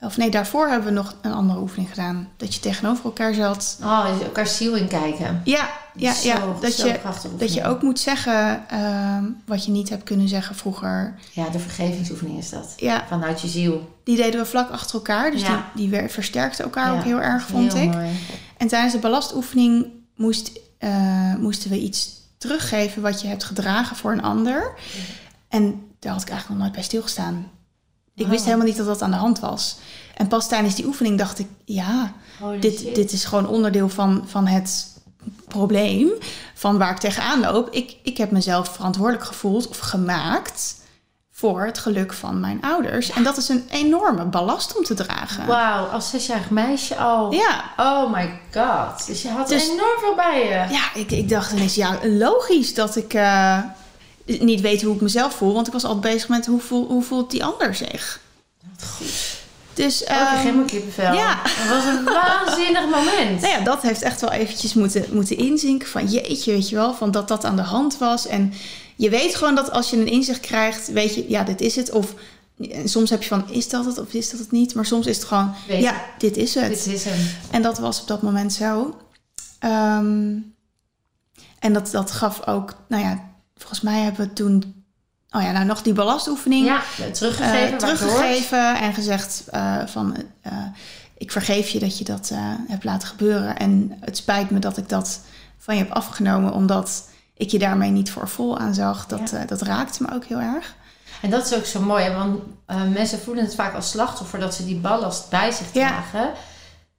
Of 0.04 0.16
nee, 0.16 0.30
daarvoor 0.30 0.68
hebben 0.68 0.88
we 0.88 0.94
nog 0.94 1.14
een 1.22 1.32
andere 1.32 1.60
oefening 1.60 1.88
gedaan. 1.88 2.28
Dat 2.36 2.54
je 2.54 2.60
tegenover 2.60 3.04
elkaar 3.04 3.34
zat. 3.34 3.78
Oh, 3.82 4.12
dus 4.12 4.22
elkaar 4.22 4.46
ziel 4.46 4.74
in 4.74 4.88
kijken. 4.88 5.40
Ja, 5.44 5.70
ja, 5.94 6.12
Zo- 6.12 6.28
ja. 6.28 6.40
Dat, 6.60 6.76
je, 6.76 6.98
dat 7.38 7.54
je 7.54 7.64
ook 7.64 7.82
moet 7.82 7.98
zeggen 8.00 8.68
ehm, 8.68 9.24
wat 9.46 9.64
je 9.64 9.70
niet 9.70 9.88
hebt 9.88 10.02
kunnen 10.02 10.28
zeggen 10.28 10.56
vroeger. 10.56 11.14
Ja, 11.32 11.48
de 11.48 11.58
vergevingsoefening 11.58 12.38
is 12.38 12.50
dat. 12.50 12.72
Ja, 12.76 13.04
Vanuit 13.08 13.40
je 13.40 13.48
ziel. 13.48 13.96
die 14.04 14.16
deden 14.16 14.40
we 14.40 14.46
vlak 14.46 14.70
achter 14.70 14.94
elkaar. 14.94 15.30
Dus 15.30 15.40
Ja. 15.42 15.48
die, 15.74 15.82
die 15.88 15.90
weer, 16.00 16.10
versterkten 16.10 16.64
elkaar 16.64 16.92
Ja, 16.92 16.98
ook 16.98 17.04
heel 17.04 17.20
erg, 17.20 17.42
vond 17.46 17.72
Heel 17.72 17.82
ik. 17.82 17.92
mooi. 17.94 18.10
En 18.56 18.68
tijdens 18.68 18.92
de 18.92 18.98
balastoefening 18.98 19.86
moest, 20.16 20.50
eh, 20.78 21.34
moesten 21.34 21.70
we 21.70 21.80
iets 21.80 22.10
teruggeven 22.38 23.02
wat 23.02 23.20
je 23.20 23.28
hebt 23.28 23.44
gedragen 23.44 23.96
voor 23.96 24.12
een 24.12 24.22
ander. 24.22 24.72
En 25.48 25.82
daar 25.98 26.12
had 26.12 26.22
ik 26.22 26.28
eigenlijk 26.28 26.48
nog 26.48 26.58
nooit 26.58 26.72
bij 26.72 26.82
stilgestaan. 26.82 27.50
Ik 28.14 28.26
wist 28.26 28.40
Oh. 28.40 28.44
helemaal 28.46 28.66
niet 28.66 28.76
dat 28.76 28.86
dat 28.86 29.02
aan 29.02 29.10
de 29.10 29.16
hand 29.16 29.40
was. 29.40 29.76
En 30.16 30.28
pas 30.28 30.48
tijdens 30.48 30.74
die 30.74 30.86
oefening 30.86 31.18
dacht 31.18 31.38
ik, 31.38 31.46
ja, 31.64 32.12
Holy 32.40 32.58
dit, 32.60 32.78
shit. 32.78 32.94
dit 32.94 33.12
is 33.12 33.24
gewoon 33.24 33.46
onderdeel 33.48 33.88
van, 33.88 34.22
van 34.26 34.46
het 34.46 34.86
probleem. 35.48 36.08
Van 36.54 36.78
waar 36.78 36.90
ik 36.90 36.98
tegenaan 36.98 37.40
loop. 37.40 37.68
Ik, 37.70 37.96
ik 38.02 38.16
heb 38.16 38.30
mezelf 38.30 38.68
verantwoordelijk 38.74 39.24
gevoeld 39.24 39.68
of 39.68 39.78
gemaakt 39.78 40.80
voor 41.32 41.64
het 41.64 41.78
geluk 41.78 42.12
van 42.12 42.40
mijn 42.40 42.62
ouders. 42.62 43.10
En 43.10 43.22
dat 43.22 43.36
is 43.36 43.48
een 43.48 43.64
enorme 43.70 44.24
ballast 44.24 44.76
om 44.76 44.84
te 44.84 44.94
dragen. 44.94 45.46
Wauw, 45.46 45.84
als 45.86 46.10
zesjarig 46.10 46.50
meisje 46.50 46.96
al. 46.96 47.32
Ja, 47.32 47.64
Oh 47.76 48.12
my 48.12 48.40
god. 48.52 49.06
Dus 49.06 49.22
je 49.22 49.28
had 49.28 49.48
Dus- 49.48 49.64
enorm 49.70 49.98
veel 50.00 50.14
bij 50.14 50.44
je. 50.44 50.74
Ja, 50.74 50.94
ik, 50.94 51.10
ik 51.10 51.28
dacht 51.28 51.52
ineens, 51.52 51.74
ja, 51.74 51.98
logisch 52.02 52.74
dat 52.74 52.96
ik 52.96 53.14
eh, 53.14 53.58
niet 54.40 54.60
weet 54.60 54.82
hoe 54.82 54.94
ik 54.94 55.00
mezelf 55.00 55.34
voel. 55.34 55.54
Want 55.54 55.66
ik 55.66 55.72
was 55.72 55.84
altijd 55.84 56.14
bezig 56.14 56.28
met 56.28 56.46
hoe, 56.46 56.60
voel, 56.60 56.86
hoe 56.86 57.02
voelt 57.02 57.30
die 57.30 57.44
ander 57.44 57.74
zich. 57.74 58.20
Wat 58.70 58.88
goed. 58.88 59.40
Dus 59.74 60.02
Ook 60.02 60.08
een 60.08 60.16
ehm, 60.16 60.36
helemaal 60.36 60.64
kippenvel. 60.64 61.12
ja. 61.14 61.40
Het 61.44 61.68
was 61.68 61.84
een 61.84 62.04
waanzinnig 62.04 62.84
moment. 62.84 63.40
nou 63.40 63.52
ja, 63.52 63.60
dat 63.60 63.82
heeft 63.82 64.02
echt 64.02 64.20
wel 64.20 64.30
eventjes 64.32 64.74
moeten, 64.74 65.04
moeten 65.12 65.36
inzinken. 65.36 65.88
Van 65.88 66.06
jeetje, 66.06 66.52
weet 66.52 66.68
je 66.68 66.74
wel, 66.76 66.94
van 66.94 67.10
dat 67.10 67.28
dat 67.28 67.44
aan 67.44 67.56
de 67.56 67.62
hand 67.62 67.98
was. 67.98 68.26
En 68.26 68.52
je 68.96 69.10
weet 69.10 69.34
gewoon 69.34 69.54
dat 69.54 69.70
als 69.70 69.90
je 69.90 69.96
een 69.96 70.06
inzicht 70.06 70.40
krijgt, 70.40 70.92
weet 70.92 71.14
je, 71.14 71.24
ja, 71.28 71.42
dit 71.42 71.60
is 71.60 71.76
het. 71.76 71.90
Of 71.90 72.14
en 72.70 72.88
soms 72.88 73.10
heb 73.10 73.22
je 73.22 73.28
van, 73.28 73.50
is 73.50 73.68
dat 73.68 73.84
het 73.84 73.98
of 73.98 74.12
is 74.12 74.30
dat 74.30 74.40
het 74.40 74.50
niet? 74.50 74.74
Maar 74.74 74.86
soms 74.86 75.06
is 75.06 75.16
het 75.16 75.24
gewoon, 75.24 75.54
Weet 75.68 75.82
ja, 75.82 76.04
dit 76.18 76.36
is 76.36 76.54
het. 76.54 76.68
Dit 76.68 76.86
is 76.86 77.04
hem. 77.04 77.28
En 77.50 77.62
dat 77.62 77.78
was 77.78 78.00
op 78.00 78.06
dat 78.06 78.22
moment 78.22 78.52
zo. 78.52 78.96
Ehm, 79.58 80.36
en 81.58 81.72
dat, 81.72 81.90
dat 81.90 82.10
gaf 82.10 82.46
ook, 82.46 82.74
nou 82.88 83.02
ja, 83.02 83.30
volgens 83.62 83.80
mij 83.80 84.00
hebben 84.00 84.26
we 84.26 84.32
toen, 84.32 84.84
oh 85.30 85.42
ja, 85.42 85.50
nou 85.50 85.64
nog 85.64 85.82
die 85.82 85.92
balastoefening 85.92 86.66
Ja, 86.66 86.76
eh, 86.98 87.06
teruggegeven. 87.12 87.78
teruggegeven 87.78 88.76
en 88.80 88.94
gezegd 88.94 89.42
eh, 89.50 89.76
van, 89.86 90.16
eh, 90.42 90.52
ik 91.18 91.32
vergeef 91.32 91.68
je 91.68 91.78
dat 91.78 91.98
je 91.98 92.04
dat 92.04 92.30
hebt 92.68 92.84
laten 92.84 93.08
gebeuren. 93.08 93.56
En 93.58 93.96
het 94.00 94.16
spijt 94.16 94.50
me 94.50 94.58
dat 94.58 94.76
ik 94.76 94.88
dat 94.88 95.20
van 95.58 95.76
je 95.76 95.82
heb 95.82 95.92
afgenomen, 95.92 96.52
omdat 96.52 97.08
ik 97.34 97.50
je 97.50 97.58
daarmee 97.58 97.90
niet 97.90 98.10
voor 98.10 98.28
vol 98.28 98.58
aanzag. 98.58 99.06
Dat, 99.06 99.30
Ja. 99.30 99.38
eh, 99.38 99.46
dat 99.48 99.62
raakte 99.62 100.02
me 100.02 100.14
ook 100.14 100.24
heel 100.24 100.40
erg. 100.40 100.74
En 101.22 101.30
dat 101.30 101.46
is 101.46 101.54
ook 101.54 101.64
zo 101.64 101.80
mooi, 101.80 102.04
hè, 102.04 102.14
want 102.14 102.40
mensen 102.94 103.18
voelen 103.18 103.44
het 103.44 103.54
vaak 103.54 103.74
als 103.74 103.90
slachtoffer 103.90 104.38
dat 104.40 104.54
ze 104.54 104.64
die 104.64 104.76
ballast 104.76 105.28
bij 105.30 105.50
zich 105.50 105.66
Ja. 105.72 105.88
dragen. 105.88 106.30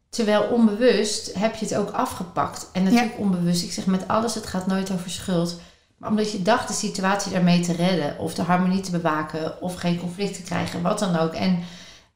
Terwijl 0.10 0.42
onbewust 0.44 1.34
heb 1.34 1.56
je 1.56 1.66
het 1.66 1.76
ook 1.76 1.90
afgepakt. 1.90 2.68
En 2.72 2.84
natuurlijk 2.84 3.18
onbewust, 3.18 3.64
ik 3.64 3.72
zeg 3.72 3.86
met 3.86 4.08
alles, 4.08 4.36
het 4.36 4.46
gaat 4.48 4.68
nooit 4.68 4.92
over 4.92 5.10
schuld. 5.10 5.60
Maar 6.04 6.12
omdat 6.12 6.32
je 6.32 6.42
dacht 6.42 6.68
de 6.68 6.74
situatie 6.74 7.32
daarmee 7.32 7.60
te 7.60 7.74
redden, 7.74 8.20
of 8.20 8.34
de 8.34 8.42
harmonie 8.42 8.82
te 8.82 8.92
bewaken, 8.92 9.62
of 9.62 9.76
geen 9.76 10.00
conflict 10.00 10.36
te 10.36 10.42
krijgen, 10.42 10.82
wat 10.82 11.00
dan 11.00 11.16
ook. 11.18 11.34
En, 11.34 11.64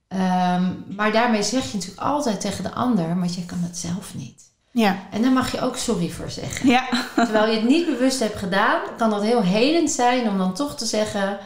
ehm, 0.08 0.74
maar 0.96 1.12
daarmee 1.12 1.44
zeg 1.44 1.66
je 1.72 1.74
natuurlijk 1.78 2.02
altijd 2.08 2.42
tegen 2.42 2.64
de 2.64 2.74
ander, 2.74 3.18
maar 3.18 3.28
je 3.30 3.46
kan 3.46 3.60
het 3.62 3.78
zelf 3.78 4.16
niet. 4.16 4.44
Ja, 4.72 4.96
En 5.12 5.22
daar 5.22 5.32
mag 5.32 5.52
je 5.52 5.62
ook 5.62 5.78
sorry 5.78 6.10
voor 6.10 6.30
zeggen. 6.30 6.70
ja, 6.70 6.88
Terwijl 7.16 7.48
je 7.52 7.56
het 7.60 7.68
niet 7.70 7.86
bewust 7.86 8.20
hebt 8.20 8.38
gedaan, 8.38 8.80
kan 8.98 9.10
dat 9.10 9.22
heel 9.22 9.42
helend 9.42 9.92
zijn 9.92 10.30
om 10.30 10.38
dan 10.38 10.54
toch 10.54 10.76
te 10.78 10.86
zeggen: 10.86 11.38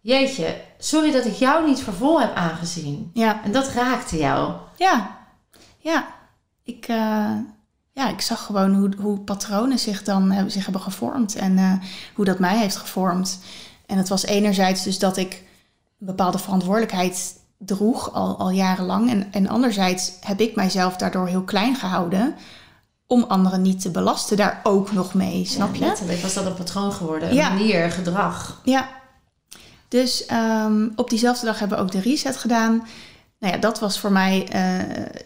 Jeetje, 0.00 0.60
sorry 0.78 1.10
dat 1.12 1.24
ik 1.24 1.34
jou 1.34 1.66
niet 1.68 1.82
voor 1.82 1.92
vol 1.94 2.20
heb 2.20 2.34
aangezien. 2.34 3.10
ja. 3.12 3.40
En 3.44 3.52
dat 3.52 3.68
raakte 3.68 4.16
jou. 4.16 4.52
Ja, 4.76 5.16
ja. 5.78 6.06
Ik, 6.64 6.86
eh, 6.88 7.30
ja, 7.94 8.08
ik 8.08 8.20
zag 8.20 8.44
gewoon 8.46 8.74
hoe, 8.74 8.90
hoe 9.00 9.18
patronen 9.18 9.78
zich 9.78 10.02
dan 10.02 10.30
hebben, 10.30 10.52
zich 10.52 10.64
hebben 10.64 10.82
gevormd 10.82 11.34
en 11.34 11.58
eh, 11.58 11.72
hoe 12.14 12.24
dat 12.24 12.38
mij 12.38 12.58
heeft 12.58 12.76
gevormd. 12.76 13.38
En 13.86 13.98
het 13.98 14.08
was 14.08 14.24
enerzijds 14.24 14.82
dus 14.82 14.98
dat 14.98 15.16
ik 15.16 15.32
een 16.00 16.06
bepaalde 16.06 16.38
verantwoordelijkheid 16.38 17.34
droeg 17.58 18.12
al, 18.12 18.38
al 18.38 18.50
jarenlang. 18.50 19.10
En, 19.10 19.32
en 19.32 19.48
anderzijds 19.48 20.12
heb 20.20 20.40
ik 20.40 20.54
mijzelf 20.54 20.96
daardoor 20.96 21.26
heel 21.26 21.42
klein 21.42 21.76
gehouden 21.76 22.34
om 23.06 23.24
anderen 23.28 23.62
niet 23.62 23.80
te 23.80 23.90
belasten 23.90 24.36
daar 24.36 24.60
ook 24.62 24.92
nog 24.92 25.14
mee, 25.14 25.44
snap 25.44 25.74
Ja, 25.74 25.94
je? 26.06 26.18
was 26.22 26.34
dat 26.34 26.46
een 26.46 26.54
patroon 26.54 26.92
geworden. 26.92 27.28
Een 27.28 27.34
Ja. 27.34 27.48
manier, 27.48 27.90
gedrag. 27.90 28.60
Ja. 28.64 28.88
Dus 29.88 30.26
ehm, 30.26 30.88
op 30.96 31.10
diezelfde 31.10 31.46
dag 31.46 31.58
hebben 31.58 31.78
we 31.78 31.84
ook 31.84 31.90
de 31.92 32.00
reset 32.00 32.36
gedaan. 32.36 32.86
Nou 33.44 33.56
ja, 33.56 33.62
dat 33.62 33.78
was 33.80 33.98
voor 33.98 34.12
mij 34.12 34.48
eh, 34.50 34.78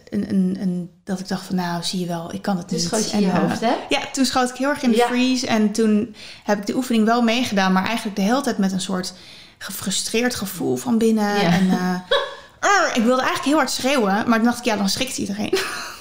een, 0.09 0.29
een, 0.29 0.57
een... 0.61 0.89
Dat 1.03 1.19
ik 1.19 1.27
dacht 1.27 1.45
van, 1.45 1.55
nou, 1.55 1.83
zie 1.83 1.99
je 1.99 2.05
wel, 2.05 2.33
ik 2.33 2.41
kan 2.41 2.57
het 2.57 2.69
Dus 2.69 2.79
niet. 2.81 2.87
schoot 2.87 3.11
je 3.11 3.17
in 3.17 3.23
je 3.23 3.31
eh, 3.31 3.37
hoofd, 3.39 3.59
hè? 3.61 3.73
Ja, 3.89 3.99
toen 4.11 4.25
schoot 4.25 4.49
ik 4.49 4.55
heel 4.55 4.69
erg 4.69 4.81
in 4.83 4.91
de 4.91 4.97
Ja. 4.97 5.07
freeze. 5.07 5.47
En 5.47 5.71
toen 5.71 6.15
heb 6.43 6.57
ik 6.59 6.65
de 6.65 6.75
oefening 6.75 7.05
wel 7.05 7.21
meegedaan. 7.21 7.71
Maar 7.71 7.85
eigenlijk 7.85 8.15
de 8.15 8.21
hele 8.21 8.41
tijd 8.41 8.57
met 8.57 8.71
een 8.71 8.81
soort 8.81 9.13
gefrustreerd 9.57 10.35
gevoel 10.35 10.75
van 10.75 10.97
binnen. 10.97 11.41
Ja. 11.41 11.51
En 11.51 11.69
eh, 11.69 11.95
ik 12.97 13.03
wilde 13.03 13.21
eigenlijk 13.21 13.45
heel 13.45 13.55
hard 13.57 13.71
schreeuwen. 13.71 14.13
Maar 14.29 14.35
toen 14.37 14.43
dacht 14.47 14.59
ik, 14.59 14.65
ja, 14.65 14.75
dan 14.75 14.89
schrikt 14.89 15.17
iedereen. 15.17 15.57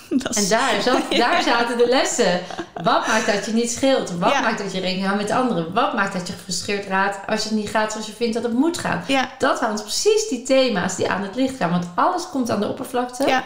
En 0.39 0.49
daar, 0.49 0.83
zat, 0.83 0.99
daar 1.23 1.43
zaten 1.43 1.79
de 1.79 1.87
lessen. 1.89 2.41
Wat 2.83 3.07
maakt 3.07 3.27
dat 3.27 3.45
je 3.47 3.53
niet 3.53 3.71
scheelt? 3.71 4.11
Wat 4.19 4.31
Ja. 4.33 4.41
maakt 4.41 4.59
dat 4.59 4.73
je 4.73 4.81
rekening 4.81 5.07
houdt 5.07 5.23
met 5.23 5.31
anderen? 5.31 5.75
Wat 5.75 5.95
maakt 5.95 6.13
dat 6.13 6.27
je 6.27 6.33
gefrustreerd 6.33 6.87
raakt 6.87 7.27
als 7.27 7.45
het 7.45 7.53
niet 7.53 7.69
gaat 7.69 7.93
zoals 7.93 8.07
je 8.07 8.13
vindt 8.13 8.35
dat 8.35 8.43
het 8.43 8.53
moet 8.53 8.79
gaan? 8.79 9.05
Ja, 9.07 9.29
Dat 9.39 9.61
waren 9.61 9.81
precies 9.83 10.29
die 10.29 10.43
thema's 10.43 10.97
die 10.97 11.11
aan 11.11 11.23
het 11.23 11.35
licht 11.35 11.57
gaan. 11.57 11.71
Want 11.71 11.87
alles 11.95 12.29
komt 12.31 12.51
aan 12.51 12.61
de 12.61 12.69
oppervlakte. 12.69 13.27
ja, 13.27 13.45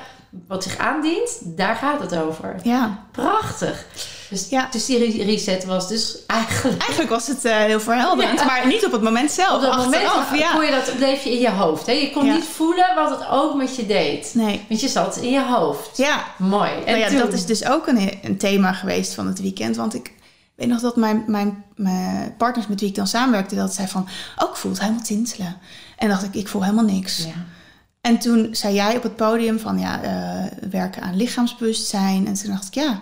Wat 0.48 0.62
zich 0.62 0.78
aandient, 0.78 1.38
daar 1.44 1.74
gaat 1.76 2.00
het 2.00 2.16
over. 2.16 2.54
ja. 2.62 2.98
Prachtig. 3.12 3.84
Dus, 4.32 4.46
Ja. 4.48 4.68
dus 4.70 4.86
die 4.86 4.98
re- 4.98 5.24
reset 5.24 5.64
was 5.64 5.88
dus 5.88 6.16
eigenlijk... 6.26 6.80
Eigenlijk 6.80 7.10
was 7.10 7.26
het 7.26 7.44
eh, 7.44 7.56
heel 7.56 7.80
verhelderend. 7.80 8.38
Ja. 8.38 8.44
Maar 8.44 8.66
niet 8.66 8.86
op 8.86 8.92
het 8.92 9.02
moment 9.02 9.30
zelf. 9.30 9.54
Op 9.54 9.60
dat 9.60 9.76
moment 9.76 10.04
achteraf, 10.06 10.38
ja. 10.38 10.52
kon 10.52 10.64
je 10.64 10.70
dat, 10.70 10.96
bleef 10.96 11.24
je 11.24 11.32
in 11.32 11.40
je 11.40 11.50
hoofd. 11.50 11.86
Hè? 11.86 11.92
Je 11.92 12.10
kon 12.10 12.24
Ja. 12.24 12.34
niet 12.34 12.44
voelen 12.44 12.94
wat 12.94 13.10
het 13.10 13.28
ook 13.30 13.54
met 13.54 13.76
je 13.76 13.86
deed. 13.86 14.30
Nee. 14.34 14.64
Want 14.68 14.80
je 14.80 14.88
zat 14.88 15.16
in 15.16 15.30
je 15.30 15.44
hoofd. 15.44 15.96
Ja, 15.96 16.24
Mooi. 16.38 16.70
En 16.84 16.98
Nou 16.98 17.10
toen? 17.10 17.18
dat 17.18 17.32
is 17.32 17.46
dus 17.46 17.64
ook 17.66 17.86
een, 17.86 18.18
een 18.22 18.36
thema 18.36 18.72
geweest 18.72 19.14
van 19.14 19.26
het 19.26 19.40
weekend. 19.40 19.76
Want 19.76 19.94
ik 19.94 20.12
weet 20.54 20.68
nog 20.68 20.80
dat 20.80 20.96
mijn, 20.96 21.24
mijn, 21.26 21.64
mijn 21.76 22.34
partners 22.38 22.66
met 22.66 22.80
wie 22.80 22.88
ik 22.88 22.94
dan 22.94 23.06
samenwerkte, 23.06 23.54
dat 23.54 23.74
zei 23.74 23.88
van, 23.88 24.08
oh, 24.38 24.48
ik 24.50 24.56
voel 24.56 24.70
het 24.70 24.80
helemaal 24.80 25.02
tintelen. 25.02 25.56
En 25.96 26.08
dacht 26.08 26.22
ik, 26.24 26.34
ik 26.34 26.48
voel 26.48 26.62
helemaal 26.62 26.84
niks. 26.84 27.18
Ja. 27.18 27.32
En 28.00 28.18
toen 28.18 28.48
zei 28.54 28.74
jij 28.74 28.96
op 28.96 29.02
het 29.02 29.16
podium 29.16 29.58
van, 29.58 29.78
ja, 29.78 30.02
eh, 30.02 30.68
werken 30.70 31.02
aan 31.02 31.16
lichaamsbewustzijn. 31.16 32.26
En 32.26 32.34
toen 32.34 32.50
dacht 32.50 32.66
ik, 32.66 32.74
ja, 32.74 33.00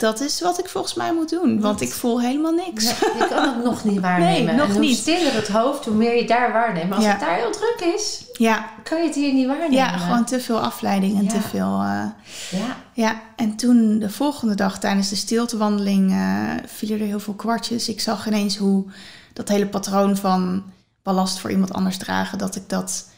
dat 0.00 0.20
is 0.20 0.40
wat 0.40 0.58
ik 0.58 0.68
volgens 0.68 0.94
mij 0.94 1.12
moet 1.14 1.28
doen. 1.30 1.60
Want 1.60 1.80
ik 1.80 1.92
voel 1.92 2.20
helemaal 2.20 2.52
niks. 2.52 2.84
Nee, 2.84 2.94
je 3.18 3.26
kan 3.28 3.54
het 3.54 3.64
nog 3.64 3.84
niet 3.84 4.00
waarnemen. 4.08 4.44
Nee, 4.44 4.54
nog 4.56 4.66
en 4.66 4.72
hoe 4.72 4.80
niet. 4.80 4.96
stiller 4.96 5.34
het 5.34 5.48
hoofd, 5.48 5.84
hoe 5.84 5.94
meer 5.94 6.16
je 6.16 6.26
daar 6.26 6.52
waarneemt. 6.52 6.92
Als 6.92 7.04
Ja. 7.04 7.10
het 7.10 7.20
daar 7.20 7.34
heel 7.36 7.50
druk 7.52 7.92
is, 7.94 8.24
Ja, 8.32 8.68
kan 8.82 8.98
je 9.00 9.06
het 9.06 9.14
hier 9.14 9.32
niet 9.32 9.46
waarnemen. 9.46 9.72
ja, 9.76 9.88
gewoon 9.96 10.24
te 10.24 10.40
veel 10.40 10.60
afleiding 10.60 11.18
en 11.18 11.24
Ja. 11.24 11.30
te 11.30 11.40
veel... 11.40 11.80
eh, 11.80 12.04
Ja. 12.50 12.76
Ja, 12.92 13.20
en 13.36 13.56
toen 13.56 13.98
de 13.98 14.10
volgende 14.10 14.54
dag 14.54 14.78
tijdens 14.78 15.08
de 15.08 15.16
stiltewandeling 15.16 16.10
eh 16.10 16.64
vielen 16.66 17.00
er 17.00 17.06
heel 17.06 17.20
veel 17.20 17.34
kwartjes. 17.34 17.88
Ik 17.88 18.00
zag 18.00 18.26
ineens 18.26 18.56
hoe 18.56 18.84
dat 19.32 19.48
hele 19.48 19.66
patroon 19.66 20.16
van 20.16 20.62
ballast 21.02 21.38
voor 21.38 21.50
iemand 21.50 21.72
anders 21.72 21.96
dragen, 21.98 22.38
dat 22.38 22.56
ik 22.56 22.68
dat, 22.68 23.08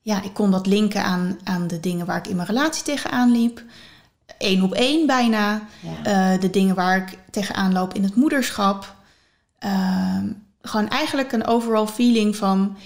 ja, 0.00 0.22
ik 0.22 0.34
kon 0.34 0.50
dat 0.50 0.66
linken 0.66 1.02
aan, 1.02 1.38
aan 1.44 1.66
de 1.66 1.80
dingen 1.80 2.06
waar 2.06 2.16
ik 2.18 2.26
in 2.26 2.36
mijn 2.36 2.48
relatie 2.48 2.82
tegenaan 2.84 3.30
liep. 3.32 3.62
Eén 4.38 4.62
op 4.62 4.72
één 4.72 5.06
bijna. 5.06 5.60
Ja. 5.80 6.32
Eh, 6.34 6.40
de 6.40 6.50
dingen 6.50 6.74
waar 6.74 6.96
ik 6.96 7.18
tegenaan 7.30 7.72
loop 7.72 7.94
in 7.94 8.02
het 8.02 8.14
moederschap. 8.16 8.94
Ehm, 9.58 10.26
gewoon 10.62 10.88
eigenlijk 10.88 11.32
een 11.32 11.46
overall 11.46 11.86
feeling 11.86 12.36
van 12.36 12.76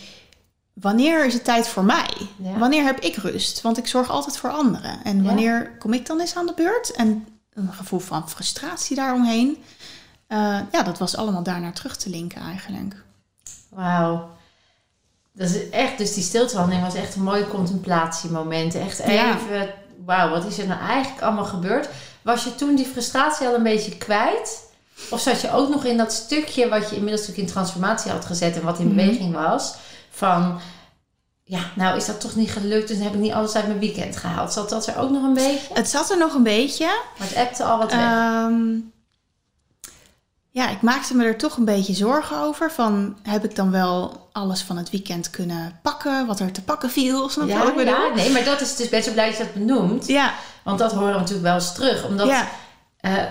wanneer 0.72 1.26
is 1.26 1.34
het 1.34 1.44
tijd 1.44 1.68
voor 1.68 1.84
mij? 1.84 2.10
Ja. 2.36 2.58
Wanneer 2.58 2.84
heb 2.84 2.98
ik 3.00 3.16
rust? 3.16 3.60
Want 3.60 3.78
ik 3.78 3.86
zorg 3.86 4.10
altijd 4.10 4.36
voor 4.36 4.50
anderen. 4.50 5.04
En 5.04 5.16
Ja. 5.16 5.22
wanneer 5.22 5.76
kom 5.78 5.92
ik 5.92 6.06
dan 6.06 6.20
eens 6.20 6.36
aan 6.36 6.46
de 6.46 6.52
beurt? 6.56 6.90
En 6.92 7.26
een 7.52 7.72
gevoel 7.72 7.98
van 8.00 8.28
frustratie 8.30 8.96
daaromheen. 8.96 9.56
Eh, 10.26 10.58
ja, 10.72 10.82
dat 10.82 10.98
was 10.98 11.16
allemaal 11.16 11.42
daarnaar 11.42 11.72
terug 11.72 11.96
te 11.96 12.10
linken 12.10 12.40
eigenlijk. 12.40 12.94
Wauw. 13.68 14.30
Dat 15.32 15.50
is 15.50 15.68
echt, 15.68 15.98
dus 15.98 16.14
die 16.14 16.22
stiltewandeling 16.22 16.82
was 16.84 16.94
echt 16.94 17.14
een 17.14 17.22
mooi 17.22 17.46
contemplatiemoment. 17.46 18.74
Echt 18.74 18.98
even, 18.98 19.68
wauw, 20.16 20.30
wat 20.30 20.44
is 20.44 20.58
er 20.58 20.66
nou 20.66 20.80
eigenlijk 20.80 21.22
allemaal 21.22 21.44
gebeurd? 21.44 21.88
Was 22.22 22.44
je 22.44 22.54
toen 22.54 22.74
die 22.74 22.86
frustratie 22.86 23.46
al 23.46 23.54
een 23.54 23.62
beetje 23.62 23.96
kwijt? 23.96 24.62
Of 25.10 25.20
zat 25.20 25.40
je 25.40 25.52
ook 25.52 25.68
nog 25.68 25.84
in 25.84 25.96
dat 25.96 26.12
stukje 26.12 26.68
wat 26.68 26.88
je 26.90 26.96
inmiddels 26.96 27.20
natuurlijk 27.20 27.48
in 27.48 27.54
transformatie 27.54 28.10
had 28.10 28.24
gezet 28.24 28.56
en 28.56 28.62
wat 28.64 28.78
in 28.78 28.86
Mhm. 28.86 28.94
beweging 28.96 29.34
was? 29.34 29.74
Van, 30.10 30.60
ja, 31.44 31.60
nou 31.74 31.96
is 31.96 32.06
dat 32.06 32.20
toch 32.20 32.34
niet 32.34 32.50
gelukt. 32.50 32.88
Dus 32.88 32.98
heb 32.98 33.14
ik 33.14 33.20
niet 33.20 33.32
alles 33.32 33.54
uit 33.54 33.66
mijn 33.66 33.78
weekend 33.78 34.16
gehaald. 34.16 34.52
Zat 34.52 34.68
dat 34.70 34.86
er 34.86 34.98
ook 34.98 35.10
nog 35.10 35.22
een 35.22 35.34
beetje? 35.34 35.74
Het 35.74 35.88
zat 35.88 36.10
er 36.10 36.18
nog 36.18 36.34
een 36.34 36.42
beetje. 36.42 36.84
Maar 37.18 37.28
het 37.28 37.36
appte 37.36 37.64
al 37.64 37.78
wat 37.78 37.90
weg. 37.92 38.00
Ehm, 38.00 38.62
ja, 40.50 40.68
ik 40.68 40.82
maakte 40.82 41.16
me 41.16 41.24
er 41.24 41.36
toch 41.36 41.56
een 41.56 41.64
beetje 41.64 41.94
zorgen 41.94 42.38
over. 42.38 42.70
Van, 42.70 43.16
heb 43.22 43.44
ik 43.44 43.54
dan 43.56 43.70
wel 43.70 44.28
alles 44.32 44.62
van 44.62 44.76
het 44.76 44.90
weekend 44.90 45.30
kunnen 45.30 45.78
pakken? 45.82 46.26
Wat 46.26 46.40
er 46.40 46.52
te 46.52 46.62
pakken 46.62 46.90
viel? 46.90 47.28
Snap 47.28 47.48
je 47.48 47.54
wat 47.54 47.68
ik 47.68 47.74
ja, 47.74 47.84
bedoel? 47.84 47.94
ja, 47.94 48.14
nee, 48.14 48.30
maar 48.30 48.44
dat 48.44 48.60
is 48.60 48.76
dus 48.76 48.88
best 48.88 49.04
wel 49.04 49.14
blij 49.14 49.28
dat 49.28 49.36
je 49.36 49.44
dat 49.44 49.52
benoemt. 49.52 50.06
Ja, 50.06 50.34
Want 50.64 50.78
dat 50.78 50.92
horen 50.92 51.12
we 51.12 51.18
natuurlijk 51.18 51.46
wel 51.46 51.54
eens 51.54 51.74
terug. 51.74 52.04
Omdat, 52.04 52.26
ja, 52.26 52.48
eh, 53.00 53.22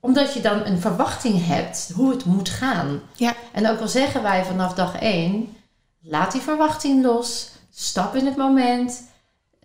omdat 0.00 0.34
je 0.34 0.40
dan 0.40 0.64
een 0.64 0.80
verwachting 0.80 1.46
hebt 1.46 1.90
hoe 1.94 2.10
het 2.10 2.24
moet 2.24 2.48
gaan. 2.48 3.00
ja, 3.14 3.34
En 3.52 3.70
ook 3.70 3.80
al 3.80 3.88
zeggen 3.88 4.22
wij 4.22 4.44
vanaf 4.44 4.74
dag 4.74 4.98
één, 4.98 5.56
laat 6.00 6.32
die 6.32 6.40
verwachting 6.40 7.04
los. 7.04 7.50
Stap 7.74 8.14
in 8.14 8.26
het 8.26 8.36
moment. 8.36 9.02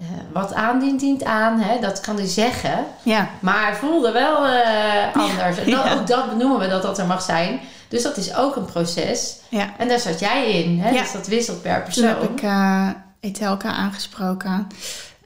Eh, 0.01 0.07
wat 0.33 0.53
aandient, 0.53 0.99
dient 0.99 1.23
aan. 1.23 1.59
Hè? 1.59 1.79
Dat 1.79 1.99
kan 1.99 2.15
hij 2.15 2.27
zeggen. 2.27 2.85
ja. 3.03 3.29
Maar 3.39 3.75
voelde 3.75 4.11
wel 4.11 4.45
eh, 4.45 5.15
anders. 5.15 5.57
En 5.57 5.71
dat, 5.71 5.83
Ja. 5.83 5.93
ook 5.93 6.07
dat 6.07 6.29
benoemen 6.29 6.59
we 6.59 6.67
dat 6.67 6.81
dat 6.81 6.97
er 6.97 7.05
mag 7.05 7.21
zijn. 7.21 7.59
Dus 7.87 8.03
dat 8.03 8.17
is 8.17 8.35
ook 8.35 8.55
een 8.55 8.65
proces. 8.65 9.35
ja. 9.49 9.73
En 9.77 9.87
daar 9.87 9.99
zat 9.99 10.19
jij 10.19 10.51
in. 10.63 10.79
Hè? 10.79 10.91
Dus 10.91 11.11
dat 11.11 11.27
wisselt 11.27 11.61
per 11.61 11.75
Toen 11.75 11.83
persoon. 11.83 12.03
heb 12.05 12.23
ik 12.23 12.41
eh 12.41 12.89
Etelka 13.19 13.69
aangesproken. 13.71 14.67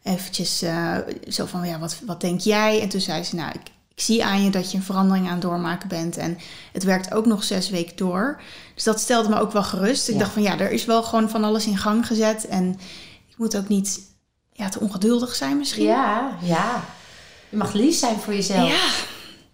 Eventjes 0.03 0.63
zo 1.27 1.45
van, 1.45 1.67
ja, 1.67 1.79
wat, 1.79 1.97
wat 2.05 2.21
denk 2.21 2.39
jij? 2.39 2.81
En 2.81 2.89
toen 2.89 3.01
zei 3.01 3.23
ze, 3.23 3.35
nou, 3.35 3.49
ik, 3.49 3.61
ik 3.95 4.01
zie 4.03 4.25
aan 4.25 4.43
je 4.43 4.49
dat 4.49 4.71
je 4.71 4.77
een 4.77 4.83
verandering 4.83 5.25
aan 5.25 5.31
het 5.33 5.41
doormaken 5.41 5.87
bent. 5.89 6.17
En 6.17 6.37
het 6.73 6.83
werkt 6.83 7.13
ook 7.13 7.25
nog 7.25 7.43
zes 7.43 7.69
weken 7.69 7.95
door. 7.95 8.41
Dus 8.75 8.83
dat 8.83 8.99
stelde 8.99 9.29
me 9.29 9.39
ook 9.39 9.51
wel 9.51 9.63
gerust. 9.63 10.07
Ik 10.07 10.13
Ja. 10.13 10.19
dacht 10.19 10.31
van, 10.33 10.41
ja, 10.41 10.59
er 10.59 10.71
is 10.71 10.85
wel 10.85 11.03
gewoon 11.03 11.29
van 11.29 11.43
alles 11.43 11.65
in 11.65 11.77
gang 11.77 12.07
gezet. 12.07 12.47
En 12.47 12.69
ik 13.29 13.37
moet 13.37 13.57
ook 13.57 13.67
niet 13.67 13.99
ja, 14.57 14.69
te 14.69 14.79
ongeduldig 14.79 15.35
zijn 15.35 15.57
misschien. 15.57 15.85
Ja, 15.85 16.37
ja. 16.41 16.83
Je 17.49 17.57
mag 17.57 17.73
lief 17.73 17.95
zijn 17.95 18.19
voor 18.19 18.33
jezelf. 18.33 18.67
Ja, 18.69 18.89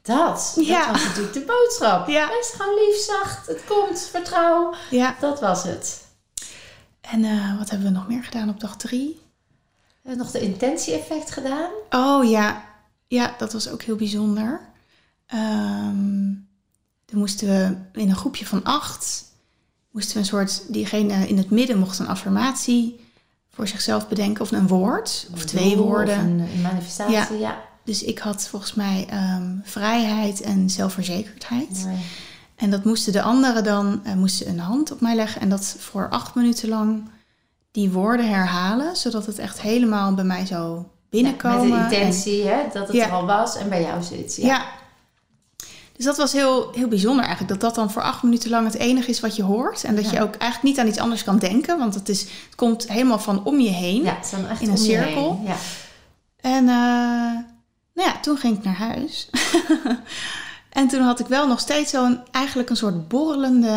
Dat. 0.01 0.57
Ja. 0.65 0.85
Dat 0.85 0.91
was 0.91 1.03
natuurlijk 1.05 1.33
de 1.33 1.45
boodschap. 1.45 2.07
Ja. 2.07 2.27
Wees 2.27 2.53
gewoon 2.57 2.73
lief, 2.75 2.95
zacht. 2.95 3.47
Het 3.47 3.61
komt. 3.67 3.99
Vertrouw. 4.11 4.73
ja. 4.89 5.15
Dat 5.19 5.39
was 5.39 5.63
het. 5.63 6.03
En 7.01 7.23
eh, 7.23 7.57
wat 7.57 7.69
hebben 7.69 7.87
we 7.87 7.93
nog 7.93 8.07
meer 8.07 8.23
gedaan 8.23 8.49
op 8.49 8.59
dag 8.59 8.77
drie? 8.77 9.19
We 10.01 10.09
hebben 10.09 10.25
nog 10.25 10.31
de 10.31 10.41
intentie-effect 10.41 11.31
gedaan. 11.31 11.69
Oh 11.89 12.29
ja, 12.29 12.65
ja, 13.07 13.35
dat 13.37 13.53
was 13.53 13.69
ook 13.69 13.81
heel 13.81 13.95
bijzonder. 13.95 14.69
Toen 17.05 17.19
moesten 17.19 17.47
we 17.47 17.99
in 17.99 18.09
een 18.09 18.15
groepje 18.15 18.45
van 18.45 18.63
acht, 18.63 19.23
moesten 19.91 20.13
we 20.13 20.19
een 20.19 20.25
soort, 20.25 20.73
diegene 20.73 21.27
in 21.27 21.37
het 21.37 21.49
midden 21.49 21.77
mocht 21.77 21.99
een 21.99 22.07
affirmatie 22.07 22.99
voor 23.51 23.67
zichzelf 23.67 24.07
bedenken, 24.07 24.41
of 24.41 24.51
een 24.51 24.67
woord, 24.67 25.27
of 25.33 25.45
twee 25.45 25.77
woorden. 25.77 26.17
Of 26.17 26.23
een, 26.23 26.39
een 26.53 26.61
manifestatie, 26.61 27.37
ja. 27.39 27.61
Dus 27.83 28.03
ik 28.03 28.19
had 28.19 28.47
volgens 28.47 28.73
mij 28.73 29.05
ehm, 29.09 29.55
vrijheid 29.63 30.41
en 30.41 30.69
zelfverzekerdheid. 30.69 31.87
En 32.55 32.69
dat 32.69 32.83
moesten 32.83 33.13
de 33.13 33.21
anderen 33.21 33.63
dan, 33.63 34.01
eh, 34.03 34.13
moesten 34.13 34.47
een 34.49 34.59
hand 34.59 34.91
op 34.91 35.01
mij 35.01 35.15
leggen 35.15 35.41
en 35.41 35.49
dat 35.49 35.75
voor 35.79 36.09
acht 36.09 36.35
minuten 36.35 36.69
lang 36.69 37.09
die 37.71 37.91
woorden 37.91 38.29
herhalen, 38.29 38.95
zodat 38.95 39.25
het 39.25 39.39
echt 39.39 39.61
helemaal 39.61 40.13
bij 40.13 40.23
mij 40.23 40.45
zou 40.45 40.83
binnenkomen. 41.09 41.67
Ja, 41.67 41.79
met 41.79 41.89
de 41.89 41.95
intentie 41.95 42.47
hè, 42.47 42.57
dat 42.73 42.87
het 42.87 42.95
Ja. 42.95 43.05
er 43.05 43.11
al 43.11 43.25
was 43.25 43.55
en 43.55 43.69
bij 43.69 43.81
jou 43.81 44.03
zit. 44.03 44.35
Ja. 44.35 44.45
Ja. 44.47 44.65
Dus 46.01 46.09
dat 46.09 46.19
was 46.19 46.31
heel, 46.31 46.71
heel 46.73 46.87
bijzonder 46.87 47.25
eigenlijk. 47.25 47.53
Dat 47.53 47.61
dat 47.61 47.75
dan 47.75 47.91
voor 47.91 48.01
acht 48.01 48.23
minuten 48.23 48.49
lang 48.49 48.65
het 48.65 48.75
enige 48.75 49.09
is 49.09 49.19
wat 49.19 49.35
je 49.35 49.43
hoort. 49.43 49.83
En 49.83 49.95
dat 49.95 50.05
Ja. 50.05 50.11
je 50.11 50.21
ook 50.21 50.35
eigenlijk 50.35 50.63
niet 50.63 50.79
aan 50.79 50.87
iets 50.87 50.97
anders 50.99 51.23
kan 51.23 51.37
denken. 51.39 51.77
Want 51.77 51.93
het, 51.93 52.09
is, 52.09 52.21
het 52.21 52.55
komt 52.55 52.87
helemaal 52.87 53.19
van 53.19 53.43
om 53.43 53.59
je 53.59 53.69
heen. 53.69 54.03
Ja, 54.03 54.15
het 54.15 54.25
is 54.25 54.31
dan 54.31 54.47
echt 54.47 54.61
In 54.61 54.69
een 54.69 54.77
cirkel. 54.77 55.35
heen. 55.37 55.47
Ja. 55.47 55.55
En 56.37 56.59
eh, 56.67 57.43
nou 57.93 58.09
ja, 58.09 58.19
toen 58.21 58.37
ging 58.37 58.57
ik 58.57 58.63
naar 58.63 58.75
huis. 58.75 59.29
en 60.79 60.87
toen 60.87 61.01
had 61.01 61.19
ik 61.19 61.27
wel 61.27 61.47
nog 61.47 61.59
steeds 61.59 61.91
zo'n 61.91 62.19
eigenlijk 62.31 62.69
een 62.69 62.75
soort 62.77 63.07
borrelende 63.07 63.75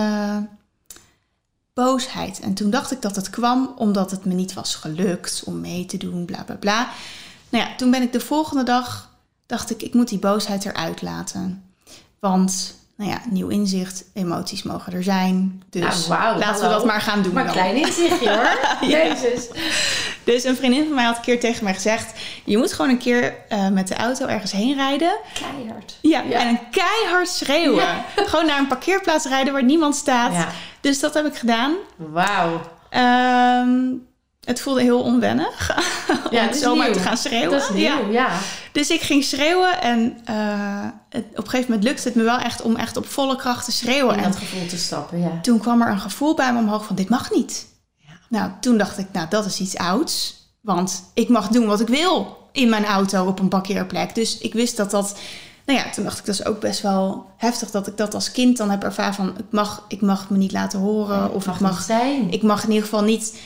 boosheid. 1.75 2.41
En 2.41 2.55
toen 2.55 2.71
dacht 2.71 2.91
ik 2.93 3.03
dat 3.03 3.17
het 3.17 3.31
kwam 3.31 3.73
omdat 3.77 4.11
het 4.11 4.25
me 4.25 4.35
niet 4.35 4.53
was 4.53 4.75
gelukt 4.75 5.43
om 5.47 5.61
mee 5.61 5.87
te 5.87 5.97
doen, 5.97 6.25
bla 6.25 6.43
bla 6.43 6.55
bla. 6.55 6.89
Nou 7.49 7.65
ja, 7.65 7.75
toen 7.77 7.91
ben 7.91 8.03
ik 8.03 8.13
de 8.13 8.21
volgende 8.21 8.63
dag, 8.63 9.11
dacht 9.47 9.71
ik, 9.71 9.83
ik 9.83 9.95
moet 9.95 10.09
die 10.09 10.19
boosheid 10.19 10.65
eruit 10.65 11.03
laten. 11.03 11.64
Want, 12.31 12.75
nou 12.97 13.11
ja, 13.11 13.19
nieuw 13.31 13.49
inzicht, 13.49 14.05
emoties 14.15 14.63
mogen 14.63 14.93
er 14.93 15.03
zijn. 15.03 15.63
Dus 15.71 16.07
Nou, 16.07 16.39
laten 16.39 16.63
we 16.63 16.69
dat 16.75 16.85
maar 16.85 17.01
gaan 17.01 17.23
doen. 17.23 17.33
Maar 17.33 17.47
een 17.47 17.53
klein 17.53 17.77
inzichtje 17.77 18.31
hoor. 18.31 18.59
Jezus. 18.91 19.49
Dus 20.25 20.45
een 20.45 20.57
vriendin 20.57 20.85
van 20.85 20.95
mij 20.95 21.05
had 21.05 21.17
een 21.17 21.23
keer 21.23 21.41
tegen 21.41 21.65
mij 21.65 21.75
gezegd: 21.75 22.13
Je 22.45 22.59
moet 22.59 22.73
gewoon 22.73 22.91
een 22.91 22.99
keer 22.99 23.35
eh, 23.49 23.69
met 23.69 23.89
de 23.89 23.95
auto 23.95 24.27
ergens 24.27 24.53
heen 24.53 24.75
rijden. 24.75 25.17
Keihard. 25.33 25.99
Ja, 26.01 26.21
Ja. 26.29 26.39
en 26.41 26.49
een 26.49 26.61
keihard 26.71 27.29
schreeuwen. 27.29 27.87
Gewoon 28.31 28.47
naar 28.47 28.59
een 28.59 28.67
parkeerplaats 28.67 29.27
rijden 29.27 29.53
waar 29.53 29.65
niemand 29.65 29.97
staat. 29.97 30.33
Ja. 30.33 30.49
Dus 30.81 31.01
dat 31.01 31.15
heb 31.15 31.27
ik 31.27 31.35
gedaan. 31.35 31.75
Wauw. 31.97 32.61
Ehm, 32.91 33.79
het 34.45 34.61
voelde 34.61 34.81
heel 34.83 35.01
onwennig 35.03 35.77
om 36.25 36.37
Ja, 36.37 36.43
het 36.43 36.55
is 36.55 36.61
zomaar 36.63 36.87
nieuw. 36.87 36.95
te 36.97 37.03
gaan 37.03 37.17
schreeuwen. 37.17 37.51
Dat 37.59 37.71
is 37.71 37.77
Ja. 37.83 37.99
nieuw, 37.99 38.13
ja. 38.13 38.29
Dus 38.73 38.91
ik 38.91 39.01
ging 39.01 39.25
schreeuwen 39.25 39.81
en 39.81 40.19
eh, 40.25 40.35
het, 41.09 41.25
op 41.31 41.37
een 41.45 41.51
gegeven 41.51 41.67
moment 41.71 41.85
lukte 41.85 42.09
het 42.09 42.15
me 42.17 42.23
wel 42.23 42.39
echt 42.39 42.63
om 42.63 42.77
echt 42.77 42.97
op 42.97 43.07
volle 43.07 43.37
kracht 43.37 43.65
te 43.65 43.73
schreeuwen. 43.73 44.17
In 44.17 44.23
En 44.25 44.31
dat 44.31 44.39
gevoel 44.39 44.67
te 44.67 44.79
stappen, 44.79 45.21
ja. 45.21 45.39
toen 45.43 45.59
kwam 45.59 45.83
er 45.83 45.89
een 45.91 46.01
gevoel 46.01 46.35
bij 46.35 46.53
me 46.53 46.59
omhoog 46.59 46.85
van 46.85 46.97
dit 46.97 47.09
mag 47.09 47.31
niet. 47.31 47.67
Ja. 47.97 48.13
Nou, 48.29 48.51
toen 48.61 48.79
dacht 48.79 48.99
ik, 48.99 49.07
nou 49.13 49.27
dat 49.29 49.45
is 49.47 49.61
iets 49.61 49.77
ouds. 49.77 50.43
Want 50.61 51.03
ik 51.15 51.29
mag 51.29 51.49
doen 51.49 51.67
wat 51.67 51.81
ik 51.81 51.89
wil 51.89 52.39
in 52.53 52.69
mijn 52.69 52.85
auto 52.85 53.27
op 53.27 53.39
een 53.39 53.49
parkeerplek. 53.49 54.15
Dus 54.15 54.39
ik 54.39 54.53
wist 54.53 54.77
dat 54.77 54.91
dat... 54.91 55.17
Nou 55.67 55.79
ja, 55.79 55.91
toen 55.91 56.05
dacht 56.05 56.19
ik, 56.19 56.25
dat 56.27 56.35
is 56.35 56.45
ook 56.47 56.61
best 56.61 56.81
wel 56.81 57.27
heftig 57.37 57.71
dat 57.71 57.87
ik 57.87 57.97
dat 57.97 58.15
als 58.15 58.33
kind 58.33 58.57
dan 58.57 58.71
heb 58.71 58.83
ervaren 58.83 59.15
van... 59.15 59.35
Ik 59.39 59.45
mag, 59.51 59.85
ik 59.89 60.01
mag 60.01 60.31
me 60.31 60.37
niet 60.37 60.53
laten 60.53 60.79
horen 60.79 61.33
of 61.33 61.47
mag 61.47 61.55
ik 61.55 61.61
mag, 61.61 61.83
zijn. 61.83 62.31
ik 62.31 62.43
mag 62.43 62.63
in 62.63 62.69
ieder 62.69 62.85
geval 62.85 63.03
niet 63.03 63.37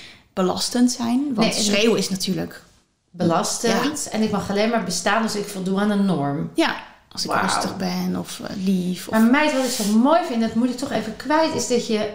belastend 0.42 0.92
zijn. 0.92 1.24
Want 1.34 1.38
Nee, 1.38 1.56
en- 1.56 1.62
schreeuwen 1.62 1.98
is 1.98 2.08
natuurlijk... 2.08 2.62
Belastend. 3.10 4.08
En 4.08 4.22
ik 4.22 4.30
mag 4.30 4.50
alleen 4.50 4.70
maar 4.70 4.84
bestaan 4.84 5.22
als 5.22 5.34
ik 5.34 5.46
voldoe 5.48 5.80
aan 5.80 5.90
een 5.90 6.04
norm. 6.04 6.50
Ja, 6.54 6.76
als 7.12 7.24
ik 7.24 7.32
rustig 7.40 7.76
ben 7.76 8.16
of 8.16 8.40
eh, 8.40 8.56
lief. 8.64 9.08
Of, 9.08 9.12
Maar 9.12 9.22
meid, 9.22 9.52
wat 9.52 9.64
ik 9.64 9.70
zo 9.70 9.84
mooi 9.84 10.24
vind, 10.24 10.40
dat 10.40 10.54
moet 10.54 10.70
ik 10.70 10.76
toch 10.76 10.90
even 10.90 11.16
kwijt, 11.16 11.54
is 11.54 11.68
dat 11.68 11.86
je 11.86 12.10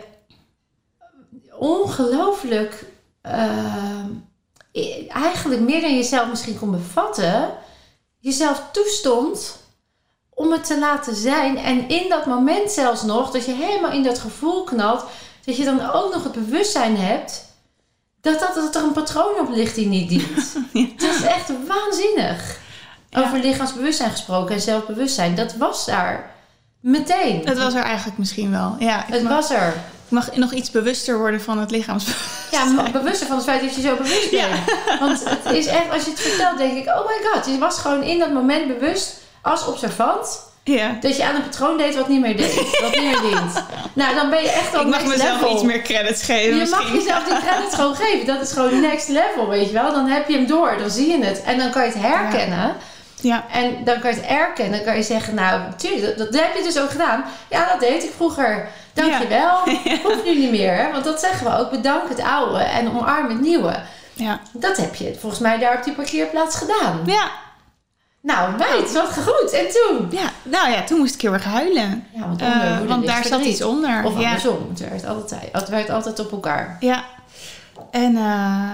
ongelooflijk, 1.58 2.86
eh, 3.22 4.04
eigenlijk 5.10 5.62
meer 5.62 5.82
dan 5.82 5.96
jezelf 5.96 6.30
misschien 6.30 6.60
kon 6.60 6.72
bevatten, 6.72 7.50
jezelf 8.20 8.64
toestond 8.72 9.58
om 10.30 10.52
het 10.52 10.66
te 10.66 10.80
laten 10.80 11.16
zijn. 11.16 11.58
En 11.58 11.90
in 11.90 12.10
dat 12.10 12.26
moment 12.26 12.72
zelfs 12.72 13.04
nog, 13.04 13.32
dat 13.32 13.46
je 13.46 13.54
helemaal 13.54 13.92
in 13.92 14.04
dat 14.04 14.20
gevoel 14.20 14.64
knalt, 14.64 15.04
dat 15.46 15.58
je 15.58 15.64
dan 15.64 15.92
ook 15.92 16.14
nog 16.14 16.24
het 16.24 16.32
bewustzijn 16.32 16.98
hebt 16.98 17.52
dat, 18.24 18.40
dat, 18.40 18.56
dat 18.56 18.76
er 18.76 18.84
een 18.84 18.92
patroon 18.92 19.40
op 19.40 19.50
ligt 19.50 19.76
die 19.76 19.88
niet 19.88 20.10
dient. 20.10 20.56
Ja. 20.74 20.86
Het 20.98 21.02
is 21.02 21.22
echt 21.22 21.52
waanzinnig. 21.68 22.58
Ja. 23.10 23.22
Over 23.22 23.40
lichaamsbewustzijn 23.40 24.10
gesproken 24.12 24.56
en 24.56 24.62
zelfbewustzijn. 24.62 25.36
Dat 25.36 25.56
was 25.56 25.86
daar 25.86 26.32
meteen. 26.80 27.42
Het 27.46 27.58
was 27.58 27.74
er 27.74 27.84
eigenlijk 27.84 28.18
misschien 28.18 28.52
wel. 28.52 28.76
Ja, 28.80 29.08
ik 29.08 29.14
Het 29.14 29.24
mag, 29.24 29.32
was 29.32 29.50
er. 29.52 29.68
ik 30.06 30.10
mag 30.12 30.36
nog 30.36 30.52
iets 30.54 30.72
bewuster 30.72 31.18
worden 31.18 31.42
van 31.42 31.58
het 31.58 31.72
lichaams. 31.72 32.06
Ja, 32.52 32.90
bewuster 32.92 33.28
van 33.28 33.36
het 33.36 33.46
feit 33.46 33.62
dat 33.62 33.76
je 33.76 33.82
zo 33.82 33.96
bewust 33.96 34.32
bent. 34.32 34.60
Want 35.00 35.24
het 35.30 35.54
is 35.54 35.66
echt, 35.66 35.90
als 35.92 36.04
je 36.04 36.10
het 36.10 36.20
vertelt, 36.20 36.58
denk 36.58 36.78
ik, 36.78 36.88
oh 36.88 37.08
my 37.08 37.30
god. 37.32 37.46
Je 37.46 37.58
was 37.58 37.80
gewoon 37.80 38.04
in 38.04 38.20
dat 38.20 38.34
moment 38.34 38.68
bewust 38.68 39.18
als 39.42 39.66
observant. 39.66 40.40
Ja. 40.64 40.98
Dat 41.02 41.18
je 41.18 41.24
aan 41.26 41.36
een 41.36 41.44
patroon 41.44 41.78
deed 41.78 41.96
wat 41.96 42.08
niet 42.08 42.20
meer 42.22 42.38
deed. 42.38 42.56
Wat 42.82 42.92
niet 42.92 43.04
meer 43.04 43.22
dient. 43.22 43.64
Nou, 43.94 44.16
dan 44.16 44.30
ben 44.30 44.42
je 44.42 44.50
echt 44.52 44.76
al 44.76 44.82
Ik 44.82 44.88
mag 44.88 45.06
mezelf 45.06 45.34
level. 45.42 45.54
iets 45.54 45.64
meer 45.64 45.82
credits 45.82 46.24
geven. 46.24 46.58
Je 46.58 46.68
mag 46.70 46.94
jezelf 46.94 47.24
die 47.24 47.38
credit 47.38 47.74
gewoon 47.74 47.96
geven. 47.96 48.26
Dat 48.26 48.42
is 48.42 48.52
gewoon 48.52 48.80
next 48.82 49.08
level, 49.08 49.48
weet 49.50 49.68
je 49.68 49.74
wel. 49.74 49.92
Dan 49.94 50.08
heb 50.08 50.28
je 50.30 50.36
hem 50.36 50.48
door, 50.48 50.76
dan 50.78 50.90
zie 50.90 51.08
je 51.18 51.26
het. 51.26 51.44
En 51.44 51.58
dan 51.58 51.70
kan 51.72 51.82
je 51.86 51.88
het 51.92 52.02
herkennen. 52.02 52.76
Ja, 53.22 53.46
En 53.52 53.84
dan 53.84 54.00
kan 54.00 54.10
je 54.10 54.16
het 54.16 54.26
erkennen. 54.26 54.76
Dan 54.76 54.86
kan 54.86 54.96
je 54.96 55.04
zeggen, 55.04 55.36
nou, 55.36 55.62
tuurlijk, 55.78 56.18
dat, 56.18 56.32
dat 56.32 56.42
heb 56.42 56.56
je 56.58 56.64
dus 56.64 56.80
ook 56.80 56.90
gedaan. 56.92 57.26
Ja, 57.50 57.68
dat 57.72 57.80
deed 57.80 58.04
ik 58.04 58.12
vroeger. 58.16 58.68
Dankjewel. 58.94 59.58
Hoeft 60.04 60.26
nu 60.26 60.36
niet 60.40 60.52
meer. 60.52 60.74
Hè? 60.76 60.92
Want 60.92 61.04
dat 61.04 61.20
zeggen 61.20 61.52
we 61.52 61.58
ook. 61.58 61.70
Bedank 61.72 62.10
het 62.10 62.22
oude 62.22 62.58
en 62.64 62.88
omarm 62.96 63.30
het 63.30 63.42
nieuwe. 63.42 63.76
ja. 64.14 64.40
Dat 64.54 64.78
heb 64.78 64.96
je 64.96 65.16
volgens 65.20 65.42
mij 65.42 65.58
daar 65.58 65.78
op 65.78 65.84
die 65.84 65.94
parkeerplaats 65.94 66.56
gedaan. 66.56 67.02
Ja, 67.06 67.32
Nou, 68.24 68.58
meid, 68.58 68.92
wat 68.94 69.14
goed. 69.14 69.52
En 69.52 69.66
toen? 69.70 70.20
ja. 70.20 70.32
Nou 70.44 70.72
ja, 70.72 70.84
toen 70.84 70.98
moest 71.00 71.14
ik 71.14 71.22
heel 71.22 71.34
erg 71.34 71.44
huilen. 71.44 72.04
Ja, 72.14 72.28
want, 72.28 72.42
Eh, 72.42 72.48
onder 72.48 72.68
moeder 72.68 72.88
want 72.88 73.06
daar 73.06 73.26
zat 73.26 73.46
iets 73.46 73.64
onder. 73.64 74.04
Of 74.04 74.20
ja. 74.20 74.26
andersom. 74.26 74.70
Het 74.70 74.80
werkt 74.80 75.06
altijd, 75.06 75.50
het 75.52 75.70
werkt 75.70 75.90
altijd 75.90 76.20
op 76.20 76.32
elkaar. 76.32 76.78
Ja. 76.80 77.06
En 77.92 78.16
eh, 78.16 78.72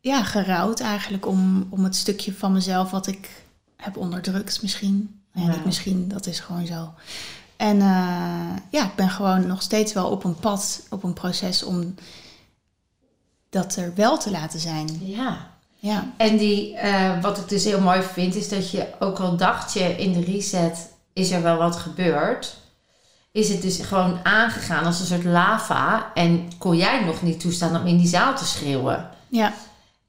ja, 0.00 0.22
gerouwd 0.22 0.80
eigenlijk 0.80 1.26
om, 1.26 1.66
om 1.70 1.84
het 1.84 1.96
stukje 1.96 2.34
van 2.34 2.52
mezelf 2.52 2.90
wat 2.90 3.06
ik 3.06 3.30
heb 3.76 3.96
onderdrukt 3.96 4.62
misschien. 4.62 5.20
Wauw. 5.32 5.46
niet 5.48 5.64
misschien, 5.64 6.08
dat 6.08 6.26
is 6.26 6.40
gewoon 6.40 6.66
zo. 6.66 6.90
En 7.56 7.80
eh, 7.80 8.56
ja, 8.70 8.84
ik 8.84 8.94
ben 8.94 9.10
gewoon 9.10 9.46
nog 9.46 9.62
steeds 9.62 9.92
wel 9.92 10.10
op 10.10 10.24
een 10.24 10.36
pad, 10.36 10.82
op 10.90 11.02
een 11.02 11.12
proces 11.12 11.62
om 11.62 11.94
dat 13.50 13.76
er 13.76 13.92
wel 13.94 14.18
te 14.18 14.30
laten 14.30 14.60
zijn. 14.60 14.98
Ja. 15.00 15.50
Ja. 15.82 16.12
En 16.16 16.36
die, 16.36 16.76
eh, 16.76 17.20
wat 17.20 17.38
ik 17.38 17.48
dus 17.48 17.64
heel 17.64 17.80
mooi 17.80 18.02
vind, 18.02 18.34
is 18.34 18.48
dat 18.48 18.70
je 18.70 18.86
ook 18.98 19.18
al 19.18 19.36
dacht 19.36 19.72
je 19.72 19.96
in 19.96 20.12
de 20.12 20.24
reset 20.24 20.92
is 21.12 21.30
er 21.30 21.42
wel 21.42 21.56
wat 21.56 21.76
gebeurd. 21.76 22.56
Is 23.32 23.48
het 23.48 23.62
dus 23.62 23.80
gewoon 23.80 24.18
aangegaan 24.22 24.84
als 24.84 25.00
een 25.00 25.06
soort 25.06 25.24
lava. 25.24 26.10
En 26.14 26.50
kon 26.58 26.76
jij 26.76 27.04
nog 27.04 27.22
niet 27.22 27.40
toestaan 27.40 27.80
om 27.80 27.86
in 27.86 27.96
die 27.96 28.06
zaal 28.06 28.36
te 28.36 28.44
schreeuwen. 28.44 29.08
Ja. 29.28 29.52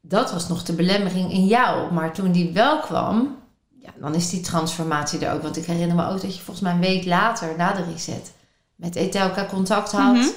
Dat 0.01 0.31
was 0.31 0.47
nog 0.47 0.63
de 0.63 0.73
belemmering 0.73 1.31
in 1.31 1.45
jou. 1.45 1.93
Maar 1.93 2.13
toen 2.13 2.31
die 2.31 2.51
wel 2.51 2.79
kwam, 2.79 3.37
ja, 3.79 3.89
dan 3.95 4.15
is 4.15 4.29
die 4.29 4.41
transformatie 4.41 5.25
er 5.25 5.33
ook. 5.33 5.41
Want 5.41 5.57
ik 5.57 5.65
herinner 5.65 5.95
me 5.95 6.09
ook 6.09 6.21
dat 6.21 6.35
je 6.35 6.41
volgens 6.41 6.65
mij 6.65 6.73
een 6.73 6.79
week 6.79 7.05
later, 7.05 7.55
na 7.57 7.73
de 7.73 7.83
reset, 7.91 8.31
met 8.75 8.95
Etelka 8.95 9.45
contact 9.45 9.91
had. 9.91 10.13
Mhm. 10.13 10.27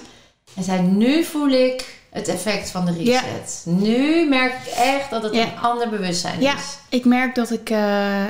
En 0.55 0.65
zei, 0.65 0.83
nu 0.83 1.25
voel 1.25 1.49
ik 1.49 1.96
het 2.17 2.29
effect 2.29 2.71
van 2.71 2.85
de 2.85 2.93
reset. 2.93 3.63
Nu 3.65 4.29
merk 4.29 4.53
ik 4.53 4.73
echt 4.73 5.11
dat 5.11 5.23
het 5.23 5.35
Ja. 5.35 5.43
een 5.43 5.59
ander 5.59 5.89
bewustzijn 5.89 6.41
Ja. 6.41 6.55
is. 6.55 6.79
Ik 6.89 7.05
merk 7.05 7.35
dat 7.35 7.51
ik 7.51 7.71
eh, 7.71 8.25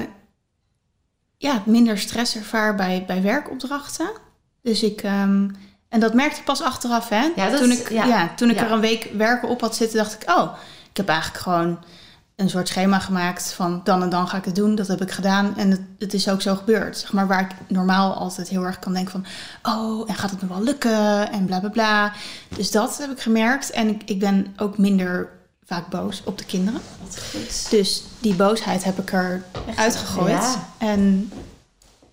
ja, 1.37 1.63
minder 1.67 1.99
stress 1.99 2.37
ervaar 2.37 2.75
bij, 2.75 3.05
bij 3.07 3.23
werkopdrachten. 3.23 4.09
Dus 4.63 4.83
ik... 4.83 5.03
ehm, 5.03 5.49
en 5.89 6.01
dat 6.01 6.15
merkte 6.15 6.39
ik 6.39 6.45
pas 6.45 6.63
achteraf, 6.63 7.09
hè? 7.09 7.29
Ja, 7.37 7.51
dat 7.51 7.61
toen 7.61 7.71
ik, 7.71 7.91
ja. 7.91 8.05
ja. 8.05 8.33
toen 8.37 8.51
ik 8.51 8.57
Ja. 8.57 8.65
er 8.65 8.71
een 8.73 8.81
week 8.81 9.11
werken 9.17 9.49
op 9.49 9.61
had 9.61 9.77
zitten, 9.77 9.97
dacht 9.99 10.23
ik... 10.23 10.31
Oh, 10.31 10.53
ik 10.91 10.97
heb 10.97 11.09
eigenlijk 11.09 11.43
gewoon 11.43 11.79
een 12.37 12.51
soort 12.51 12.69
schema 12.69 12.99
gemaakt 12.99 13.53
van 13.53 13.81
dan 13.85 14.03
en 14.03 14.09
dan 14.09 14.29
ga 14.29 14.37
ik 14.37 14.45
het 14.45 14.55
doen. 14.55 14.75
Dat 14.75 14.87
heb 14.87 15.01
ik 15.01 15.11
gedaan 15.11 15.57
en 15.57 15.71
het, 15.71 15.81
het 15.99 16.15
is 16.15 16.29
ook 16.29 16.43
zo 16.43 16.55
gebeurd. 16.55 16.99
Zeg 16.99 17.13
maar 17.13 17.27
waar 17.27 17.41
ik 17.41 17.51
normaal 17.69 18.15
altijd 18.15 18.49
heel 18.49 18.63
erg 18.63 18.79
kan 18.79 18.93
denken 18.93 19.13
van... 19.13 19.27
Oh, 19.73 20.11
en 20.11 20.15
gaat 20.15 20.31
het 20.31 20.43
me 20.43 20.49
wel 20.49 20.63
lukken? 20.63 21.31
En 21.33 21.45
bla 21.45 21.61
bla 21.61 21.69
bla. 21.69 22.13
Dus 22.57 22.71
dat 22.71 22.99
heb 22.99 23.11
ik 23.11 23.21
gemerkt. 23.21 23.71
En 23.71 23.89
ik, 23.89 24.03
ik 24.05 24.19
ben 24.19 24.55
ook 24.57 24.79
minder 24.79 25.29
vaak 25.65 25.89
boos 25.89 26.23
op 26.25 26.39
de 26.39 26.45
kinderen. 26.45 26.81
Wat 27.03 27.19
goed. 27.31 27.71
Dus 27.71 28.03
die 28.21 28.35
boosheid 28.35 28.85
heb 28.85 28.99
ik 28.99 29.13
er 29.13 29.43
Echt, 29.67 29.79
uitgegooid. 29.79 30.31
ja. 30.31 30.67
En 30.79 31.33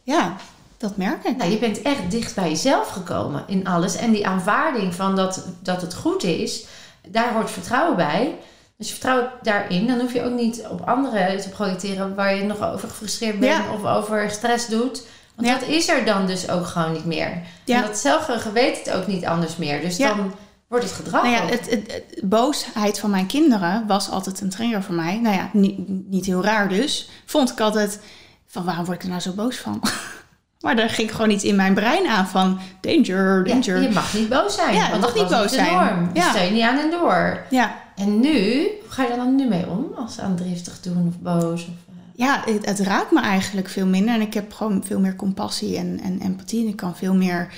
ja, 0.03 0.35
dat 0.77 0.97
merk 0.97 1.23
ik. 1.23 1.37
Nou, 1.37 1.51
je 1.51 1.59
bent 1.59 1.81
echt 1.81 2.11
dicht 2.11 2.35
bij 2.35 2.49
jezelf 2.49 2.89
gekomen 2.89 3.43
in 3.47 3.67
alles. 3.67 3.95
En 3.95 4.11
die 4.11 4.27
aanvaarding 4.27 4.95
van 4.95 5.15
dat, 5.15 5.45
dat 5.61 5.81
het 5.81 5.93
goed 5.93 6.23
is, 6.23 6.65
daar 7.07 7.33
hoort 7.33 7.51
vertrouwen 7.51 7.95
bij. 7.95 8.35
Dus 8.83 8.91
je 8.91 8.99
vertrouwt 8.99 9.29
daarin, 9.41 9.87
dan 9.87 9.99
hoef 9.99 10.13
je 10.13 10.23
ook 10.23 10.33
niet 10.33 10.63
op 10.69 10.81
anderen 10.81 11.41
te 11.41 11.49
projecteren 11.49 12.15
waar 12.15 12.35
je 12.35 12.43
nog 12.43 12.61
over 12.61 12.89
gefrustreerd 12.89 13.39
bent 13.39 13.51
Ja. 13.65 13.73
of 13.73 13.85
over 13.85 14.29
stress 14.31 14.67
doet. 14.67 15.03
Want 15.35 15.47
Ja. 15.47 15.59
dat 15.59 15.67
is 15.67 15.89
er 15.89 16.05
dan 16.05 16.25
dus 16.25 16.49
ook 16.49 16.65
gewoon 16.65 16.91
niet 16.91 17.05
meer. 17.05 17.41
Ja. 17.65 17.75
En 17.75 17.81
dat 17.87 17.97
zelfgeheugen 17.97 18.53
weet 18.53 18.77
het 18.85 18.95
ook 18.95 19.07
niet 19.07 19.25
anders 19.25 19.55
meer. 19.57 19.81
Dus 19.81 19.97
dan 19.97 20.33
wordt 20.67 20.85
het 20.85 20.93
gedrag 20.93 21.23
Nou 21.23 21.35
ja, 21.35 21.45
het, 21.45 21.69
het, 21.69 21.91
het- 21.91 22.19
boosheid 22.29 22.99
van 22.99 23.09
mijn 23.09 23.25
kinderen 23.25 23.83
was 23.87 24.09
altijd 24.09 24.41
een 24.41 24.49
trigger 24.49 24.83
voor 24.83 24.95
mij. 24.95 25.19
Nou 25.19 25.35
ja, 25.35 25.49
niet, 25.53 25.77
niet 26.09 26.25
heel 26.25 26.43
raar 26.43 26.69
dus. 26.69 27.09
Vond 27.25 27.51
ik 27.51 27.59
altijd 27.59 27.99
van 28.47 28.63
waarom 28.65 28.85
word 28.85 28.97
ik 28.97 29.03
er 29.03 29.09
nou 29.09 29.21
zo 29.21 29.31
boos 29.31 29.57
van? 29.57 29.81
maar 30.61 30.77
er 30.77 30.89
ging 30.89 31.11
gewoon 31.15 31.29
iets 31.29 31.43
in 31.43 31.55
mijn 31.55 31.73
brein 31.73 32.07
aan 32.07 32.27
van 32.27 32.59
danger, 32.81 33.47
Ja, 33.47 33.53
danger. 33.53 33.81
je 33.81 33.89
mag 33.89 34.13
niet 34.13 34.29
boos 34.29 34.55
zijn. 34.55 34.75
Ja, 34.75 34.87
je 34.93 34.99
mag 34.99 35.15
niet 35.15 35.27
boos 35.27 35.53
zijn. 35.53 35.73
norm. 35.73 36.09
Ja. 36.13 36.29
Steun 36.29 36.45
je 36.45 36.51
niet 36.51 36.63
aan 36.63 36.77
en 36.77 36.91
door. 36.91 37.43
ja. 37.49 37.81
En 37.95 38.19
nu, 38.19 38.53
hoe 38.81 38.89
ga 38.89 39.03
je 39.03 39.09
er 39.09 39.15
dan 39.15 39.35
nu 39.35 39.47
mee 39.47 39.69
om? 39.69 39.85
Als 39.95 40.19
aandriftig 40.19 40.81
doen 40.81 41.07
of 41.07 41.19
boos? 41.19 41.61
Of, 41.61 41.93
eh, 42.17 42.45
het, 42.45 42.65
het 42.65 42.79
raakt 42.79 43.11
me 43.11 43.21
eigenlijk 43.21 43.69
veel 43.69 43.85
minder. 43.85 44.13
En 44.13 44.21
ik 44.21 44.33
heb 44.33 44.53
gewoon 44.53 44.83
veel 44.83 44.99
meer 44.99 45.15
compassie 45.15 45.77
en, 45.77 45.99
en 45.99 46.19
empathie. 46.21 46.61
En 46.61 46.67
ik 46.67 46.75
kan 46.75 46.95
veel 46.95 47.13
meer 47.13 47.53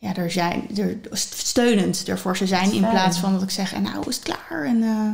ja, 0.00 0.14
er 0.14 0.30
zijn, 0.30 0.76
er, 0.76 0.98
steunend 1.12 2.08
ervoor 2.08 2.36
ze 2.36 2.46
zijn. 2.46 2.72
In 2.72 2.88
plaats 2.90 3.18
van 3.18 3.32
dat 3.32 3.42
ik 3.42 3.50
zeg, 3.50 3.72
en 3.72 3.82
nou 3.82 4.08
is 4.08 4.14
het 4.14 4.24
klaar. 4.24 4.64
En 4.64 4.82
eh, 4.82 5.12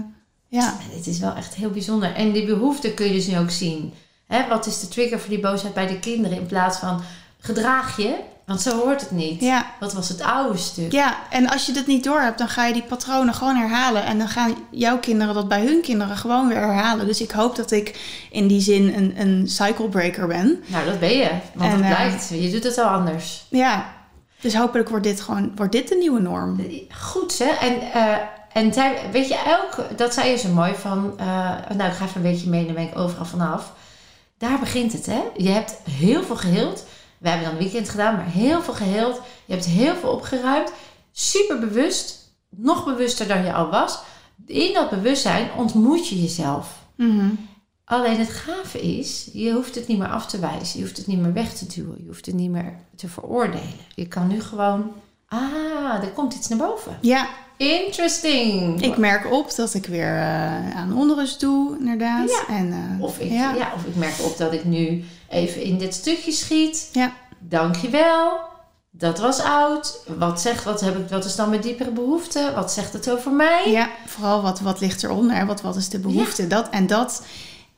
ja. 0.49 0.77
Dit 0.95 1.07
is 1.07 1.19
wel 1.19 1.35
echt 1.35 1.55
heel 1.55 1.71
bijzonder. 1.71 2.15
En 2.15 2.33
die 2.33 2.47
behoefte 2.47 2.95
kun 2.95 3.07
je 3.07 3.13
dus 3.13 3.27
nu 3.27 3.39
ook 3.39 3.51
zien. 3.51 3.93
Hè, 4.27 4.49
wat 4.49 4.67
is 4.67 4.81
de 4.81 4.89
trigger 4.89 5.21
voor 5.21 5.29
die 5.29 5.41
boosheid 5.41 5.75
bij 5.75 5.87
de 5.87 5.99
kinderen? 5.99 6.39
In 6.39 6.47
plaats 6.47 6.79
van 6.79 7.03
gedraag 7.39 7.97
je, 7.97 8.17
want 8.47 8.61
zo 8.61 8.79
hoort 8.83 9.01
het 9.01 9.11
niet. 9.11 9.41
Ja. 9.41 9.67
Wat 9.81 9.93
was 9.93 10.09
het 10.09 10.23
oude 10.23 10.59
stuk? 10.59 10.93
Ja, 10.93 11.17
en 11.31 11.49
als 11.49 11.67
je 11.67 11.73
dat 11.73 11.87
niet 11.87 12.05
door 12.05 12.21
hebt, 12.21 12.39
dan 12.39 12.49
ga 12.49 12.67
je 12.67 12.73
die 12.73 12.83
patronen 12.83 13.35
gewoon 13.35 13.57
herhalen. 13.57 14.05
En 14.05 14.19
dan 14.19 14.29
gaan 14.29 14.55
jouw 14.71 14.99
kinderen 14.99 15.35
dat 15.35 15.49
bij 15.49 15.65
hun 15.65 15.81
kinderen 15.83 16.17
gewoon 16.17 16.49
weer 16.49 16.57
herhalen. 16.59 17.07
Dus 17.07 17.21
ik 17.21 17.31
hoop 17.31 17.57
dat 17.57 17.71
ik 17.71 18.01
in 18.31 18.47
die 18.47 18.61
zin 18.61 18.95
een, 18.95 19.15
een 19.21 19.49
cycle 19.49 19.89
breaker 19.89 20.27
ben. 20.27 20.63
Nou, 20.67 20.85
dat 20.87 21.01
ben 21.01 21.17
je. 21.17 21.31
Want 21.55 21.73
En, 21.73 21.83
het 21.83 21.91
eh, 21.93 21.97
blijkt, 21.97 22.29
je 22.29 22.51
doet 22.51 22.65
het 22.65 22.79
al 22.79 22.89
anders. 22.89 23.47
Ja, 23.49 23.95
dus 24.41 24.55
hopelijk 24.55 24.89
wordt 24.89 25.05
dit 25.05 25.21
gewoon 25.21 25.53
wordt 25.57 25.73
dit 25.73 25.89
de 25.89 25.95
nieuwe 25.95 26.21
norm. 26.21 26.61
Goed, 27.01 27.39
hè? 27.39 27.51
En, 27.67 27.81
eh, 27.93 28.17
en 28.53 28.73
zij- 28.73 28.99
weet 29.13 29.29
je, 29.29 29.39
elk, 29.47 29.99
dat 29.99 30.15
zei 30.15 30.31
je 30.31 30.37
zo 30.39 30.49
mooi 30.49 30.75
van... 30.75 31.15
eh, 31.19 31.27
nou, 31.77 31.91
ik 31.91 31.97
ga 31.97 32.05
even 32.05 32.17
een 32.25 32.31
beetje 32.33 32.49
mee, 32.51 32.65
dan 32.65 32.75
ben 32.75 32.85
ik 32.89 32.99
overal 32.99 33.25
vanaf. 33.27 33.73
Daar 34.39 34.59
begint 34.59 34.93
het, 34.93 35.07
hè? 35.07 35.21
Je 35.37 35.49
hebt 35.49 35.75
heel 35.91 36.23
veel 36.23 36.37
geheeld. 36.37 36.85
We 37.19 37.29
hebben 37.29 37.47
dan 37.47 37.57
een 37.57 37.63
weekend 37.63 37.89
gedaan, 37.89 38.17
maar 38.17 38.27
heel 38.27 38.63
veel 38.63 38.75
geheeld. 38.75 39.21
Je 39.45 39.53
hebt 39.53 39.65
heel 39.65 39.95
veel 39.97 40.11
opgeruimd. 40.11 40.73
Super 41.13 41.59
bewust. 41.59 42.31
Nog 42.49 42.85
bewuster 42.85 43.29
dan 43.29 43.45
je 43.45 43.53
al 43.53 43.71
was. 43.71 43.99
In 44.47 44.75
dat 44.75 44.91
bewustzijn 44.91 45.49
ontmoet 45.57 46.09
je 46.09 46.21
jezelf. 46.21 46.79
Mhm. 46.97 47.29
Alleen 47.85 48.19
het 48.19 48.31
gave 48.31 48.81
is, 48.81 49.31
je 49.33 49.53
hoeft 49.53 49.75
het 49.75 49.89
niet 49.89 49.99
meer 49.99 50.09
af 50.09 50.27
te 50.27 50.39
wijzen. 50.39 50.79
Je 50.79 50.85
hoeft 50.85 50.97
het 50.97 51.07
niet 51.07 51.21
meer 51.21 51.33
weg 51.33 51.53
te 51.53 51.67
duwen. 51.67 51.97
Je 52.01 52.07
hoeft 52.07 52.27
het 52.27 52.35
niet 52.35 52.51
meer 52.51 52.75
te 52.97 53.09
veroordelen. 53.09 53.75
Je 53.95 54.09
kan 54.09 54.27
nu 54.29 54.41
gewoon... 54.41 54.93
Ah, 55.29 56.03
er 56.03 56.11
komt 56.15 56.35
iets 56.35 56.49
naar 56.49 56.59
boven. 56.59 56.99
Ja, 57.01 57.29
Interesting. 57.57 58.83
ik 58.83 58.97
merk 58.97 59.33
op 59.33 59.55
dat 59.55 59.75
ik 59.75 59.87
weer 59.87 60.17
eh, 60.17 60.77
aan 60.77 60.93
onrust 60.97 61.41
doe, 61.41 61.79
inderdaad. 61.79 62.29
Ja. 62.31 62.55
En, 62.55 62.73
eh, 62.73 63.03
Of 63.03 63.19
ik, 63.19 63.31
ja. 63.31 63.55
ja. 63.55 63.73
of 63.75 63.85
ik 63.85 63.97
merk 63.97 64.15
op 64.23 64.37
dat 64.37 64.53
ik 64.53 64.65
nu 64.65 65.05
even 65.29 65.63
in 65.63 65.79
dit 65.79 65.95
stukje 65.95 66.33
schiet. 66.33 66.89
Ja. 66.93 67.13
Dankjewel. 67.39 68.39
Dat 68.91 69.19
was 69.19 69.41
oud. 69.41 69.99
Wat, 70.19 70.41
zegt, 70.41 70.65
wat, 70.65 70.81
heb 70.81 70.99
ik, 70.99 71.09
wat 71.09 71.25
is 71.25 71.37
dan 71.37 71.49
mijn 71.49 71.61
diepere 71.61 71.91
behoefte? 71.91 72.53
Wat 72.55 72.73
zegt 72.73 72.93
het 72.93 73.11
over 73.11 73.33
mij? 73.33 73.71
Ja, 73.71 73.91
vooral 74.07 74.43
wat, 74.43 74.61
wat 74.61 74.81
ligt 74.81 75.03
eronder, 75.03 75.47
wat, 75.47 75.61
wat 75.61 75.77
is 75.77 75.89
de 75.89 75.99
behoefte. 75.99 76.47
Dat, 76.47 76.69
en 76.71 76.87
dat 76.87 77.23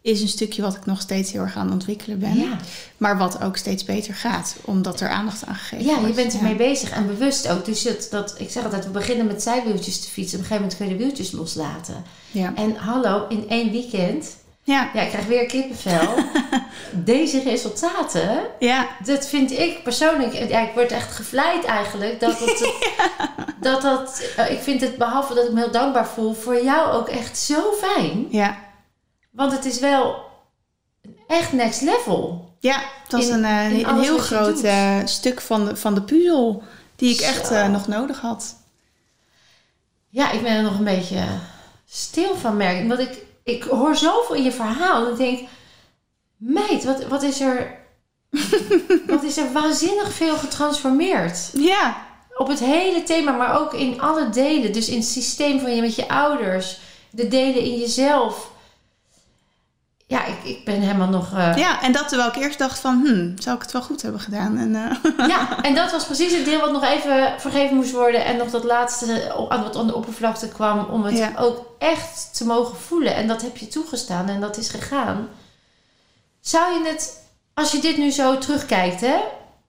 is 0.01 0.21
een 0.21 0.29
stukje 0.29 0.63
wat 0.63 0.77
ik 0.77 0.87
nog 0.87 1.01
steeds 1.01 1.33
heel 1.33 1.41
erg 1.41 1.57
aan 1.57 1.65
het 1.65 1.73
ontwikkelen 1.73 2.19
ben. 2.19 2.39
Ja. 2.39 2.57
Maar 2.97 3.19
wat 3.19 3.43
ook 3.43 3.57
steeds 3.57 3.85
beter 3.85 4.15
gaat, 4.15 4.57
omdat 4.65 5.01
er 5.01 5.09
aandacht 5.09 5.47
aan 5.47 5.55
gegeven 5.55 5.87
Ja, 5.87 5.93
wordt. 5.93 6.09
je 6.09 6.15
bent 6.15 6.35
ermee 6.35 6.55
bezig 6.57 6.91
en 6.91 7.07
bewust 7.07 7.49
ook. 7.49 7.65
Dus 7.65 7.83
dat, 7.83 8.09
dat, 8.11 8.35
ik 8.39 8.51
zeg 8.51 8.65
altijd, 8.65 8.85
we 8.85 8.91
beginnen 8.91 9.27
met 9.27 9.43
zijwieltjes 9.43 10.01
te 10.01 10.09
fietsen. 10.11 10.39
Op 10.39 10.45
een 10.45 10.51
gegeven 10.51 10.57
moment 10.63 10.77
kun 10.77 10.89
je 10.89 10.97
de 10.97 11.05
wieltjes 11.05 11.33
loslaten. 11.33 12.05
Ja. 12.31 12.53
En 12.55 12.77
hallo, 12.77 13.27
in 13.29 13.49
één 13.49 13.71
weekend, 13.71 14.37
Ja. 14.69 14.91
ja, 14.95 15.01
ik 15.03 15.09
krijg 15.09 15.27
weer 15.27 15.47
kippenvel. 15.47 16.15
Deze 16.93 17.41
resultaten, 17.43 18.47
Ja. 18.59 18.89
dat 19.05 19.29
vind 19.29 19.51
ik 19.51 19.83
persoonlijk, 19.83 20.33
ja, 20.49 20.61
ik 20.61 20.75
word 20.75 20.93
echt 20.93 21.13
gevleid 21.13 21.65
eigenlijk. 21.65 22.21
Dat 22.21 22.39
het, 22.39 22.73
dat, 23.61 23.83
dat, 23.83 24.23
eh, 24.37 24.51
ik 24.51 24.61
vind 24.61 24.81
het, 24.81 24.97
behalve 24.97 25.35
dat 25.35 25.45
ik 25.47 25.53
me 25.53 25.61
heel 25.61 25.71
dankbaar 25.71 26.07
voel, 26.09 26.35
voor 26.35 26.63
jou 26.63 26.93
ook 26.93 27.09
echt 27.09 27.39
zo 27.39 27.73
fijn. 27.73 28.27
Ja. 28.31 28.59
Want 29.31 29.53
het 29.53 29.65
is 29.65 29.79
wel 29.79 30.17
echt 31.27 31.53
next 31.53 31.81
level. 31.81 32.49
Ja, 32.61 32.81
het 33.03 33.13
was 33.13 33.27
In- 33.29 33.33
een, 33.33 33.45
eh, 33.45 33.71
in 33.73 33.79
een 33.79 33.87
alles 33.87 34.07
heel 34.07 34.19
groot 34.19 34.61
eh, 34.63 34.97
stuk 35.05 35.41
van 35.41 35.65
de, 35.65 35.77
van 35.77 35.95
de 35.95 36.03
puzzel 36.03 36.63
die 36.97 37.11
ik 37.15 37.21
Zo. 37.21 37.25
echt 37.27 37.51
eh, 37.51 37.69
nog 37.69 37.87
nodig 37.89 38.21
had. 38.21 38.57
Ja, 40.09 40.31
ik 40.31 40.43
ben 40.43 40.57
er 40.57 40.63
nog 40.63 40.79
een 40.79 40.85
beetje 40.85 41.25
stil 41.89 42.37
van, 42.37 42.57
merk. 42.57 42.79
Omdat 42.79 42.99
ik, 42.99 43.27
ik 43.49 43.63
hoor 43.63 43.97
zoveel 43.97 44.35
in 44.35 44.43
je 44.43 44.53
verhaal. 44.53 45.05
En 45.05 45.13
ik 45.13 45.17
denk, 45.17 45.49
meid, 46.37 46.85
wat, 46.85 47.07
wat 47.07 47.23
is 47.23 47.41
er... 47.41 47.77
wat 49.07 49.23
is 49.23 49.37
er 49.37 49.53
waanzinnig 49.53 50.13
veel 50.13 50.37
getransformeerd. 50.37 51.51
Ja, 51.53 52.07
Op 52.37 52.49
het 52.49 52.61
hele 52.61 53.03
thema, 53.03 53.33
maar 53.33 53.61
ook 53.61 53.75
in 53.75 54.01
alle 54.01 54.29
delen. 54.31 54.73
Dus 54.73 54.89
in 54.89 54.99
het 54.99 55.07
systeem 55.07 55.61
van 55.61 55.75
je 55.75 55.81
met 55.81 55.95
je 55.95 56.09
ouders. 56.09 56.79
De 57.11 57.29
delen 57.29 57.63
in 57.63 57.79
jezelf. 57.79 58.51
Ja, 60.11 60.25
ik, 60.27 60.37
ik 60.45 60.65
ben 60.65 60.81
helemaal 60.81 61.09
nog... 61.09 61.33
eh, 61.37 61.57
ja, 61.57 61.83
en 61.83 61.93
dat 61.93 62.09
terwijl 62.09 62.29
ik 62.29 62.37
eerst 62.37 62.59
dacht 62.59 62.79
van, 62.79 63.03
hmm, 63.07 63.35
zou 63.39 63.57
ik 63.57 63.63
het 63.63 63.73
wel 63.73 63.83
goed 63.83 64.03
hebben 64.03 64.21
gedaan? 64.21 64.57
En, 64.59 64.75
eh, 64.75 65.29
Ja, 65.29 65.57
en 65.63 65.75
dat 65.75 65.91
was 65.93 66.05
precies 66.05 66.33
het 66.37 66.45
deel 66.45 66.61
wat 66.61 66.73
nog 66.73 66.85
even 66.85 67.33
vergeven 67.39 67.77
moest 67.77 67.93
worden. 67.93 68.25
En 68.25 68.37
nog 68.37 68.51
dat 68.51 68.65
laatste 68.65 69.35
aan 69.49 69.63
wat 69.63 69.77
aan 69.77 69.87
de 69.87 69.95
oppervlakte 69.95 70.49
kwam. 70.49 70.85
Om 70.85 71.05
het 71.05 71.17
Ja. 71.17 71.33
ook 71.39 71.67
echt 71.79 72.37
te 72.37 72.45
mogen 72.47 72.77
voelen. 72.77 73.15
En 73.15 73.29
dat 73.29 73.43
heb 73.43 73.57
je 73.57 73.69
toegestaan 73.69 74.29
en 74.29 74.41
dat 74.41 74.57
is 74.57 74.69
gegaan. 74.69 75.29
Zou 76.41 76.73
je 76.73 76.89
het, 76.91 77.17
als 77.55 77.73
je 77.73 77.81
dit 77.81 77.97
nu 77.97 78.11
zo 78.11 78.39
terugkijkt, 78.39 79.01
hè? 79.01 79.17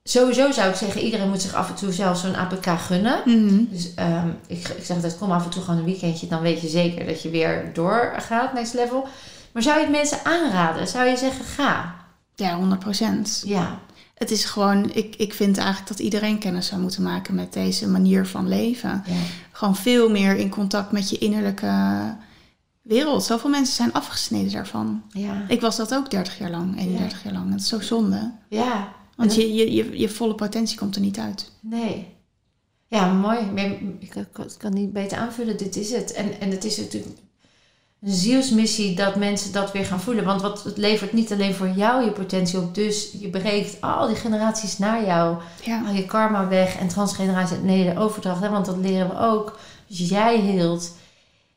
Sowieso 0.04 0.50
zou 0.50 0.68
ik 0.70 0.74
zeggen, 0.76 1.00
iedereen 1.00 1.28
moet 1.28 1.42
zich 1.42 1.54
af 1.54 1.68
en 1.68 1.74
toe 1.74 1.92
zelf 1.92 2.18
zo'n 2.18 2.36
APK 2.36 2.66
gunnen. 2.86 3.20
mhm. 3.24 3.64
Dus 3.70 3.94
ehm, 3.94 4.28
ik, 4.46 4.68
ik 4.68 4.84
zeg 4.84 4.96
dat 5.00 5.18
kom 5.18 5.32
af 5.32 5.44
en 5.44 5.50
toe 5.50 5.62
gewoon 5.62 5.78
een 5.78 5.84
weekendje. 5.84 6.26
Dan 6.26 6.40
weet 6.40 6.60
je 6.60 6.68
zeker 6.68 7.06
dat 7.06 7.22
je 7.22 7.30
weer 7.30 7.70
doorgaat, 7.74 8.52
next 8.52 8.74
level. 8.74 9.08
Maar 9.52 9.62
zou 9.62 9.78
je 9.78 9.82
het 9.82 9.92
mensen 9.92 10.24
aanraden? 10.24 10.88
Zou 10.88 11.08
je 11.08 11.16
zeggen, 11.16 11.44
ga? 11.44 11.94
Ja, 12.34 12.56
100 12.56 12.80
procent. 12.80 13.42
Ja. 13.46 13.78
Het 14.14 14.30
is 14.30 14.44
gewoon, 14.44 14.90
ik, 14.92 15.16
ik 15.16 15.34
vind 15.34 15.56
eigenlijk 15.58 15.88
dat 15.88 15.98
iedereen 15.98 16.38
kennis 16.38 16.66
zou 16.66 16.80
moeten 16.80 17.02
maken 17.02 17.34
met 17.34 17.52
deze 17.52 17.88
manier 17.88 18.26
van 18.26 18.48
leven. 18.48 19.02
ja. 19.06 19.14
gewoon 19.52 19.76
veel 19.76 20.10
meer 20.10 20.36
in 20.36 20.48
contact 20.48 20.92
met 20.92 21.10
je 21.10 21.18
innerlijke 21.18 22.16
wereld. 22.82 23.24
Zoveel 23.24 23.50
mensen 23.50 23.74
zijn 23.74 23.92
afgesneden 23.92 24.52
daarvan. 24.52 25.02
Ja. 25.08 25.44
Ik 25.48 25.60
was 25.60 25.76
dat 25.76 25.94
ook 25.94 26.10
30 26.10 26.38
jaar 26.38 26.50
lang, 26.50 26.78
31 26.78 27.22
jaar 27.22 27.32
lang. 27.32 27.50
Dat 27.50 27.60
is 27.60 27.68
zo 27.68 27.80
zonde. 27.80 28.32
Ja. 28.48 28.92
Want 29.16 29.34
je, 29.34 29.54
je, 29.54 29.72
je, 29.72 29.98
je 29.98 30.08
volle 30.08 30.34
potentie 30.34 30.78
komt 30.78 30.94
er 30.94 31.00
niet 31.00 31.18
uit. 31.18 31.52
Nee. 31.60 32.06
Ja, 32.86 33.12
mooi. 33.12 33.38
Ik 33.98 34.10
kan, 34.32 34.46
kan 34.58 34.74
niet 34.74 34.92
beter 34.92 35.18
aanvullen. 35.18 35.56
Dit 35.56 35.76
is 35.76 35.90
het. 35.92 36.12
En, 36.12 36.40
en 36.40 36.50
het 36.50 36.64
is 36.64 36.76
natuurlijk 36.76 37.16
een 38.02 38.12
zielsmissie 38.12 38.96
dat 38.96 39.16
mensen 39.16 39.52
dat 39.52 39.72
weer 39.72 39.84
gaan 39.84 40.00
voelen. 40.00 40.24
Want 40.24 40.42
wat, 40.42 40.62
het 40.64 40.76
levert 40.76 41.12
niet 41.12 41.32
alleen 41.32 41.54
voor 41.54 41.68
jou 41.68 42.04
je 42.04 42.10
potentie 42.10 42.58
op. 42.58 42.74
Dus 42.74 43.10
je 43.20 43.28
breekt 43.28 43.80
al 43.80 44.06
die 44.06 44.16
generaties 44.16 44.78
na 44.78 45.02
jou. 45.02 45.36
Ja. 45.64 45.82
Al 45.86 45.92
je 45.92 46.06
karma 46.06 46.48
weg. 46.48 46.76
En 46.76 46.88
transgeneratie, 46.88 47.56
nee, 47.56 47.94
de 47.94 48.00
overdracht. 48.00 48.40
Hè, 48.40 48.48
want 48.50 48.66
dat 48.66 48.76
leren 48.76 49.08
we 49.08 49.18
ook. 49.18 49.58
Dus 49.86 50.08
jij 50.08 50.40
hield. 50.40 50.92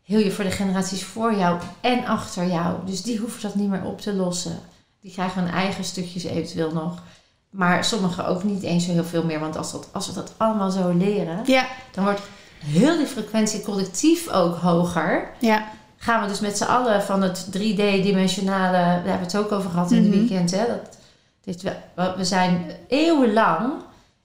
Heel 0.03 0.19
je 0.19 0.31
voor 0.31 0.43
de 0.43 0.51
generaties 0.51 1.03
voor 1.03 1.35
jou 1.35 1.59
en 1.81 2.05
achter 2.05 2.47
jou. 2.47 2.75
Dus 2.85 3.01
die 3.01 3.19
hoeven 3.19 3.41
dat 3.41 3.55
niet 3.55 3.69
meer 3.69 3.83
op 3.83 4.01
te 4.01 4.13
lossen. 4.13 4.59
Die 5.01 5.11
krijgen 5.11 5.43
hun 5.43 5.53
eigen 5.53 5.83
stukjes 5.83 6.23
eventueel 6.23 6.71
nog. 6.71 7.01
Maar 7.49 7.85
sommigen 7.85 8.27
ook 8.27 8.43
niet 8.43 8.63
eens 8.63 8.85
zo 8.85 8.91
heel 8.91 9.03
veel 9.03 9.23
meer. 9.23 9.39
Want 9.39 9.57
als, 9.57 9.71
dat, 9.71 9.87
als 9.91 10.07
we 10.07 10.13
dat 10.13 10.33
allemaal 10.37 10.71
zo 10.71 10.91
leren, 10.97 11.41
Ja, 11.45 11.67
dan 11.91 12.03
wordt 12.03 12.21
heel 12.65 12.97
die 12.97 13.05
frequentie 13.05 13.61
collectief 13.61 14.29
ook 14.29 14.55
hoger. 14.55 15.31
ja, 15.39 15.71
Gaan 16.03 16.21
we 16.21 16.27
dus 16.27 16.39
met 16.39 16.57
z'n 16.57 16.63
allen 16.63 17.03
van 17.03 17.21
het 17.21 17.45
3D-dimensionale, 17.57 18.71
daar 18.71 18.93
hebben 18.93 19.13
we 19.17 19.23
het 19.25 19.35
ook 19.37 19.51
over 19.51 19.69
gehad 19.69 19.91
in 19.91 19.97
Mhm. 20.03 20.11
het 20.11 20.19
weekend. 20.19 20.51
Hè? 20.51 20.65
Dat, 20.67 20.97
dit, 21.43 21.61
we, 21.61 22.13
we 22.17 22.25
zijn 22.25 22.65
eeuwenlang 22.87 23.73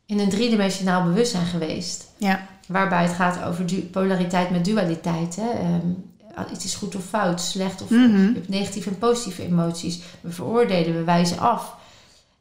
in 0.06 0.18
een 0.18 0.28
driedimensionaal 0.28 1.02
bewustzijn 1.02 1.46
geweest. 1.46 2.06
ja, 2.16 2.40
Waarbij 2.66 3.02
het 3.02 3.12
gaat 3.12 3.42
over 3.44 3.64
polariteit 3.90 4.50
met 4.50 4.64
dualiteit. 4.64 5.36
Hè? 5.36 5.50
Ehm, 5.50 6.52
iets 6.52 6.64
is 6.64 6.74
goed 6.74 6.96
of 6.96 7.04
fout, 7.04 7.40
slecht 7.40 7.82
of 7.82 7.90
Mhm. 7.90 8.16
je 8.18 8.32
hebt 8.34 8.48
negatieve 8.48 8.88
en 8.88 8.98
positieve 8.98 9.42
emoties. 9.44 10.00
We 10.20 10.32
veroordelen, 10.32 10.94
we 10.94 11.04
wijzen 11.04 11.38
af. 11.38 11.74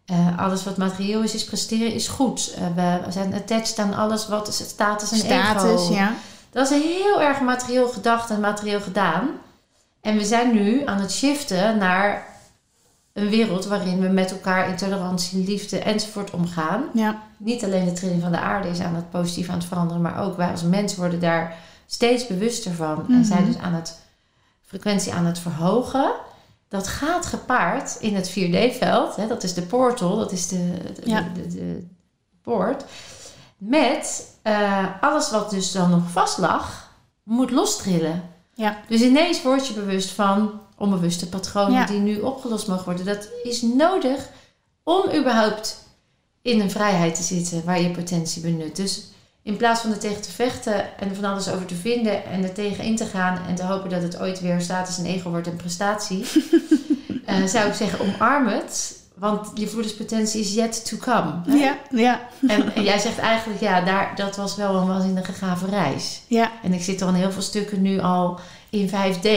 Eh, 0.06 0.38
alles 0.40 0.64
wat 0.64 0.78
materieel 0.78 1.22
is, 1.22 1.34
is 1.34 1.44
presteren, 1.46 1.94
is 1.94 2.08
goed. 2.08 2.54
Eh, 2.56 2.62
we, 2.76 3.06
we 3.06 3.12
zijn 3.12 3.34
attached 3.34 3.80
aan 3.80 3.94
alles 3.94 4.28
wat 4.28 4.48
is 4.48 4.60
het 4.60 4.70
status 4.70 5.12
en 5.12 5.18
status, 5.18 5.82
ego. 5.84 5.94
ja. 5.94 6.14
Dat 6.58 6.72
is 6.72 6.84
heel 6.84 7.22
erg 7.22 7.42
materieel 7.42 7.88
gedacht 7.88 8.30
en 8.30 8.40
materieel 8.40 8.82
gedaan. 8.82 9.30
En 10.02 10.18
we 10.18 10.26
zijn 10.26 10.54
nu 10.54 10.86
aan 10.86 11.00
het 11.00 11.12
shiften 11.12 11.78
naar 11.78 12.26
een 13.14 13.30
wereld 13.30 13.66
waarin 13.66 14.00
we 14.02 14.08
met 14.08 14.32
elkaar 14.32 14.70
in 14.70 14.76
tolerantie, 14.76 15.44
liefde 15.48 15.80
enzovoort 15.80 16.32
omgaan. 16.32 16.84
Ja, 16.94 17.22
Niet 17.38 17.64
alleen 17.64 17.86
de 17.86 17.92
trilling 17.94 18.22
van 18.22 18.32
de 18.32 18.40
aarde 18.40 18.68
is 18.70 18.80
aan 18.80 18.96
het 18.96 19.10
positief 19.10 19.50
aan 19.50 19.58
het 19.58 19.66
veranderen, 19.68 20.02
maar 20.02 20.24
ook 20.24 20.38
wij 20.38 20.52
als 20.52 20.64
mens 20.64 20.96
worden 20.96 21.20
daar 21.20 21.56
steeds 21.86 22.28
bewuster 22.28 22.72
van. 22.74 23.06
En 23.08 23.14
Mhm. 23.16 23.24
zijn 23.24 23.46
dus 23.46 23.58
aan 23.58 23.74
het 23.74 24.00
frequentie 24.66 25.14
aan 25.14 25.26
het 25.26 25.40
verhogen. 25.40 26.12
Dat 26.68 26.88
gaat 26.88 27.26
gepaard 27.26 27.98
in 28.00 28.16
het 28.16 28.30
4D-veld. 28.30 29.16
Hè, 29.16 29.28
dat 29.28 29.44
is 29.44 29.54
de 29.54 29.62
portal, 29.62 30.18
dat 30.18 30.32
is 30.32 30.48
de, 30.48 30.72
de, 31.04 31.10
Ja. 31.10 31.22
de, 31.34 31.42
de, 31.48 31.48
de 31.56 31.88
poort. 32.42 32.86
Met 33.58 34.28
eh, 34.42 34.86
alles 35.02 35.32
wat 35.32 35.50
dus 35.50 35.72
dan 35.72 35.90
nog 35.90 36.12
vast 36.12 36.38
lag, 36.38 36.92
moet 37.24 37.52
lostrillen. 37.52 38.24
Ja. 38.54 38.78
Dus 38.88 39.02
ineens 39.02 39.42
word 39.42 39.68
je 39.68 39.74
bewust 39.74 40.10
van 40.10 40.62
onbewuste 40.78 41.30
patronen 41.30 41.80
Ja. 41.80 41.86
die 41.86 42.00
nu 42.00 42.20
opgelost 42.20 42.68
mogen 42.68 42.86
worden. 42.86 43.06
Dat 43.06 43.30
is 43.44 43.62
nodig 43.62 44.30
om 44.84 45.04
überhaupt 45.16 45.86
in 46.42 46.60
een 46.60 46.72
vrijheid 46.72 47.16
te 47.16 47.24
zitten 47.24 47.66
waar 47.66 47.82
je 47.82 47.92
potentie 47.92 48.42
benut. 48.42 48.76
Dus 48.76 49.04
in 49.42 49.58
plaats 49.58 49.82
van 49.82 49.92
er 49.92 50.00
tegen 50.00 50.22
te 50.22 50.32
vechten 50.32 50.98
en 50.98 51.10
er 51.10 51.16
van 51.16 51.26
alles 51.26 51.50
over 51.50 51.66
te 51.66 51.76
vinden 51.76 52.26
en 52.26 52.44
er 52.44 52.54
tegen 52.54 52.84
in 52.84 52.96
te 52.96 53.06
gaan 53.06 53.40
en 53.48 53.56
te 53.56 53.64
hopen 53.64 53.90
dat 53.90 54.02
het 54.02 54.20
ooit 54.20 54.40
weer 54.40 54.62
status 54.62 54.98
en 54.98 55.06
ego 55.06 55.30
wordt 55.30 55.48
en 55.48 55.56
prestatie, 55.56 56.26
eh, 57.26 57.46
zou 57.46 57.68
ik 57.68 57.74
zeggen 57.74 58.00
omarm 58.00 58.48
het. 58.48 59.00
Want 59.20 59.52
je 59.54 59.68
voedingspotentie 59.68 60.42
is 60.42 60.54
yet 60.54 60.86
to 60.90 60.98
come. 60.98 61.34
hè? 61.48 61.56
ja, 61.56 61.78
ja, 61.90 62.28
En, 62.48 62.76
en 62.76 62.84
jij 62.84 63.00
zegt 63.00 63.18
eigenlijk, 63.18 63.62
ja, 63.62 63.82
daar, 63.82 64.12
dat 64.16 64.36
was 64.36 64.56
wel 64.56 64.76
een 64.76 64.88
waanzinnige 64.88 65.32
gave 65.34 65.66
reis. 65.70 66.22
ja. 66.28 66.52
En 66.64 66.74
ik 66.74 66.82
zit 66.82 67.02
al 67.02 67.08
in 67.08 67.14
heel 67.14 67.32
veel 67.32 67.42
stukken 67.42 67.82
nu 67.82 68.00
al 68.00 68.40
in 68.70 68.90
5D. 68.90 69.28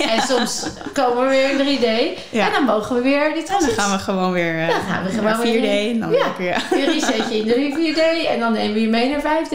En 0.00 0.22
soms 0.28 0.66
komen 0.92 1.22
we 1.22 1.28
weer 1.28 1.50
in 1.50 1.78
3D. 1.78 2.18
Ja. 2.30 2.46
En 2.46 2.52
dan 2.52 2.64
mogen 2.64 2.96
we 2.96 3.02
weer 3.02 3.32
die 3.34 3.42
En 3.46 3.60
dan 3.60 3.68
gaan 3.68 3.90
we 3.96 3.98
gewoon 3.98 4.32
weer 4.32 4.60
eh, 4.62 4.68
Dan 4.68 4.80
gaan 4.80 5.04
we 5.04 5.08
gewoon 5.10 5.24
naar 5.24 5.38
4D. 5.38 5.42
weer- 5.42 5.90
En 5.90 6.00
dan 6.00 6.10
Ja. 6.10 6.18
lekker, 6.24 6.44
ja. 6.44 6.58
Weer 6.76 6.92
resetje 6.92 7.36
in 7.38 7.46
de 7.46 7.92
4D. 7.94 8.28
En 8.28 8.40
dan 8.40 8.52
nemen 8.52 8.74
we 8.74 8.80
je 8.80 8.88
mee 8.88 9.10
naar 9.10 9.20
5D. 9.22 9.54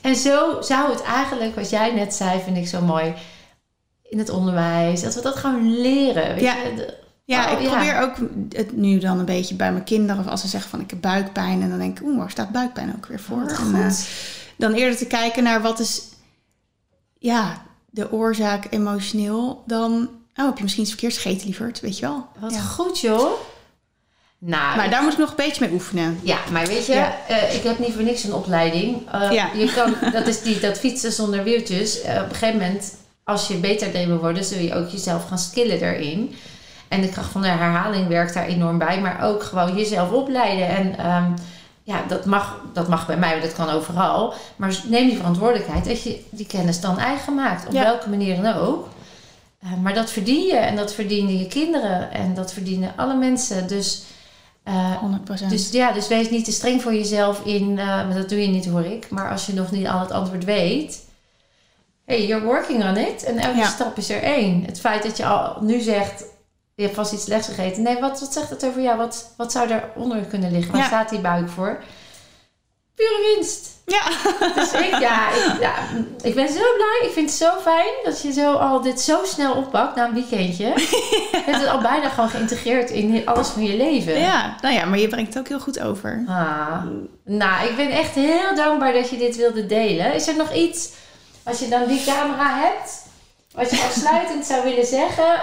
En 0.00 0.16
zo 0.16 0.56
zou 0.60 0.90
het 0.90 1.02
eigenlijk, 1.02 1.54
wat 1.54 1.70
jij 1.70 1.90
net 1.94 2.14
zei, 2.14 2.40
vind 2.44 2.56
ik 2.56 2.68
zo 2.68 2.80
mooi. 2.80 3.14
In 4.02 4.18
het 4.18 4.28
onderwijs. 4.30 5.02
Dat 5.02 5.14
we 5.14 5.20
dat 5.20 5.36
gewoon 5.36 5.80
leren. 5.80 6.34
Weet 6.34 6.40
Ja. 6.44 6.54
je? 6.54 6.98
Ja, 7.30 7.52
Oh, 7.52 7.60
ik 7.60 7.66
ja. 7.66 7.70
probeer 7.70 8.00
ook 8.00 8.14
het 8.56 8.76
nu 8.76 8.98
dan 8.98 9.18
een 9.18 9.24
beetje 9.24 9.54
bij 9.54 9.72
mijn 9.72 9.84
kinderen. 9.84 10.24
Of 10.24 10.30
als 10.30 10.40
ze 10.40 10.48
zeggen 10.48 10.70
van 10.70 10.80
ik 10.80 10.90
heb 10.90 11.00
buikpijn. 11.00 11.62
En 11.62 11.68
dan 11.70 11.78
denk 11.78 11.98
ik, 12.00 12.06
oeh, 12.06 12.18
waar 12.18 12.30
staat 12.30 12.50
buikpijn 12.50 12.94
ook 12.96 13.06
weer 13.06 13.20
voor? 13.20 13.42
En, 13.48 13.74
eh, 13.74 13.92
dan 14.56 14.72
eerder 14.72 14.98
te 14.98 15.06
kijken 15.06 15.42
naar 15.42 15.62
wat 15.62 15.78
is 15.78 16.02
ja, 17.18 17.62
de 17.90 18.12
oorzaak 18.12 18.66
emotioneel. 18.70 19.62
Dan 19.66 20.08
oh, 20.36 20.44
heb 20.46 20.56
je 20.56 20.62
misschien 20.62 20.82
iets 20.84 20.92
verkeerds 20.92 21.18
gegeten, 21.18 21.46
lieverd. 21.46 21.80
Weet 21.80 21.98
je 21.98 22.06
wel. 22.06 22.26
Wat 22.38 22.52
Ja. 22.54 22.60
goed, 22.60 23.00
joh. 23.00 23.30
Nou, 24.38 24.76
Maar 24.76 24.90
daar 24.90 25.02
moet 25.02 25.12
ik 25.12 25.18
nog 25.18 25.30
een 25.30 25.36
beetje 25.36 25.64
mee 25.64 25.74
oefenen. 25.74 26.18
Ja, 26.22 26.38
maar 26.52 26.66
weet 26.66 26.86
je, 26.86 26.92
Ja. 26.92 27.16
eh, 27.28 27.54
ik 27.54 27.62
heb 27.62 27.78
niet 27.78 27.92
voor 27.92 28.02
niks 28.02 28.24
een 28.24 28.32
opleiding. 28.34 29.10
Eh, 29.10 29.30
Ja. 29.32 29.50
je 29.54 29.72
kan, 29.72 29.94
dat 30.12 30.26
is 30.26 30.42
die, 30.42 30.60
dat 30.60 30.78
fietsen 30.78 31.12
zonder 31.12 31.44
wieltjes. 31.44 32.00
Op 32.00 32.06
een 32.06 32.34
gegeven 32.34 32.60
moment, 32.60 32.94
als 33.24 33.48
je 33.48 33.54
beter 33.56 33.88
erin 33.94 34.08
wil 34.08 34.18
worden, 34.18 34.44
zul 34.44 34.58
je 34.58 34.74
ook 34.74 34.88
jezelf 34.88 35.24
gaan 35.28 35.38
skillen 35.38 35.80
erin. 35.80 36.34
En 36.90 37.00
de 37.00 37.08
kracht 37.08 37.30
van 37.30 37.42
de 37.42 37.48
herhaling 37.48 38.08
werkt 38.08 38.34
daar 38.34 38.46
enorm 38.46 38.78
bij. 38.78 39.00
Maar 39.00 39.24
ook 39.24 39.42
gewoon 39.42 39.76
jezelf 39.76 40.10
opleiden. 40.10 40.68
En 40.68 40.98
ehm, 40.98 41.24
ja, 41.82 42.02
dat 42.08 42.24
mag, 42.24 42.60
dat 42.72 42.88
mag 42.88 43.06
bij 43.06 43.16
mij, 43.16 43.30
maar 43.32 43.40
dat 43.40 43.52
kan 43.52 43.70
overal. 43.70 44.34
Maar 44.56 44.80
neem 44.88 45.08
die 45.08 45.16
verantwoordelijkheid 45.16 45.84
dat 45.84 46.02
je 46.02 46.24
die 46.30 46.46
kennis 46.46 46.80
dan 46.80 46.98
eigen 46.98 47.34
maakt. 47.34 47.66
Op 47.66 47.72
Ja. 47.72 47.82
welke 47.82 48.08
manier 48.08 48.42
dan 48.42 48.54
ook. 48.56 48.88
Eh, 49.62 49.68
maar 49.82 49.94
dat 49.94 50.10
verdien 50.10 50.46
je 50.46 50.56
en 50.56 50.76
dat 50.76 50.94
verdienen 50.94 51.38
je 51.38 51.46
kinderen. 51.46 52.12
En 52.12 52.34
dat 52.34 52.52
verdienen 52.52 52.92
alle 52.96 53.14
mensen. 53.16 53.68
Dus... 53.68 54.02
eh, 54.62 54.96
100%. 55.02 55.46
dus 55.48 55.70
ja, 55.70 55.92
dus 55.92 56.08
wees 56.08 56.30
niet 56.30 56.44
te 56.44 56.52
streng 56.52 56.82
voor 56.82 56.94
jezelf 56.94 57.40
in, 57.44 57.78
eh, 57.78 57.86
maar 57.86 58.14
dat 58.14 58.28
doe 58.28 58.40
je 58.42 58.48
niet 58.48 58.66
hoor 58.66 58.84
ik. 58.84 59.10
Maar 59.10 59.30
als 59.30 59.46
je 59.46 59.54
nog 59.54 59.70
niet 59.70 59.86
al 59.88 60.00
het 60.00 60.10
antwoord 60.10 60.44
weet, 60.44 61.04
hey, 62.06 62.26
you're 62.26 62.44
working 62.44 62.82
on 62.84 62.96
it. 62.96 63.24
En 63.24 63.38
elke 63.38 63.58
Ja. 63.58 63.66
stap 63.68 63.96
is 63.96 64.10
er 64.10 64.22
één. 64.22 64.64
Het 64.66 64.80
feit 64.80 65.02
dat 65.02 65.16
je 65.16 65.26
al 65.26 65.56
nu 65.60 65.80
zegt, 65.80 66.24
je 66.80 66.86
hebt 66.86 66.98
vast 66.98 67.12
iets 67.12 67.24
slechts 67.24 67.48
gegeten. 67.48 67.82
Nee, 67.82 67.98
wat, 68.00 68.20
wat 68.20 68.32
zegt 68.32 68.50
het 68.50 68.64
over 68.64 68.82
jou? 68.82 68.96
Wat, 68.98 69.30
wat 69.36 69.52
zou 69.52 69.70
eronder 69.70 70.20
kunnen 70.20 70.52
liggen? 70.52 70.72
Waar 70.72 70.80
Ja. 70.80 70.86
staat 70.86 71.08
die 71.08 71.18
buik 71.18 71.48
voor? 71.48 71.82
Pure 72.94 73.34
winst. 73.34 73.68
ja. 73.86 74.02
Dus 74.54 74.72
ik, 74.72 74.98
ja, 75.00 75.30
ik, 75.30 75.60
ja, 75.60 75.72
ik 76.22 76.34
ben 76.34 76.48
zo 76.48 76.60
blij. 76.76 77.00
Ik 77.02 77.10
vind 77.12 77.28
het 77.30 77.38
zo 77.38 77.50
fijn 77.62 77.94
dat 78.04 78.22
je 78.22 78.32
zo 78.32 78.52
al 78.52 78.80
dit 78.80 79.00
zo 79.00 79.20
snel 79.24 79.54
oppakt 79.54 79.96
na 79.96 80.04
een 80.06 80.14
weekendje. 80.14 80.64
Je 81.30 81.42
hebt 81.44 81.60
het 81.60 81.68
al 81.68 81.80
bijna 81.80 82.08
gewoon 82.08 82.28
geïntegreerd 82.28 82.90
in 82.90 83.26
alles 83.26 83.48
van 83.48 83.62
je 83.64 83.76
leven. 83.76 84.18
ja, 84.18 84.54
nou 84.60 84.74
ja, 84.74 84.84
maar 84.84 84.98
je 84.98 85.08
brengt 85.08 85.34
het 85.34 85.38
ook 85.42 85.48
heel 85.48 85.60
goed 85.60 85.80
over. 85.80 86.24
Ah, 86.28 86.82
nou, 87.24 87.68
ik 87.68 87.76
ben 87.76 87.90
echt 87.90 88.14
heel 88.14 88.54
dankbaar 88.54 88.92
dat 88.92 89.10
je 89.10 89.16
dit 89.16 89.36
wilde 89.36 89.66
delen. 89.66 90.14
Is 90.14 90.28
er 90.28 90.36
nog 90.36 90.52
iets, 90.52 90.88
als 91.42 91.58
je 91.58 91.68
dan 91.68 91.86
die 91.86 92.04
camera 92.04 92.58
hebt, 92.58 93.02
wat 93.54 93.70
je 93.70 93.82
afsluitend 93.82 94.44
zou 94.46 94.62
willen 94.64 94.86
zeggen 94.86 95.40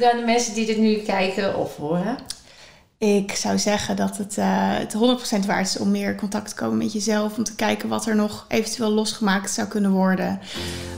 aan 0.00 0.18
de 0.18 0.24
mensen 0.24 0.54
die 0.54 0.66
dit 0.66 0.78
nu 0.78 0.94
kijken 0.96 1.56
of 1.56 1.76
horen? 1.76 2.16
Ik 2.98 3.32
zou 3.32 3.58
zeggen 3.58 3.96
dat 3.96 4.16
het, 4.16 4.38
eh, 4.38 4.46
het 4.78 4.92
100% 4.92 5.46
waard 5.46 5.66
is 5.66 5.78
om 5.78 5.90
meer 5.90 6.14
contact 6.14 6.48
te 6.48 6.54
komen 6.54 6.78
met 6.78 6.92
jezelf. 6.92 7.36
Om 7.36 7.44
te 7.44 7.54
kijken 7.54 7.88
wat 7.88 8.06
er 8.06 8.16
nog 8.16 8.44
eventueel 8.48 8.90
losgemaakt 8.90 9.50
zou 9.50 9.68
kunnen 9.68 9.90
worden. 9.90 10.40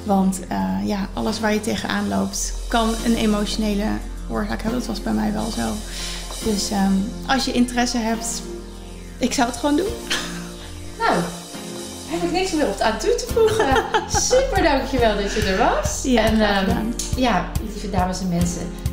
Want 0.05 0.41
eh, 0.49 0.79
ja, 0.85 1.09
alles 1.13 1.41
waar 1.41 1.53
je 1.53 1.61
tegenaan 1.61 2.09
loopt 2.09 2.53
kan 2.69 2.95
een 3.05 3.17
emotionele 3.17 3.87
oorzaak 4.31 4.63
hebben. 4.63 4.79
Dat 4.79 4.89
was 4.89 5.03
bij 5.03 5.13
mij 5.13 5.33
wel 5.33 5.51
zo. 5.51 5.73
Dus 6.45 6.71
ehm, 6.71 6.93
als 7.27 7.45
je 7.45 7.53
interesse 7.53 7.99
hebt, 7.99 8.43
ik 9.19 9.33
zou 9.33 9.49
het 9.49 9.57
gewoon 9.57 9.77
doen. 9.77 9.93
Nou, 10.99 11.23
heb 12.07 12.23
ik 12.23 12.31
niks 12.31 12.53
meer 12.53 12.69
op 12.69 12.81
aan 12.81 12.99
toe 12.99 13.15
te 13.15 13.27
voegen. 13.33 13.85
Super 14.31 14.63
dankjewel 14.63 15.17
dat 15.17 15.33
je 15.33 15.43
er 15.43 15.59
was. 15.59 16.05
en 16.05 16.41
ehm, 16.41 16.87
ja, 17.17 17.51
lieve 17.63 17.91
dames 17.91 18.21
en 18.21 18.29
mensen. 18.29 18.84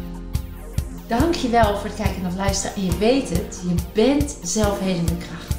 Dankjewel 1.20 1.78
voor 1.78 1.89
het 1.89 1.95
kijken 1.95 2.26
of 2.26 2.36
luisteren. 2.36 2.76
En 2.76 2.86
je 2.86 2.97
weet 2.97 3.30
het, 3.30 3.62
je 3.68 3.76
bent 3.93 4.38
zelfhelende 4.43 5.18
kracht. 5.18 5.50